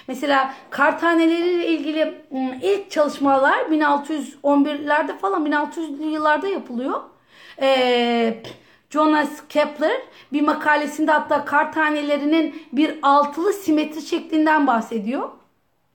Mesela 0.08 0.54
kar 0.70 1.00
taneleriyle 1.00 1.68
ilgili 1.68 2.22
ilk 2.62 2.92
çalışmalar 2.92 3.60
1611'lerde 3.60 5.18
falan 5.18 5.46
1600'lü 5.46 6.04
yıllarda 6.04 6.48
yapılıyor. 6.48 7.02
Ee, 7.62 8.44
Jonas 8.92 9.48
Kepler 9.50 10.02
bir 10.34 10.42
makalesinde 10.42 11.12
hatta 11.12 11.46
kar 11.46 11.74
tanelerinin 11.74 12.64
bir 12.72 13.00
altılı 13.02 13.54
simetri 13.54 14.02
şeklinden 14.02 14.68
bahsediyor. 14.68 15.30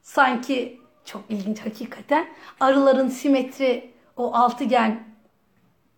Sanki 0.03 0.80
çok 1.05 1.22
ilginç 1.28 1.61
hakikaten. 1.61 2.26
Arıların 2.61 3.09
simetri 3.09 3.90
o 4.16 4.34
altıgen 4.34 5.05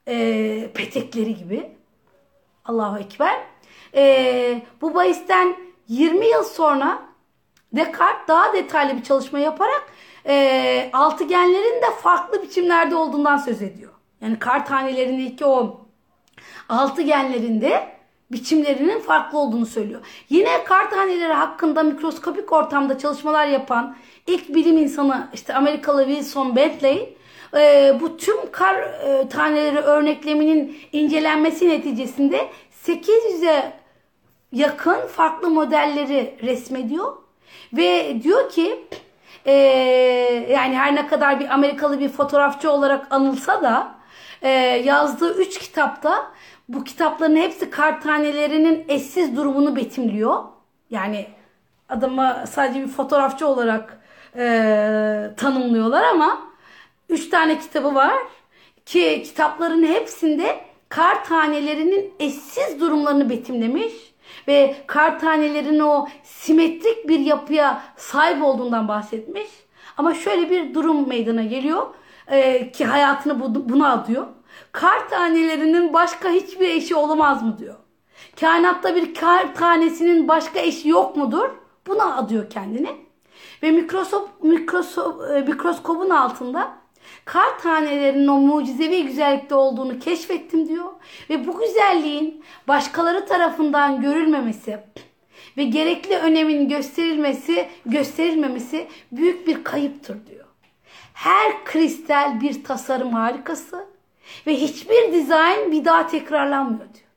e, 0.08 0.70
petekleri 0.74 1.34
gibi. 1.34 1.70
Allahu 2.64 2.98
Ekber. 2.98 3.40
E, 3.94 4.62
bu 4.80 4.94
bahisten 4.94 5.56
20 5.88 6.26
yıl 6.26 6.44
sonra 6.44 7.02
Descartes 7.72 8.28
daha 8.28 8.52
detaylı 8.52 8.96
bir 8.96 9.02
çalışma 9.02 9.38
yaparak 9.38 9.92
e, 10.26 10.90
altıgenlerin 10.92 11.82
de 11.82 11.90
farklı 12.02 12.42
biçimlerde 12.42 12.94
olduğundan 12.94 13.36
söz 13.36 13.62
ediyor. 13.62 13.92
Yani 14.20 14.38
kar 14.38 14.66
tanelerindeki 14.66 15.44
o 15.44 15.87
altıgenlerinde 16.68 17.88
biçimlerinin 18.32 19.00
farklı 19.00 19.38
olduğunu 19.38 19.66
söylüyor. 19.66 20.00
Yine 20.30 20.64
kar 20.64 20.90
taneleri 20.90 21.32
hakkında 21.32 21.82
mikroskopik 21.82 22.52
ortamda 22.52 22.98
çalışmalar 22.98 23.46
yapan 23.46 23.96
ilk 24.26 24.54
bilim 24.54 24.78
insanı 24.78 25.28
işte 25.34 25.54
Amerikalı 25.54 26.06
Wilson 26.06 26.56
Bentley 26.56 27.16
e, 27.56 27.94
bu 28.00 28.16
tüm 28.16 28.50
kar 28.52 28.74
e, 28.76 29.28
taneleri 29.28 29.78
örnekleminin 29.78 30.78
incelenmesi 30.92 31.68
neticesinde 31.68 32.48
800'e 32.86 33.72
yakın 34.52 35.06
farklı 35.06 35.50
modelleri 35.50 36.38
resmediyor 36.42 37.12
ve 37.72 38.16
diyor 38.22 38.50
ki 38.50 38.84
e, 39.46 39.52
yani 40.50 40.76
her 40.76 40.94
ne 40.94 41.06
kadar 41.06 41.40
bir 41.40 41.54
Amerikalı 41.54 42.00
bir 42.00 42.08
fotoğrafçı 42.08 42.70
olarak 42.70 43.06
anılsa 43.10 43.62
da 43.62 43.94
e, 44.42 44.48
yazdığı 44.84 45.38
3 45.38 45.58
kitapta 45.58 46.32
bu 46.68 46.84
kitapların 46.84 47.36
hepsi 47.36 47.70
kar 47.70 48.00
tanelerinin 48.00 48.84
eşsiz 48.88 49.36
durumunu 49.36 49.76
betimliyor. 49.76 50.44
Yani 50.90 51.26
adamı 51.88 52.44
sadece 52.50 52.80
bir 52.80 52.88
fotoğrafçı 52.88 53.48
olarak 53.48 54.00
e, 54.36 54.44
tanımlıyorlar 55.36 56.02
ama 56.02 56.42
üç 57.08 57.28
tane 57.28 57.58
kitabı 57.58 57.94
var 57.94 58.14
ki 58.86 59.22
kitapların 59.24 59.82
hepsinde 59.82 60.60
kar 60.88 61.24
tanelerinin 61.24 62.14
eşsiz 62.20 62.80
durumlarını 62.80 63.30
betimlemiş 63.30 63.92
ve 64.48 64.76
kar 64.86 65.20
tanelerinin 65.20 65.80
o 65.80 66.08
simetrik 66.22 67.08
bir 67.08 67.20
yapıya 67.20 67.82
sahip 67.96 68.44
olduğundan 68.44 68.88
bahsetmiş. 68.88 69.48
Ama 69.96 70.14
şöyle 70.14 70.50
bir 70.50 70.74
durum 70.74 71.08
meydana 71.08 71.42
geliyor 71.42 71.86
e, 72.28 72.72
ki 72.72 72.84
hayatını 72.84 73.40
bu, 73.40 73.68
buna 73.68 73.92
adıyor. 73.92 74.26
Kar 74.72 75.08
tanelerinin 75.08 75.92
başka 75.92 76.28
hiçbir 76.28 76.68
eşi 76.68 76.94
olamaz 76.94 77.42
mı 77.42 77.58
diyor. 77.58 77.74
Kainatta 78.40 78.96
bir 78.96 79.14
kar 79.14 79.54
tanesinin 79.54 80.28
başka 80.28 80.60
eşi 80.60 80.88
yok 80.88 81.16
mudur? 81.16 81.50
Buna 81.86 82.16
adıyor 82.16 82.50
kendini. 82.50 82.90
Ve 83.62 83.70
mikroskop, 83.70 84.28
mikroskop, 84.42 85.30
e, 85.30 85.40
mikroskopun 85.40 86.10
altında 86.10 86.72
kar 87.24 87.58
tanelerinin 87.58 88.28
o 88.28 88.36
mucizevi 88.36 89.06
güzellikte 89.06 89.54
olduğunu 89.54 89.98
keşfettim 89.98 90.68
diyor. 90.68 90.92
Ve 91.30 91.46
bu 91.46 91.58
güzelliğin 91.58 92.44
başkaları 92.68 93.26
tarafından 93.26 94.00
görülmemesi 94.00 94.78
ve 95.56 95.64
gerekli 95.64 96.16
önemin 96.16 96.68
gösterilmesi, 96.68 97.68
gösterilmemesi 97.86 98.86
büyük 99.12 99.46
bir 99.46 99.64
kayıptır 99.64 100.26
diyor. 100.26 100.44
Her 101.14 101.64
kristal 101.64 102.40
bir 102.40 102.64
tasarım 102.64 103.12
harikası 103.12 103.86
ve 104.46 104.54
hiçbir 104.54 105.12
dizayn 105.12 105.72
bir 105.72 105.84
daha 105.84 106.06
tekrarlanmıyor 106.06 106.94
diyor. 106.94 107.08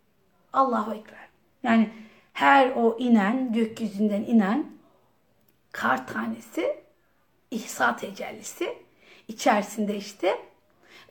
Allahu 0.54 0.94
Ekber. 0.94 1.28
Yani 1.64 1.90
her 2.34 2.72
o 2.76 2.98
inen, 3.00 3.54
gökyüzünden 3.54 4.22
inen 4.22 4.66
kar 5.72 6.08
tanesi 6.08 6.78
ihsa 7.52 7.96
tecellisi 7.96 8.78
içerisinde 9.28 9.96
işte 9.96 10.38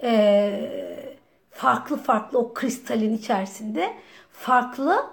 e, 0.03 1.17
farklı 1.51 1.97
farklı 1.97 2.39
o 2.39 2.55
kristalin 2.55 3.17
içerisinde 3.17 3.95
farklı 4.33 5.07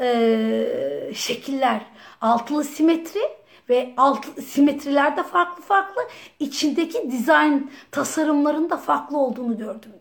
e, 0.00 1.10
şekiller, 1.14 1.86
altılı 2.20 2.64
simetri 2.64 3.20
ve 3.68 3.94
alt 3.96 4.42
simetriler 4.42 5.16
de 5.16 5.22
farklı 5.22 5.62
farklı 5.62 6.02
içindeki 6.38 7.10
dizayn 7.10 7.70
tasarımların 7.90 8.70
da 8.70 8.76
farklı 8.76 9.18
olduğunu 9.18 9.58
gördüm. 9.58 9.92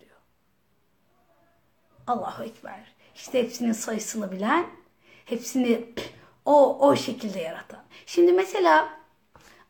Allahu 2.07 2.43
Ekber. 2.43 2.79
İşte 3.15 3.43
hepsinin 3.43 3.71
sayısını 3.71 4.31
bilen, 4.31 4.65
hepsini 5.25 5.85
o 6.45 6.87
o 6.87 6.95
şekilde 6.95 7.39
yaratan. 7.39 7.79
Şimdi 8.05 8.33
mesela 8.33 8.89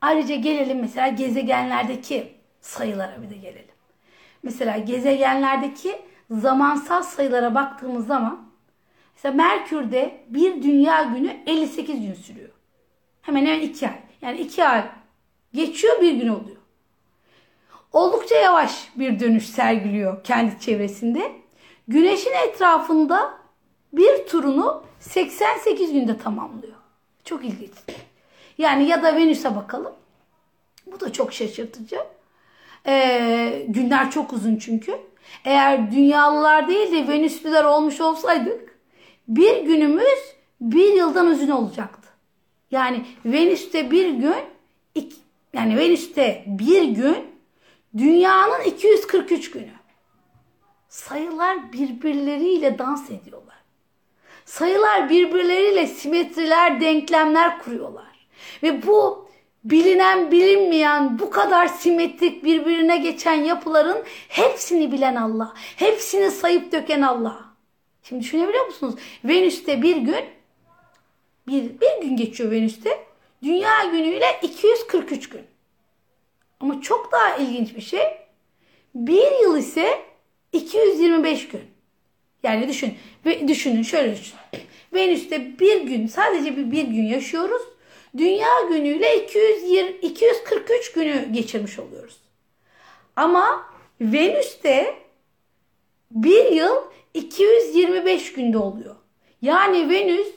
ayrıca 0.01 0.35
gelelim 0.35 0.79
mesela 0.79 1.07
gezegenlerdeki 1.07 2.33
sayılara 2.61 3.21
bir 3.21 3.29
de 3.29 3.37
gelelim. 3.37 3.75
Mesela 4.43 4.77
gezegenlerdeki 4.77 6.01
zamansal 6.31 7.03
sayılara 7.03 7.55
baktığımız 7.55 8.07
zaman 8.07 8.49
mesela 9.15 9.35
Merkür'de 9.35 10.21
bir 10.29 10.63
dünya 10.63 11.03
günü 11.03 11.37
58 11.45 12.01
gün 12.01 12.13
sürüyor. 12.13 12.49
Hemen 13.21 13.45
hemen 13.45 13.59
2 13.59 13.87
ay. 13.87 13.99
Yani 14.21 14.39
2 14.39 14.65
ay 14.65 14.85
geçiyor 15.53 16.01
bir 16.01 16.13
gün 16.13 16.27
oluyor. 16.27 16.57
oldukça 17.93 18.35
yavaş 18.35 18.89
bir 18.95 19.19
dönüş 19.19 19.45
sergiliyor 19.45 20.23
kendi 20.23 20.59
çevresinde. 20.59 21.46
Güneşin 21.87 22.33
etrafında 22.47 23.33
bir 23.93 24.27
turunu 24.27 24.83
88 24.99 25.93
günde 25.93 26.17
tamamlıyor. 26.17 26.73
Çok 27.23 27.45
ilginç. 27.45 27.71
Yani 28.57 28.87
ya 28.87 29.03
da 29.03 29.15
Venüs'e 29.15 29.55
bakalım. 29.55 29.93
Bu 30.85 30.99
da 30.99 31.13
çok 31.13 31.33
şaşırtıcı. 31.33 31.99
Ee, 32.87 33.65
günler 33.67 34.11
çok 34.11 34.33
uzun 34.33 34.57
çünkü. 34.57 34.97
Eğer 35.45 35.91
dünyalılar 35.91 36.67
değil 36.67 36.91
de 36.91 37.07
Venüslüler 37.07 37.63
olmuş 37.63 38.01
olsaydık 38.01 38.77
bir 39.27 39.61
günümüz 39.61 40.35
bir 40.61 40.93
yıldan 40.93 41.27
uzun 41.27 41.49
olacaktı. 41.49 42.09
Yani 42.71 43.05
Venüs'te 43.25 43.91
bir 43.91 44.09
gün 44.09 44.35
yani 45.53 45.77
Venüs'te 45.77 46.43
bir 46.47 46.83
gün 46.83 47.17
dünyanın 47.97 48.61
243 48.61 49.51
günü. 49.51 49.76
Sayılar 50.89 51.73
birbirleriyle 51.73 52.79
dans 52.79 53.11
ediyorlar. 53.11 53.57
Sayılar 54.45 55.09
birbirleriyle 55.09 55.87
simetriler, 55.87 56.81
denklemler 56.81 57.59
kuruyorlar. 57.59 58.27
Ve 58.63 58.87
bu 58.87 59.29
bilinen 59.63 60.31
bilinmeyen 60.31 61.19
bu 61.19 61.29
kadar 61.29 61.67
simetrik 61.67 62.43
birbirine 62.43 62.97
geçen 62.97 63.33
yapıların 63.33 64.03
hepsini 64.27 64.91
bilen 64.91 65.15
Allah. 65.15 65.53
Hepsini 65.55 66.31
sayıp 66.31 66.71
döken 66.71 67.01
Allah. 67.01 67.45
Şimdi 68.03 68.23
düşünebiliyor 68.23 68.65
musunuz? 68.65 68.95
Venüs'te 69.23 69.81
bir 69.81 69.95
gün 69.95 70.25
bir, 71.47 71.81
bir 71.81 72.01
gün 72.01 72.15
geçiyor 72.17 72.51
Venüs'te. 72.51 73.07
Dünya 73.43 73.83
günüyle 73.83 74.25
243 74.41 75.29
gün. 75.29 75.41
Ama 76.59 76.81
çok 76.81 77.11
daha 77.11 77.35
ilginç 77.35 77.75
bir 77.75 77.81
şey. 77.81 78.03
Bir 78.95 79.41
yıl 79.41 79.57
ise 79.57 80.01
225 80.53 81.47
gün. 81.47 81.61
Yani 82.43 82.67
düşün, 82.67 82.93
düşünün 83.47 83.83
şöyle 83.83 84.11
düşün. 84.11 84.35
Venüs'te 84.93 85.59
bir 85.59 85.81
gün 85.81 86.07
sadece 86.07 86.57
bir, 86.57 86.71
bir 86.71 86.83
gün 86.83 87.03
yaşıyoruz. 87.03 87.61
Dünya 88.17 88.61
günüyle 88.69 89.23
220, 89.23 89.89
243 89.89 90.91
günü 90.91 91.27
geçirmiş 91.31 91.79
oluyoruz. 91.79 92.17
Ama 93.15 93.65
Venüs'te 94.01 94.95
bir 96.11 96.45
yıl 96.45 96.75
225 97.13 98.33
günde 98.33 98.57
oluyor. 98.57 98.95
Yani 99.41 99.89
Venüs 99.89 100.27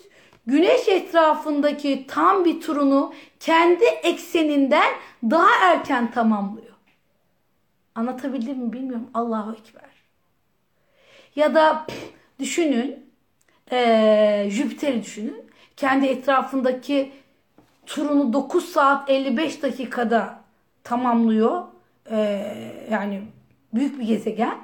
Güneş 0.46 0.88
etrafındaki 0.88 2.06
tam 2.06 2.44
bir 2.44 2.60
turunu 2.60 3.12
kendi 3.40 3.84
ekseninden 3.84 4.92
daha 5.22 5.50
erken 5.62 6.10
tamamlıyor. 6.10 6.74
Anlatabildim 7.94 8.58
mi 8.58 8.72
bilmiyorum. 8.72 9.10
Allahu 9.14 9.52
Ekber. 9.52 9.89
Ya 11.36 11.54
da 11.54 11.86
düşünün 12.38 13.06
e, 13.72 14.46
Jüpiter'i 14.50 15.02
düşünün. 15.02 15.50
Kendi 15.76 16.06
etrafındaki 16.06 17.12
turunu 17.86 18.32
9 18.32 18.64
saat 18.64 19.10
55 19.10 19.62
dakikada 19.62 20.40
tamamlıyor. 20.84 21.62
E, 22.10 22.16
yani 22.90 23.22
büyük 23.74 23.98
bir 23.98 24.04
gezegen. 24.04 24.58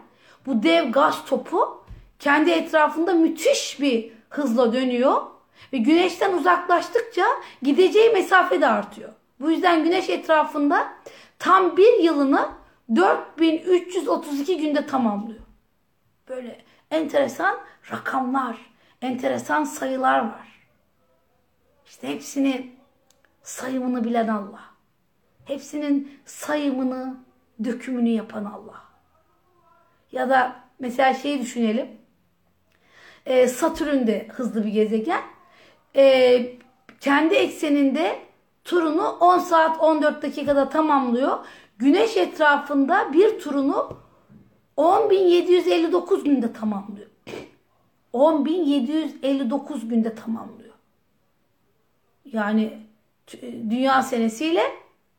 Bu 0.47 0.62
dev 0.62 0.93
gaz 0.93 1.25
topu 1.25 1.85
kendi 2.19 2.51
etrafında 2.51 3.14
müthiş 3.14 3.81
bir 3.81 4.12
hızla 4.29 4.73
dönüyor 4.73 5.23
ve 5.73 5.77
güneşten 5.77 6.33
uzaklaştıkça 6.33 7.25
gideceği 7.62 8.11
mesafe 8.11 8.61
de 8.61 8.67
artıyor. 8.67 9.11
Bu 9.41 9.51
yüzden 9.51 9.85
güneş 9.85 10.11
etrafında 10.11 10.87
tam 11.39 11.77
bir 11.77 12.03
yılını 12.03 12.49
4332 12.97 14.57
günde 14.57 14.87
tamamlıyor. 14.87 15.46
Böyle 16.29 16.64
enteresan 16.91 17.59
rakamlar, 17.93 18.57
enteresan 19.03 19.64
sayılar 19.64 20.18
var. 20.18 20.68
İşte 21.87 22.09
hepsini 22.09 22.77
sayımını 23.43 24.05
bilen 24.05 24.29
Allah. 24.29 24.64
Hepsinin 25.45 26.20
sayımını, 26.24 27.16
dökümünü 27.64 28.09
yapan 28.09 28.45
Allah. 28.45 28.85
Ya 30.12 30.31
da 30.31 30.57
mesela 30.79 31.14
şeyi 31.14 31.41
düşünelim. 31.41 31.89
Ee, 33.27 33.49
Satürn 33.49 34.07
de 34.07 34.29
hızlı 34.33 34.64
bir 34.64 34.72
gezegen 34.72 35.22
e, 35.97 36.57
kendi 37.01 37.35
ekseninde 37.35 38.18
turunu 38.64 39.09
10 39.09 39.39
saat 39.39 39.81
14 39.81 40.22
dakikada 40.22 40.68
tamamlıyor. 40.68 41.39
Güneş 41.79 42.16
etrafında 42.16 43.12
bir 43.12 43.41
turunu 43.41 44.06
10.759 44.77 46.24
günde 46.24 46.53
tamamlıyor. 46.53 47.07
10.759 48.14 49.89
günde 49.89 50.14
tamamlıyor. 50.14 50.74
Yani 52.33 52.79
dünya 53.70 54.03
senesiyle 54.03 54.62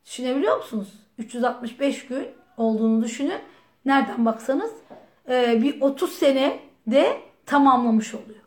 düşünebiliyor 0.06 0.58
musunuz? 0.58 0.94
365 1.18 2.08
gün 2.08 2.28
olduğunu 2.58 3.04
düşünün. 3.04 3.40
Nereden 3.86 4.26
baksanız 4.26 4.72
e, 5.30 5.62
bir 5.62 5.82
30 5.82 6.12
sene 6.12 6.60
de 6.88 7.22
tamamlamış 7.46 8.14
oluyor. 8.14 8.44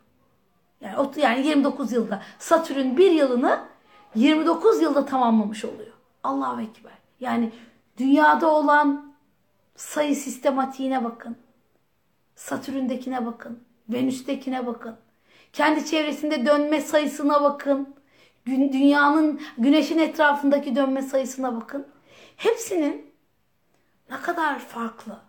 Yani, 0.81 1.09
yani 1.17 1.47
29 1.47 1.91
yılda. 1.91 2.21
Satürn 2.39 2.97
bir 2.97 3.11
yılını 3.11 3.59
29 4.15 4.81
yılda 4.81 5.05
tamamlamış 5.05 5.65
oluyor. 5.65 5.93
Allahu 6.23 6.61
Ekber. 6.61 6.91
Yani 7.19 7.51
dünyada 7.97 8.51
olan 8.51 9.10
sayı 9.81 10.15
sistematiğine 10.15 11.03
bakın. 11.03 11.37
Satürn'dekine 12.35 13.25
bakın. 13.25 13.63
Venüs'tekine 13.89 14.67
bakın. 14.67 14.95
Kendi 15.53 15.85
çevresinde 15.85 16.45
dönme 16.45 16.81
sayısına 16.81 17.43
bakın. 17.43 17.95
Dünyanın, 18.45 19.41
güneşin 19.57 19.99
etrafındaki 19.99 20.75
dönme 20.75 21.01
sayısına 21.01 21.55
bakın. 21.55 21.87
Hepsinin 22.37 23.11
ne 24.09 24.21
kadar 24.21 24.59
farklı 24.59 25.19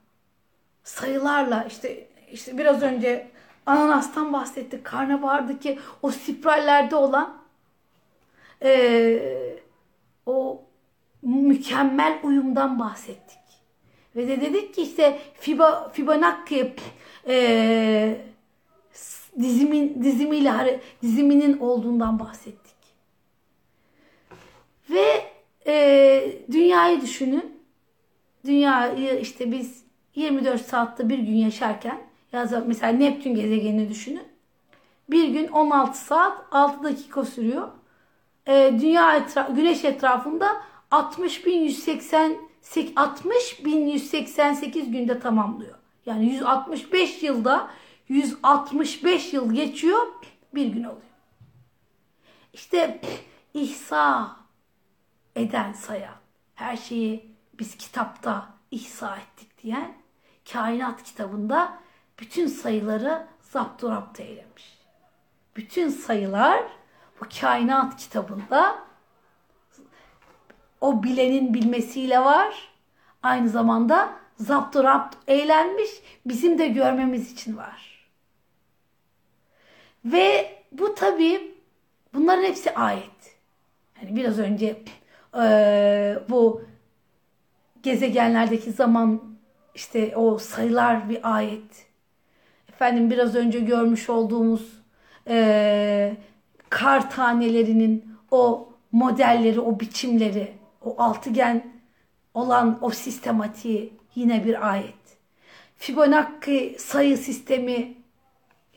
sayılarla 0.84 1.64
işte 1.64 2.08
işte 2.32 2.58
biraz 2.58 2.82
önce 2.82 3.30
Ananastan 3.66 4.32
bahsettik. 4.32 4.84
Karnabahar'daki 4.84 5.78
o 6.02 6.10
spirallerde 6.10 6.96
olan 6.96 7.38
e, 8.62 9.58
o 10.26 10.64
mükemmel 11.22 12.18
uyumdan 12.22 12.78
bahsettik. 12.78 13.41
Ve 14.16 14.28
de 14.28 14.40
dedik 14.40 14.74
ki 14.74 14.82
işte 14.82 15.18
Fiba, 15.34 15.90
Fibonacci 15.92 16.74
e, 17.28 18.16
dizimin, 19.38 20.04
dizimiyle 20.04 20.80
diziminin 21.02 21.58
olduğundan 21.58 22.18
bahsettik. 22.18 22.76
Ve 24.90 25.24
e, 25.66 26.38
dünyayı 26.52 27.00
düşünün. 27.00 27.62
Dünyayı 28.44 29.20
işte 29.20 29.52
biz 29.52 29.84
24 30.14 30.66
saatte 30.66 31.08
bir 31.08 31.18
gün 31.18 31.36
yaşarken 31.36 32.00
ya 32.32 32.50
da 32.50 32.64
mesela 32.66 32.92
Neptün 32.92 33.34
gezegenini 33.34 33.88
düşünün. 33.88 34.22
Bir 35.10 35.28
gün 35.28 35.48
16 35.48 35.98
saat 35.98 36.38
6 36.50 36.84
dakika 36.84 37.24
sürüyor. 37.24 37.68
Ee, 38.48 38.72
dünya 38.80 39.16
etra 39.16 39.48
güneş 39.54 39.84
etrafında 39.84 40.62
60.180 40.90 42.36
60.188 42.62 44.90
günde 44.90 45.20
tamamlıyor. 45.20 45.78
Yani 46.06 46.24
165 46.24 47.22
yılda 47.22 47.70
165 48.08 49.32
yıl 49.32 49.54
geçiyor 49.54 50.06
bir 50.54 50.66
gün 50.66 50.84
oluyor. 50.84 51.02
İşte 52.52 53.00
ihsa 53.54 54.36
eden 55.36 55.72
sayan 55.72 56.16
her 56.54 56.76
şeyi 56.76 57.32
biz 57.58 57.76
kitapta 57.76 58.48
ihsa 58.70 59.16
ettik 59.16 59.62
diyen 59.62 59.94
kainat 60.52 61.02
kitabında 61.02 61.78
bütün 62.18 62.46
sayıları 62.46 63.26
zapturapt 63.40 64.20
eylemiş. 64.20 64.78
Bütün 65.56 65.88
sayılar 65.88 66.62
bu 67.20 67.24
kainat 67.40 67.96
kitabında 67.96 68.91
o 70.82 71.02
bilenin 71.02 71.54
bilmesiyle 71.54 72.20
var. 72.20 72.68
Aynı 73.22 73.48
zamanda 73.48 74.12
zapturapt 74.36 75.16
eğlenmiş 75.26 75.90
bizim 76.26 76.58
de 76.58 76.68
görmemiz 76.68 77.32
için 77.32 77.56
var. 77.56 78.08
Ve 80.04 80.56
bu 80.72 80.94
tabi 80.94 81.54
bunların 82.14 82.42
hepsi 82.42 82.74
ayet. 82.74 83.36
Yani 84.02 84.16
biraz 84.16 84.38
önce 84.38 84.82
e, 85.38 86.18
bu 86.28 86.62
gezegenlerdeki 87.82 88.72
zaman 88.72 89.22
işte 89.74 90.16
o 90.16 90.38
sayılar 90.38 91.08
bir 91.08 91.36
ayet 91.36 91.86
efendim 92.68 93.10
biraz 93.10 93.34
önce 93.34 93.60
görmüş 93.60 94.10
olduğumuz 94.10 94.82
e, 95.28 96.16
kar 96.70 97.10
tanelerinin 97.10 98.14
o 98.30 98.68
modelleri, 98.92 99.60
o 99.60 99.80
biçimleri, 99.80 100.52
o 100.84 101.02
altıgen 101.02 101.72
olan 102.34 102.78
o 102.80 102.90
sistematiği 102.90 103.92
yine 104.14 104.44
bir 104.44 104.70
ayet. 104.70 104.94
Fibonacci 105.76 106.76
sayı 106.78 107.18
sistemi 107.18 107.94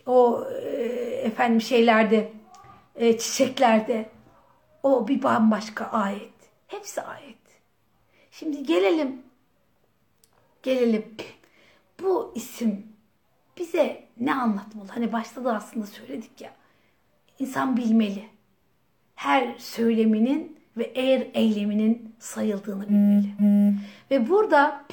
o 0.05 0.47
e, 0.63 0.67
efendim 1.23 1.61
şeylerde 1.61 2.31
e, 2.95 3.17
çiçeklerde 3.17 4.09
o 4.83 5.07
bir 5.07 5.23
bambaşka 5.23 5.85
ayet. 5.85 6.33
Hepsi 6.67 7.01
ayet. 7.01 7.37
Şimdi 8.31 8.63
gelelim 8.63 9.25
gelelim. 10.65 11.05
Bu 12.01 12.31
isim 12.35 12.87
bize 13.57 14.07
ne 14.19 14.33
anlatmalı? 14.33 14.87
Hani 14.87 15.13
başta 15.13 15.45
da 15.45 15.55
aslında 15.55 15.85
söyledik 15.85 16.41
ya. 16.41 16.53
İnsan 17.39 17.77
bilmeli. 17.77 18.29
Her 19.15 19.57
söyleminin 19.57 20.59
ve 20.77 20.83
eğer 20.83 21.27
eyleminin 21.33 22.15
sayıldığını 22.19 22.89
bilmeli. 22.89 23.75
Ve 24.11 24.29
burada 24.29 24.85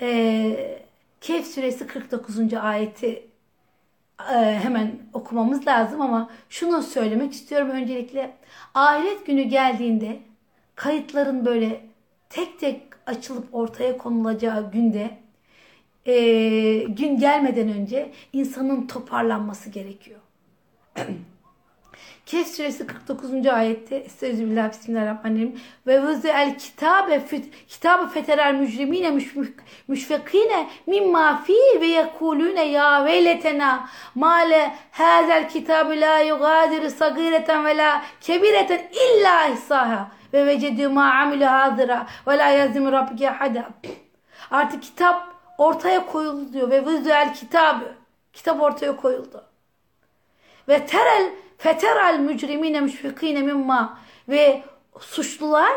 e, 0.00 0.82
Kehf 1.20 1.46
suresi 1.46 1.86
49. 1.86 2.54
ayeti 2.54 3.26
e, 4.34 4.60
hemen 4.62 4.98
okumamız 5.12 5.66
lazım 5.66 6.00
ama 6.00 6.30
şunu 6.48 6.82
söylemek 6.82 7.32
istiyorum 7.32 7.70
öncelikle. 7.70 8.36
Ahiret 8.74 9.26
günü 9.26 9.42
geldiğinde 9.42 10.20
kayıtların 10.74 11.46
böyle 11.46 11.80
tek 12.28 12.58
tek 12.60 12.82
açılıp 13.06 13.54
ortaya 13.54 13.98
konulacağı 13.98 14.70
günde 14.70 15.10
e, 16.06 16.14
gün 16.78 17.18
gelmeden 17.18 17.68
önce 17.68 18.12
insanın 18.32 18.86
toparlanması 18.86 19.70
gerekiyor. 19.70 20.20
Kehf 22.32 22.48
suresi 22.48 22.86
49. 22.86 23.46
ayette 23.46 23.96
Estağfirullah 23.96 24.70
Bismillahirrahmanirrahim 24.70 25.60
ve 25.86 26.02
vızı 26.02 26.28
el 26.28 26.58
kitabe 26.58 27.22
kitabı 27.68 28.08
feterer 28.08 28.54
mücrimine 28.54 29.18
müşfekine 29.88 30.68
mimma 30.86 31.42
fi 31.46 31.80
ve 31.80 31.86
yekulune 31.86 32.62
ya 32.62 33.04
veyletena 33.04 33.88
male 34.14 34.74
hazel 34.90 35.48
kitabı 35.48 35.90
la 35.90 36.18
yugadiru 36.18 36.90
sagireten 36.90 37.64
ve 37.64 37.76
la 37.76 38.02
kebireten 38.20 38.80
illa 38.90 39.48
ihsaha 39.48 40.10
ve 40.32 40.46
vecedü 40.46 40.88
ma 40.88 41.12
amilu 41.12 41.46
hadira 41.46 42.06
ve 42.28 42.38
la 42.38 42.46
yazim 42.48 42.92
rabbike 42.92 43.28
hada. 43.28 43.64
Artık 44.50 44.82
kitap 44.82 45.28
ortaya 45.58 46.06
koyuldu 46.06 46.52
diyor 46.52 46.70
ve 46.70 46.84
vızı 46.84 47.10
el 47.10 47.34
kitabı 47.34 47.94
kitap 48.32 48.62
ortaya 48.62 48.96
koyuldu. 48.96 49.51
Ve 50.68 50.86
terel 50.86 51.30
feteral 51.58 52.18
mücrimine 52.18 52.80
müşfikine 52.80 53.42
mimma 53.42 53.98
ve 54.28 54.62
suçlular 55.00 55.72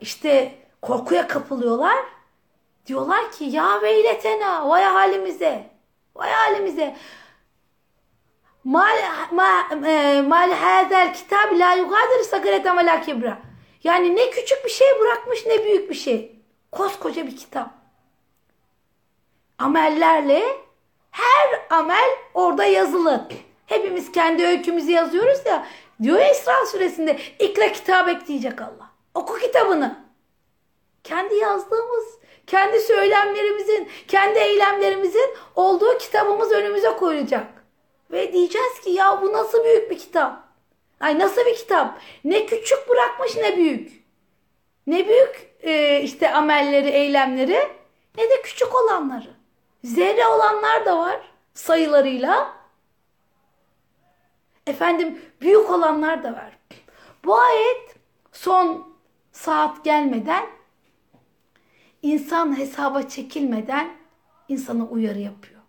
işte 0.00 0.58
korkuya 0.82 1.28
kapılıyorlar. 1.28 1.96
Diyorlar 2.86 3.32
ki 3.32 3.44
ya 3.44 3.82
veyletena 3.82 4.68
vay 4.68 4.82
halimize 4.82 5.70
vay 6.14 6.30
halimize 6.30 6.96
mal 8.64 8.96
ma, 9.30 9.68
e, 9.86 10.22
mal 10.22 10.52
hadel 10.52 11.14
kitab 11.14 11.58
la 11.58 11.74
yugadir 11.74 12.24
sagireten 12.24 12.78
ve 12.78 12.86
la 12.86 13.00
kibra. 13.00 13.38
Yani 13.84 14.16
ne 14.16 14.30
küçük 14.30 14.64
bir 14.64 14.70
şey 14.70 14.88
bırakmış 15.00 15.46
ne 15.46 15.64
büyük 15.64 15.90
bir 15.90 15.94
şey. 15.94 16.36
Koskoca 16.72 17.26
bir 17.26 17.36
kitap. 17.36 17.70
Amellerle 19.58 20.42
her 21.10 21.66
amel 21.70 22.10
orada 22.34 22.64
yazılı. 22.64 23.28
Hepimiz 23.66 24.12
kendi 24.12 24.46
öykümüzü 24.46 24.90
yazıyoruz 24.90 25.38
ya. 25.46 25.66
Diyor 26.02 26.18
ya 26.18 26.30
İsra 26.30 26.66
suresinde 26.66 27.18
ikra 27.38 27.72
kitap 27.72 28.08
ekleyecek 28.08 28.60
Allah. 28.60 28.90
Oku 29.14 29.38
kitabını. 29.38 30.06
Kendi 31.04 31.34
yazdığımız, 31.34 32.04
kendi 32.46 32.80
söylemlerimizin, 32.80 33.88
kendi 34.08 34.38
eylemlerimizin 34.38 35.30
olduğu 35.54 35.98
kitabımız 35.98 36.52
önümüze 36.52 36.90
koyulacak. 36.90 37.46
Ve 38.10 38.32
diyeceğiz 38.32 38.80
ki 38.84 38.90
ya 38.90 39.22
bu 39.22 39.32
nasıl 39.32 39.64
büyük 39.64 39.90
bir 39.90 39.98
kitap? 39.98 40.46
Ay 41.00 41.18
nasıl 41.18 41.46
bir 41.46 41.54
kitap? 41.54 42.00
Ne 42.24 42.46
küçük 42.46 42.88
bırakmış 42.88 43.36
ne 43.36 43.56
büyük. 43.56 44.06
Ne 44.86 45.08
büyük 45.08 45.50
e, 45.62 46.00
işte 46.00 46.32
amelleri, 46.32 46.88
eylemleri 46.88 47.68
ne 48.16 48.30
de 48.30 48.42
küçük 48.42 48.74
olanları. 48.74 49.30
Zerre 49.84 50.26
olanlar 50.26 50.84
da 50.86 50.98
var 50.98 51.20
sayılarıyla. 51.54 52.55
Efendim 54.66 55.18
büyük 55.40 55.70
olanlar 55.70 56.22
da 56.22 56.32
var. 56.32 56.58
Bu 57.24 57.38
ayet 57.38 57.96
son 58.32 58.94
saat 59.32 59.84
gelmeden 59.84 60.46
insan 62.02 62.58
hesaba 62.58 63.02
çekilmeden 63.02 63.90
insana 64.48 64.84
uyarı 64.84 65.18
yapıyor. 65.18 65.60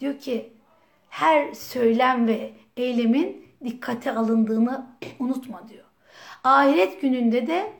Diyor 0.00 0.18
ki 0.18 0.52
her 1.08 1.52
söylem 1.54 2.26
ve 2.26 2.52
eylemin 2.76 3.48
dikkate 3.64 4.12
alındığını 4.12 4.86
unutma 5.18 5.68
diyor. 5.68 5.84
Ahiret 6.44 7.00
gününde 7.00 7.46
de 7.46 7.72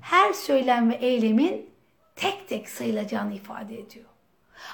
her 0.00 0.32
söylem 0.32 0.90
ve 0.90 0.94
eylemin 0.94 1.70
tek 2.16 2.48
tek 2.48 2.68
sayılacağını 2.68 3.34
ifade 3.34 3.78
ediyor. 3.78 4.05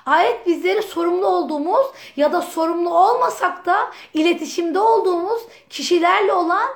Ayet 0.07 0.47
bizleri 0.47 0.83
sorumlu 0.83 1.27
olduğumuz 1.27 1.87
ya 2.17 2.33
da 2.33 2.43
sorumlu 2.43 2.95
olmasak 2.95 3.67
da 3.67 3.91
iletişimde 4.15 4.79
olduğumuz 4.79 5.43
kişilerle 5.71 6.33
olan 6.33 6.69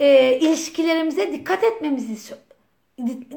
e, 0.00 0.38
ilişkilerimize 0.38 1.32
dikkat 1.32 1.64
etmemizi 1.64 2.36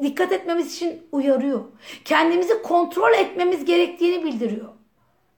dikkat 0.02 0.32
etmemiz 0.32 0.76
için 0.76 1.08
uyarıyor. 1.12 1.64
Kendimizi 2.06 2.62
kontrol 2.62 3.14
etmemiz 3.14 3.66
gerektiğini 3.66 4.24
bildiriyor. 4.24 4.70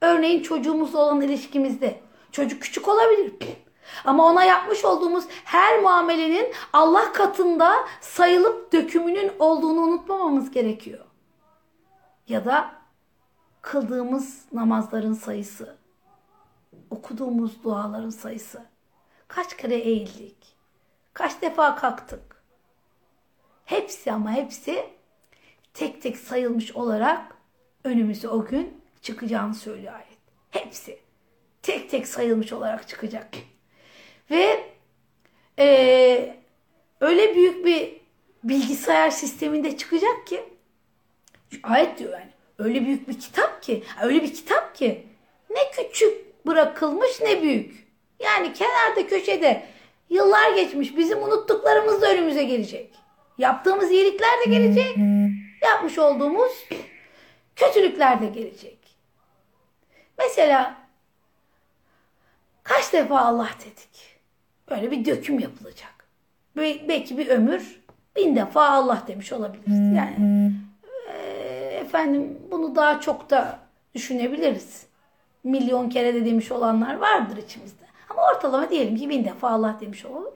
Örneğin 0.00 0.42
çocuğumuzla 0.42 0.98
olan 0.98 1.20
ilişkimizde. 1.20 2.00
Çocuk 2.32 2.62
küçük 2.62 2.88
olabilir. 2.88 3.32
Ama 4.04 4.26
ona 4.26 4.44
yapmış 4.44 4.84
olduğumuz 4.84 5.24
her 5.44 5.80
muamelenin 5.80 6.52
Allah 6.72 7.12
katında 7.12 7.74
sayılıp 8.00 8.72
dökümünün 8.72 9.32
olduğunu 9.38 9.80
unutmamamız 9.80 10.50
gerekiyor. 10.50 11.04
Ya 12.28 12.44
da 12.44 12.70
kıldığımız 13.64 14.44
namazların 14.52 15.14
sayısı, 15.14 15.76
okuduğumuz 16.90 17.64
duaların 17.64 18.10
sayısı, 18.10 18.64
kaç 19.28 19.56
kere 19.56 19.74
eğildik, 19.74 20.36
kaç 21.12 21.42
defa 21.42 21.76
kalktık. 21.76 22.42
Hepsi 23.64 24.12
ama 24.12 24.32
hepsi 24.32 24.84
tek 25.74 26.02
tek 26.02 26.16
sayılmış 26.16 26.72
olarak 26.72 27.36
önümüze 27.84 28.28
o 28.28 28.44
gün 28.44 28.80
çıkacağını 29.02 29.54
söylüyor 29.54 29.94
ayet. 29.94 30.18
Hepsi 30.50 30.98
tek 31.62 31.90
tek 31.90 32.08
sayılmış 32.08 32.52
olarak 32.52 32.88
çıkacak. 32.88 33.28
Ve 34.30 34.72
e, 35.58 36.36
öyle 37.00 37.34
büyük 37.34 37.66
bir 37.66 38.00
bilgisayar 38.44 39.10
sisteminde 39.10 39.76
çıkacak 39.76 40.26
ki 40.26 40.44
ayet 41.62 41.98
diyor 41.98 42.12
yani 42.12 42.33
öyle 42.58 42.86
büyük 42.86 43.08
bir 43.08 43.20
kitap 43.20 43.62
ki, 43.62 43.84
öyle 44.02 44.22
bir 44.22 44.34
kitap 44.34 44.74
ki 44.74 45.06
ne 45.50 45.70
küçük 45.70 46.46
bırakılmış 46.46 47.20
ne 47.20 47.42
büyük. 47.42 47.88
Yani 48.20 48.52
kenarda 48.52 49.06
köşede 49.06 49.62
yıllar 50.10 50.52
geçmiş 50.56 50.96
bizim 50.96 51.22
unuttuklarımız 51.22 52.02
da 52.02 52.12
önümüze 52.12 52.44
gelecek. 52.44 52.94
Yaptığımız 53.38 53.90
iyilikler 53.90 54.40
de 54.46 54.50
gelecek. 54.50 54.96
Yapmış 55.62 55.98
olduğumuz 55.98 56.52
kötülükler 57.56 58.20
de 58.20 58.26
gelecek. 58.26 58.78
Mesela 60.18 60.74
kaç 62.62 62.92
defa 62.92 63.20
Allah 63.20 63.50
dedik. 63.60 64.18
Böyle 64.70 64.90
bir 64.90 65.04
döküm 65.04 65.38
yapılacak. 65.38 66.08
Belki 66.56 67.18
bir 67.18 67.28
ömür 67.28 67.80
bin 68.16 68.36
defa 68.36 68.68
Allah 68.68 69.02
demiş 69.06 69.32
olabiliriz. 69.32 69.96
Yani 69.96 70.52
efendim 71.94 72.38
bunu 72.50 72.76
daha 72.76 73.00
çok 73.00 73.30
da 73.30 73.58
düşünebiliriz. 73.94 74.86
Milyon 75.44 75.88
kere 75.88 76.14
de 76.14 76.24
demiş 76.24 76.52
olanlar 76.52 76.94
vardır 76.94 77.36
içimizde. 77.36 77.84
Ama 78.10 78.22
ortalama 78.22 78.70
diyelim 78.70 78.96
ki 78.96 79.08
bin 79.08 79.24
defa 79.24 79.50
Allah 79.50 79.76
demiş 79.80 80.04
olalım. 80.04 80.34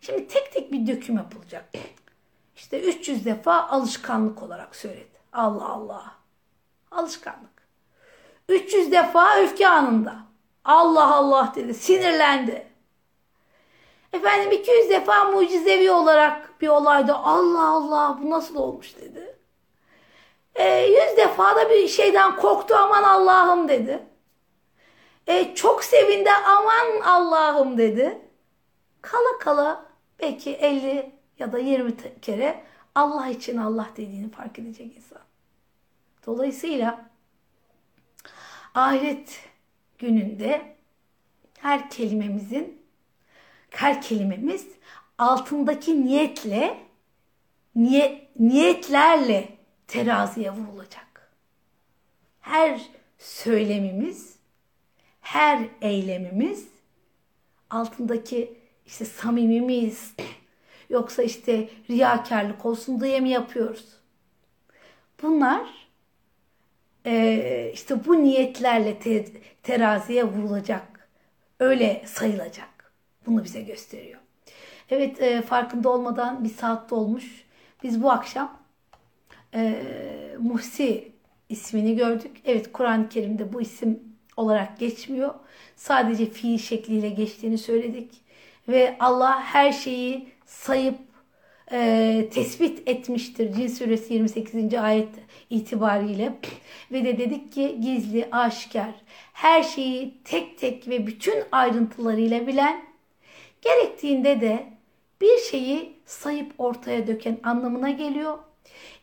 Şimdi 0.00 0.28
tek 0.28 0.52
tek 0.52 0.72
bir 0.72 0.86
döküm 0.86 1.16
yapılacak. 1.16 1.72
İşte 2.56 2.80
300 2.80 3.24
defa 3.24 3.68
alışkanlık 3.68 4.42
olarak 4.42 4.76
söyledi. 4.76 5.16
Allah 5.32 5.68
Allah. 5.68 6.14
Alışkanlık. 6.90 7.68
300 8.48 8.92
defa 8.92 9.36
öfke 9.38 9.68
anında. 9.68 10.16
Allah 10.64 11.14
Allah 11.14 11.52
dedi. 11.56 11.74
Sinirlendi. 11.74 12.66
Efendim 14.12 14.52
200 14.52 14.90
defa 14.90 15.24
mucizevi 15.24 15.90
olarak 15.90 16.60
bir 16.60 16.68
olayda 16.68 17.18
Allah 17.18 17.68
Allah 17.68 18.18
bu 18.22 18.30
nasıl 18.30 18.56
olmuş 18.56 18.96
dedi. 18.96 19.35
E, 20.58 20.86
yüz 20.86 21.16
defa 21.16 21.56
da 21.56 21.70
bir 21.70 21.88
şeyden 21.88 22.36
korktu 22.36 22.74
aman 22.74 23.02
Allah'ım 23.02 23.68
dedi. 23.68 24.06
E, 25.26 25.54
çok 25.54 25.84
sevindi 25.84 26.30
aman 26.30 27.00
Allah'ım 27.04 27.78
dedi. 27.78 28.18
Kala 29.02 29.38
kala 29.40 29.86
belki 30.20 30.54
50 30.54 31.12
ya 31.38 31.52
da 31.52 31.58
20 31.58 32.20
kere 32.22 32.64
Allah 32.94 33.28
için 33.28 33.56
Allah 33.56 33.88
dediğini 33.96 34.30
fark 34.30 34.58
edecek 34.58 34.96
insan. 34.96 35.22
Dolayısıyla 36.26 37.10
ahiret 38.74 39.40
gününde 39.98 40.76
her 41.58 41.90
kelimemizin 41.90 42.86
her 43.70 44.02
kelimemiz 44.02 44.68
altındaki 45.18 46.06
niyetle 46.06 46.78
niyet, 47.74 48.40
niyetlerle 48.40 49.55
teraziye 49.86 50.50
vurulacak. 50.50 51.32
Her 52.40 52.80
söylemimiz, 53.18 54.36
her 55.20 55.68
eylemimiz 55.80 56.68
altındaki 57.70 58.58
işte 58.86 59.04
samimi 59.04 59.60
miyiz? 59.60 60.14
Yoksa 60.90 61.22
işte 61.22 61.68
riyakarlık 61.90 62.66
olsun 62.66 63.00
diye 63.00 63.20
mi 63.20 63.28
yapıyoruz? 63.28 63.88
Bunlar 65.22 65.88
e, 67.06 67.70
işte 67.74 68.06
bu 68.06 68.22
niyetlerle 68.24 68.98
te, 68.98 69.24
teraziye 69.62 70.24
vurulacak. 70.24 71.08
Öyle 71.60 72.02
sayılacak. 72.06 72.92
Bunu 73.26 73.44
bize 73.44 73.60
gösteriyor. 73.60 74.20
Evet 74.90 75.22
e, 75.22 75.42
farkında 75.42 75.88
olmadan 75.88 76.44
bir 76.44 76.48
saat 76.48 76.90
dolmuş. 76.90 77.44
Biz 77.82 78.02
bu 78.02 78.10
akşam 78.10 78.58
e, 79.56 79.82
Muhsi 80.38 81.12
ismini 81.48 81.96
gördük. 81.96 82.36
Evet 82.44 82.72
Kur'an-ı 82.72 83.08
Kerim'de 83.08 83.52
bu 83.52 83.60
isim 83.60 84.00
olarak 84.36 84.78
geçmiyor. 84.78 85.34
Sadece 85.76 86.26
fiil 86.26 86.58
şekliyle 86.58 87.08
geçtiğini 87.08 87.58
söyledik. 87.58 88.10
Ve 88.68 88.96
Allah 89.00 89.40
her 89.40 89.72
şeyi 89.72 90.28
sayıp 90.46 90.98
e, 91.72 92.28
tespit 92.32 92.88
etmiştir. 92.88 93.52
Cin 93.52 93.66
suresi 93.66 94.14
28. 94.14 94.74
ayet 94.74 95.08
itibariyle. 95.50 96.32
Ve 96.92 97.04
de 97.04 97.18
dedik 97.18 97.52
ki 97.52 97.78
gizli, 97.80 98.28
aşikar, 98.32 98.94
her 99.32 99.62
şeyi 99.62 100.22
tek 100.24 100.58
tek 100.58 100.88
ve 100.88 101.06
bütün 101.06 101.44
ayrıntılarıyla 101.52 102.46
bilen, 102.46 102.84
gerektiğinde 103.62 104.40
de 104.40 104.66
bir 105.20 105.38
şeyi 105.38 105.92
sayıp 106.06 106.52
ortaya 106.58 107.06
döken 107.06 107.38
anlamına 107.42 107.90
geliyor. 107.90 108.38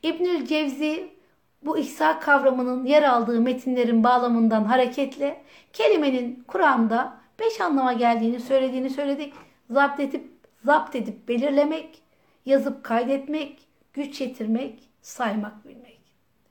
İbnül 0.03 0.45
Cevzi 0.45 1.13
bu 1.61 1.77
ihsa 1.77 2.19
kavramının 2.19 2.85
yer 2.85 3.03
aldığı 3.03 3.41
metinlerin 3.41 4.03
bağlamından 4.03 4.63
hareketle 4.63 5.43
kelimenin 5.73 6.43
Kur'an'da 6.47 7.21
beş 7.39 7.61
anlama 7.61 7.93
geldiğini 7.93 8.39
söylediğini 8.39 8.89
söyledik. 8.89 9.33
Zapt 9.69 9.99
edip, 9.99 10.31
zapt 10.65 10.95
edip 10.95 11.27
belirlemek, 11.27 12.01
yazıp 12.45 12.83
kaydetmek, 12.83 13.67
güç 13.93 14.21
yetirmek, 14.21 14.89
saymak 15.01 15.67
bilmek. 15.67 15.99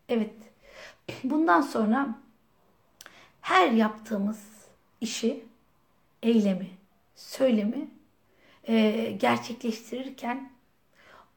Evet, 0.09 0.35
bundan 1.25 1.61
sonra 1.61 2.09
her 3.41 3.71
yaptığımız 3.71 4.45
işi, 5.01 5.45
eylemi, 6.23 6.71
söylemi 7.15 7.89
e, 8.69 9.11
gerçekleştirirken 9.11 10.52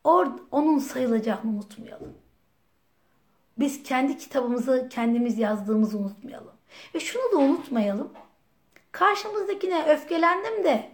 or, 0.05 0.27
onun 0.51 0.79
sayılacağını 0.79 1.51
unutmayalım. 1.51 2.13
Biz 3.59 3.83
kendi 3.83 4.17
kitabımızı 4.17 4.89
kendimiz 4.89 5.37
yazdığımızı 5.37 5.97
unutmayalım. 5.97 6.53
Ve 6.95 6.99
şunu 6.99 7.31
da 7.31 7.37
unutmayalım. 7.37 8.13
Karşımızdakine 8.91 9.85
öfkelendim 9.89 10.63
de 10.63 10.91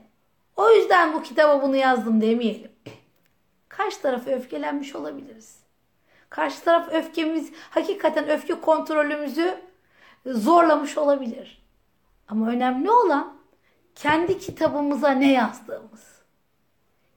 o 0.55 0.71
yüzden 0.71 1.13
bu 1.13 1.23
kitaba 1.23 1.61
bunu 1.61 1.75
yazdım 1.75 2.21
demeyelim. 2.21 2.71
Karşı 3.69 4.01
tarafı 4.01 4.31
öfkelenmiş 4.31 4.95
olabiliriz. 4.95 5.59
Karşı 6.29 6.63
taraf 6.63 6.93
öfkemiz, 6.93 7.51
hakikaten 7.69 8.29
öfke 8.29 8.61
kontrolümüzü 8.61 9.55
zorlamış 10.25 10.97
olabilir. 10.97 11.61
Ama 12.27 12.49
önemli 12.49 12.91
olan 12.91 13.33
kendi 13.95 14.39
kitabımıza 14.39 15.09
ne 15.09 15.31
yazdığımız. 15.31 16.10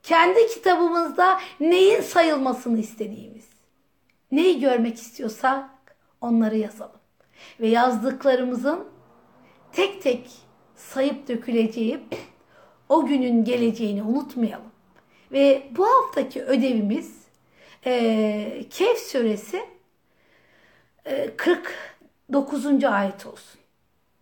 Kendi 0.05 0.47
kitabımızda 0.47 1.41
neyin 1.61 2.01
sayılmasını 2.01 2.79
istediğimiz. 2.79 3.49
Neyi 4.33 4.61
görmek 4.61 4.97
istiyorsak 4.97 5.71
onları 6.21 6.57
yazalım. 6.57 7.01
Ve 7.61 7.69
yazdıklarımızın 7.69 8.85
tek 9.73 10.03
tek 10.03 10.31
sayıp 10.77 11.29
döküleceği 11.29 12.01
o 12.89 13.07
günün 13.07 13.45
geleceğini 13.45 14.03
unutmayalım. 14.03 14.71
Ve 15.33 15.69
bu 15.77 15.87
haftaki 15.87 16.43
ödevimiz 16.43 17.25
e, 17.87 18.65
Kehf 18.71 18.99
suresi 18.99 19.65
e, 21.05 21.37
49. 21.37 22.85
ayet 22.85 23.27
olsun. 23.27 23.61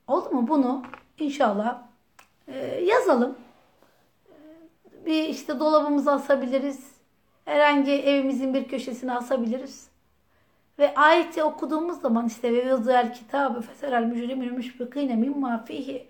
Oldu 0.07 0.30
mu? 0.30 0.49
Bunu 0.49 0.83
inşallah 1.18 1.83
e, 2.49 2.85
yazalım. 2.85 3.37
Bir 5.07 5.28
işte 5.28 5.61
dolabımıza 5.61 6.12
asabiliriz. 6.12 6.92
Herhangi 7.44 7.92
evimizin 7.92 8.55
bir 8.55 8.68
köşesine 8.68 9.12
asabiliriz. 9.12 9.88
Ve 10.78 10.94
ayeti 10.94 11.42
okuduğumuz 11.42 12.00
zaman 12.00 12.26
işte 12.26 12.53
ve 12.53 12.62
yazıel 12.62 13.14
kitabı 13.14 13.61
feserel 13.61 14.03
mücrimül 14.03 14.50
müşfikine 14.50 15.16
mimma 15.16 15.64
fihi. 15.64 16.07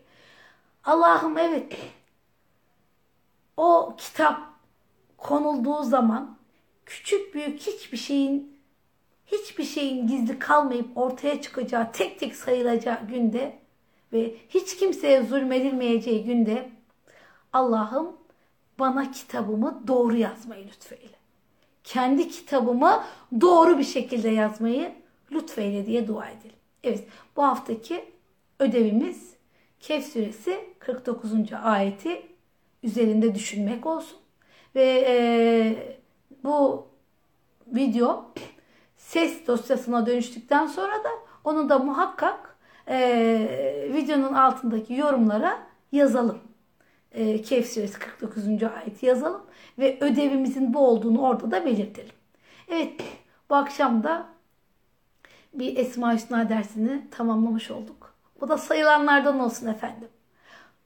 Allah'ım 0.84 1.38
evet 1.38 1.76
o 3.56 3.94
kitap 3.98 4.40
konulduğu 5.16 5.82
zaman 5.82 6.36
küçük 6.86 7.34
büyük 7.34 7.60
hiçbir 7.60 7.96
şeyin 7.96 8.58
hiçbir 9.26 9.64
şeyin 9.64 10.06
gizli 10.06 10.38
kalmayıp 10.38 10.98
ortaya 10.98 11.40
çıkacağı, 11.40 11.92
tek 11.92 12.18
tek 12.18 12.36
sayılacağı 12.36 13.06
günde 13.06 13.58
ve 14.12 14.34
hiç 14.48 14.76
kimseye 14.76 15.22
zulmedilmeyeceği 15.22 16.24
günde 16.24 16.70
Allah'ım 17.52 18.16
bana 18.78 19.10
kitabımı 19.10 19.82
doğru 19.86 20.16
yazmayı 20.16 20.66
lütfeyle. 20.66 21.16
Kendi 21.84 22.28
kitabımı 22.28 23.04
doğru 23.40 23.78
bir 23.78 23.84
şekilde 23.84 24.28
yazmayı 24.28 24.92
lütfeyle 25.32 25.86
diye 25.86 26.08
dua 26.08 26.28
edelim. 26.28 26.56
Evet 26.84 27.08
bu 27.36 27.42
haftaki 27.42 28.04
ödevimiz 28.58 29.32
Kehf 29.80 30.12
suresi 30.12 30.60
49. 30.78 31.30
ayeti 31.62 32.26
üzerinde 32.82 33.34
düşünmek 33.34 33.86
olsun. 33.86 34.18
Ve 34.74 35.04
e, 35.08 35.98
bu 36.44 36.86
video 37.66 38.32
ses 38.96 39.46
dosyasına 39.46 40.06
dönüştükten 40.06 40.66
sonra 40.66 41.04
da 41.04 41.08
onu 41.44 41.68
da 41.68 41.78
muhakkak 41.78 42.56
e, 42.88 43.88
videonun 43.92 44.34
altındaki 44.34 44.94
yorumlara 44.94 45.58
yazalım. 45.92 46.38
E, 47.14 47.42
Kehf 47.42 47.72
suresi 47.72 47.98
49. 47.98 48.44
ayeti 48.62 49.06
yazalım 49.06 49.42
ve 49.78 49.98
ödevimizin 50.00 50.74
bu 50.74 50.86
olduğunu 50.86 51.22
orada 51.22 51.50
da 51.50 51.64
belirtelim. 51.66 52.14
Evet 52.68 53.00
bu 53.50 53.54
akşam 53.54 54.02
da 54.02 54.26
bir 55.54 55.76
Esma 55.76 56.14
Hüsna 56.14 56.48
dersini 56.48 57.10
tamamlamış 57.10 57.70
olduk. 57.70 58.14
Bu 58.40 58.48
da 58.48 58.58
sayılanlardan 58.58 59.40
olsun 59.40 59.66
efendim. 59.66 60.08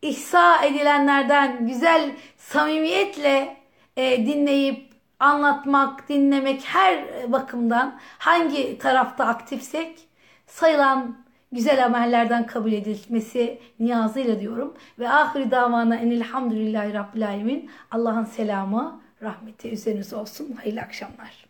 İhsa 0.03 0.64
edilenlerden 0.64 1.66
güzel 1.66 2.11
samimiyetle 2.37 3.57
e, 3.97 4.27
dinleyip 4.27 4.93
anlatmak, 5.20 6.09
dinlemek 6.09 6.64
her 6.64 7.05
bakımdan 7.33 7.99
hangi 8.18 8.79
tarafta 8.79 9.24
aktifsek 9.27 10.09
sayılan 10.47 11.26
güzel 11.53 11.84
amellerden 11.84 12.47
kabul 12.47 12.72
edilmesi 12.72 13.59
niyazıyla 13.80 14.40
diyorum. 14.40 14.74
Ve 14.99 15.11
ahir 15.11 15.51
davana 15.51 15.97
enilhamdülillahi 15.97 16.94
rabbil 16.94 17.28
alemin. 17.28 17.70
Allah'ın 17.90 18.24
selamı, 18.24 19.01
rahmeti 19.22 19.70
üzerinize 19.70 20.16
olsun. 20.16 20.53
Hayırlı 20.53 20.80
akşamlar. 20.80 21.45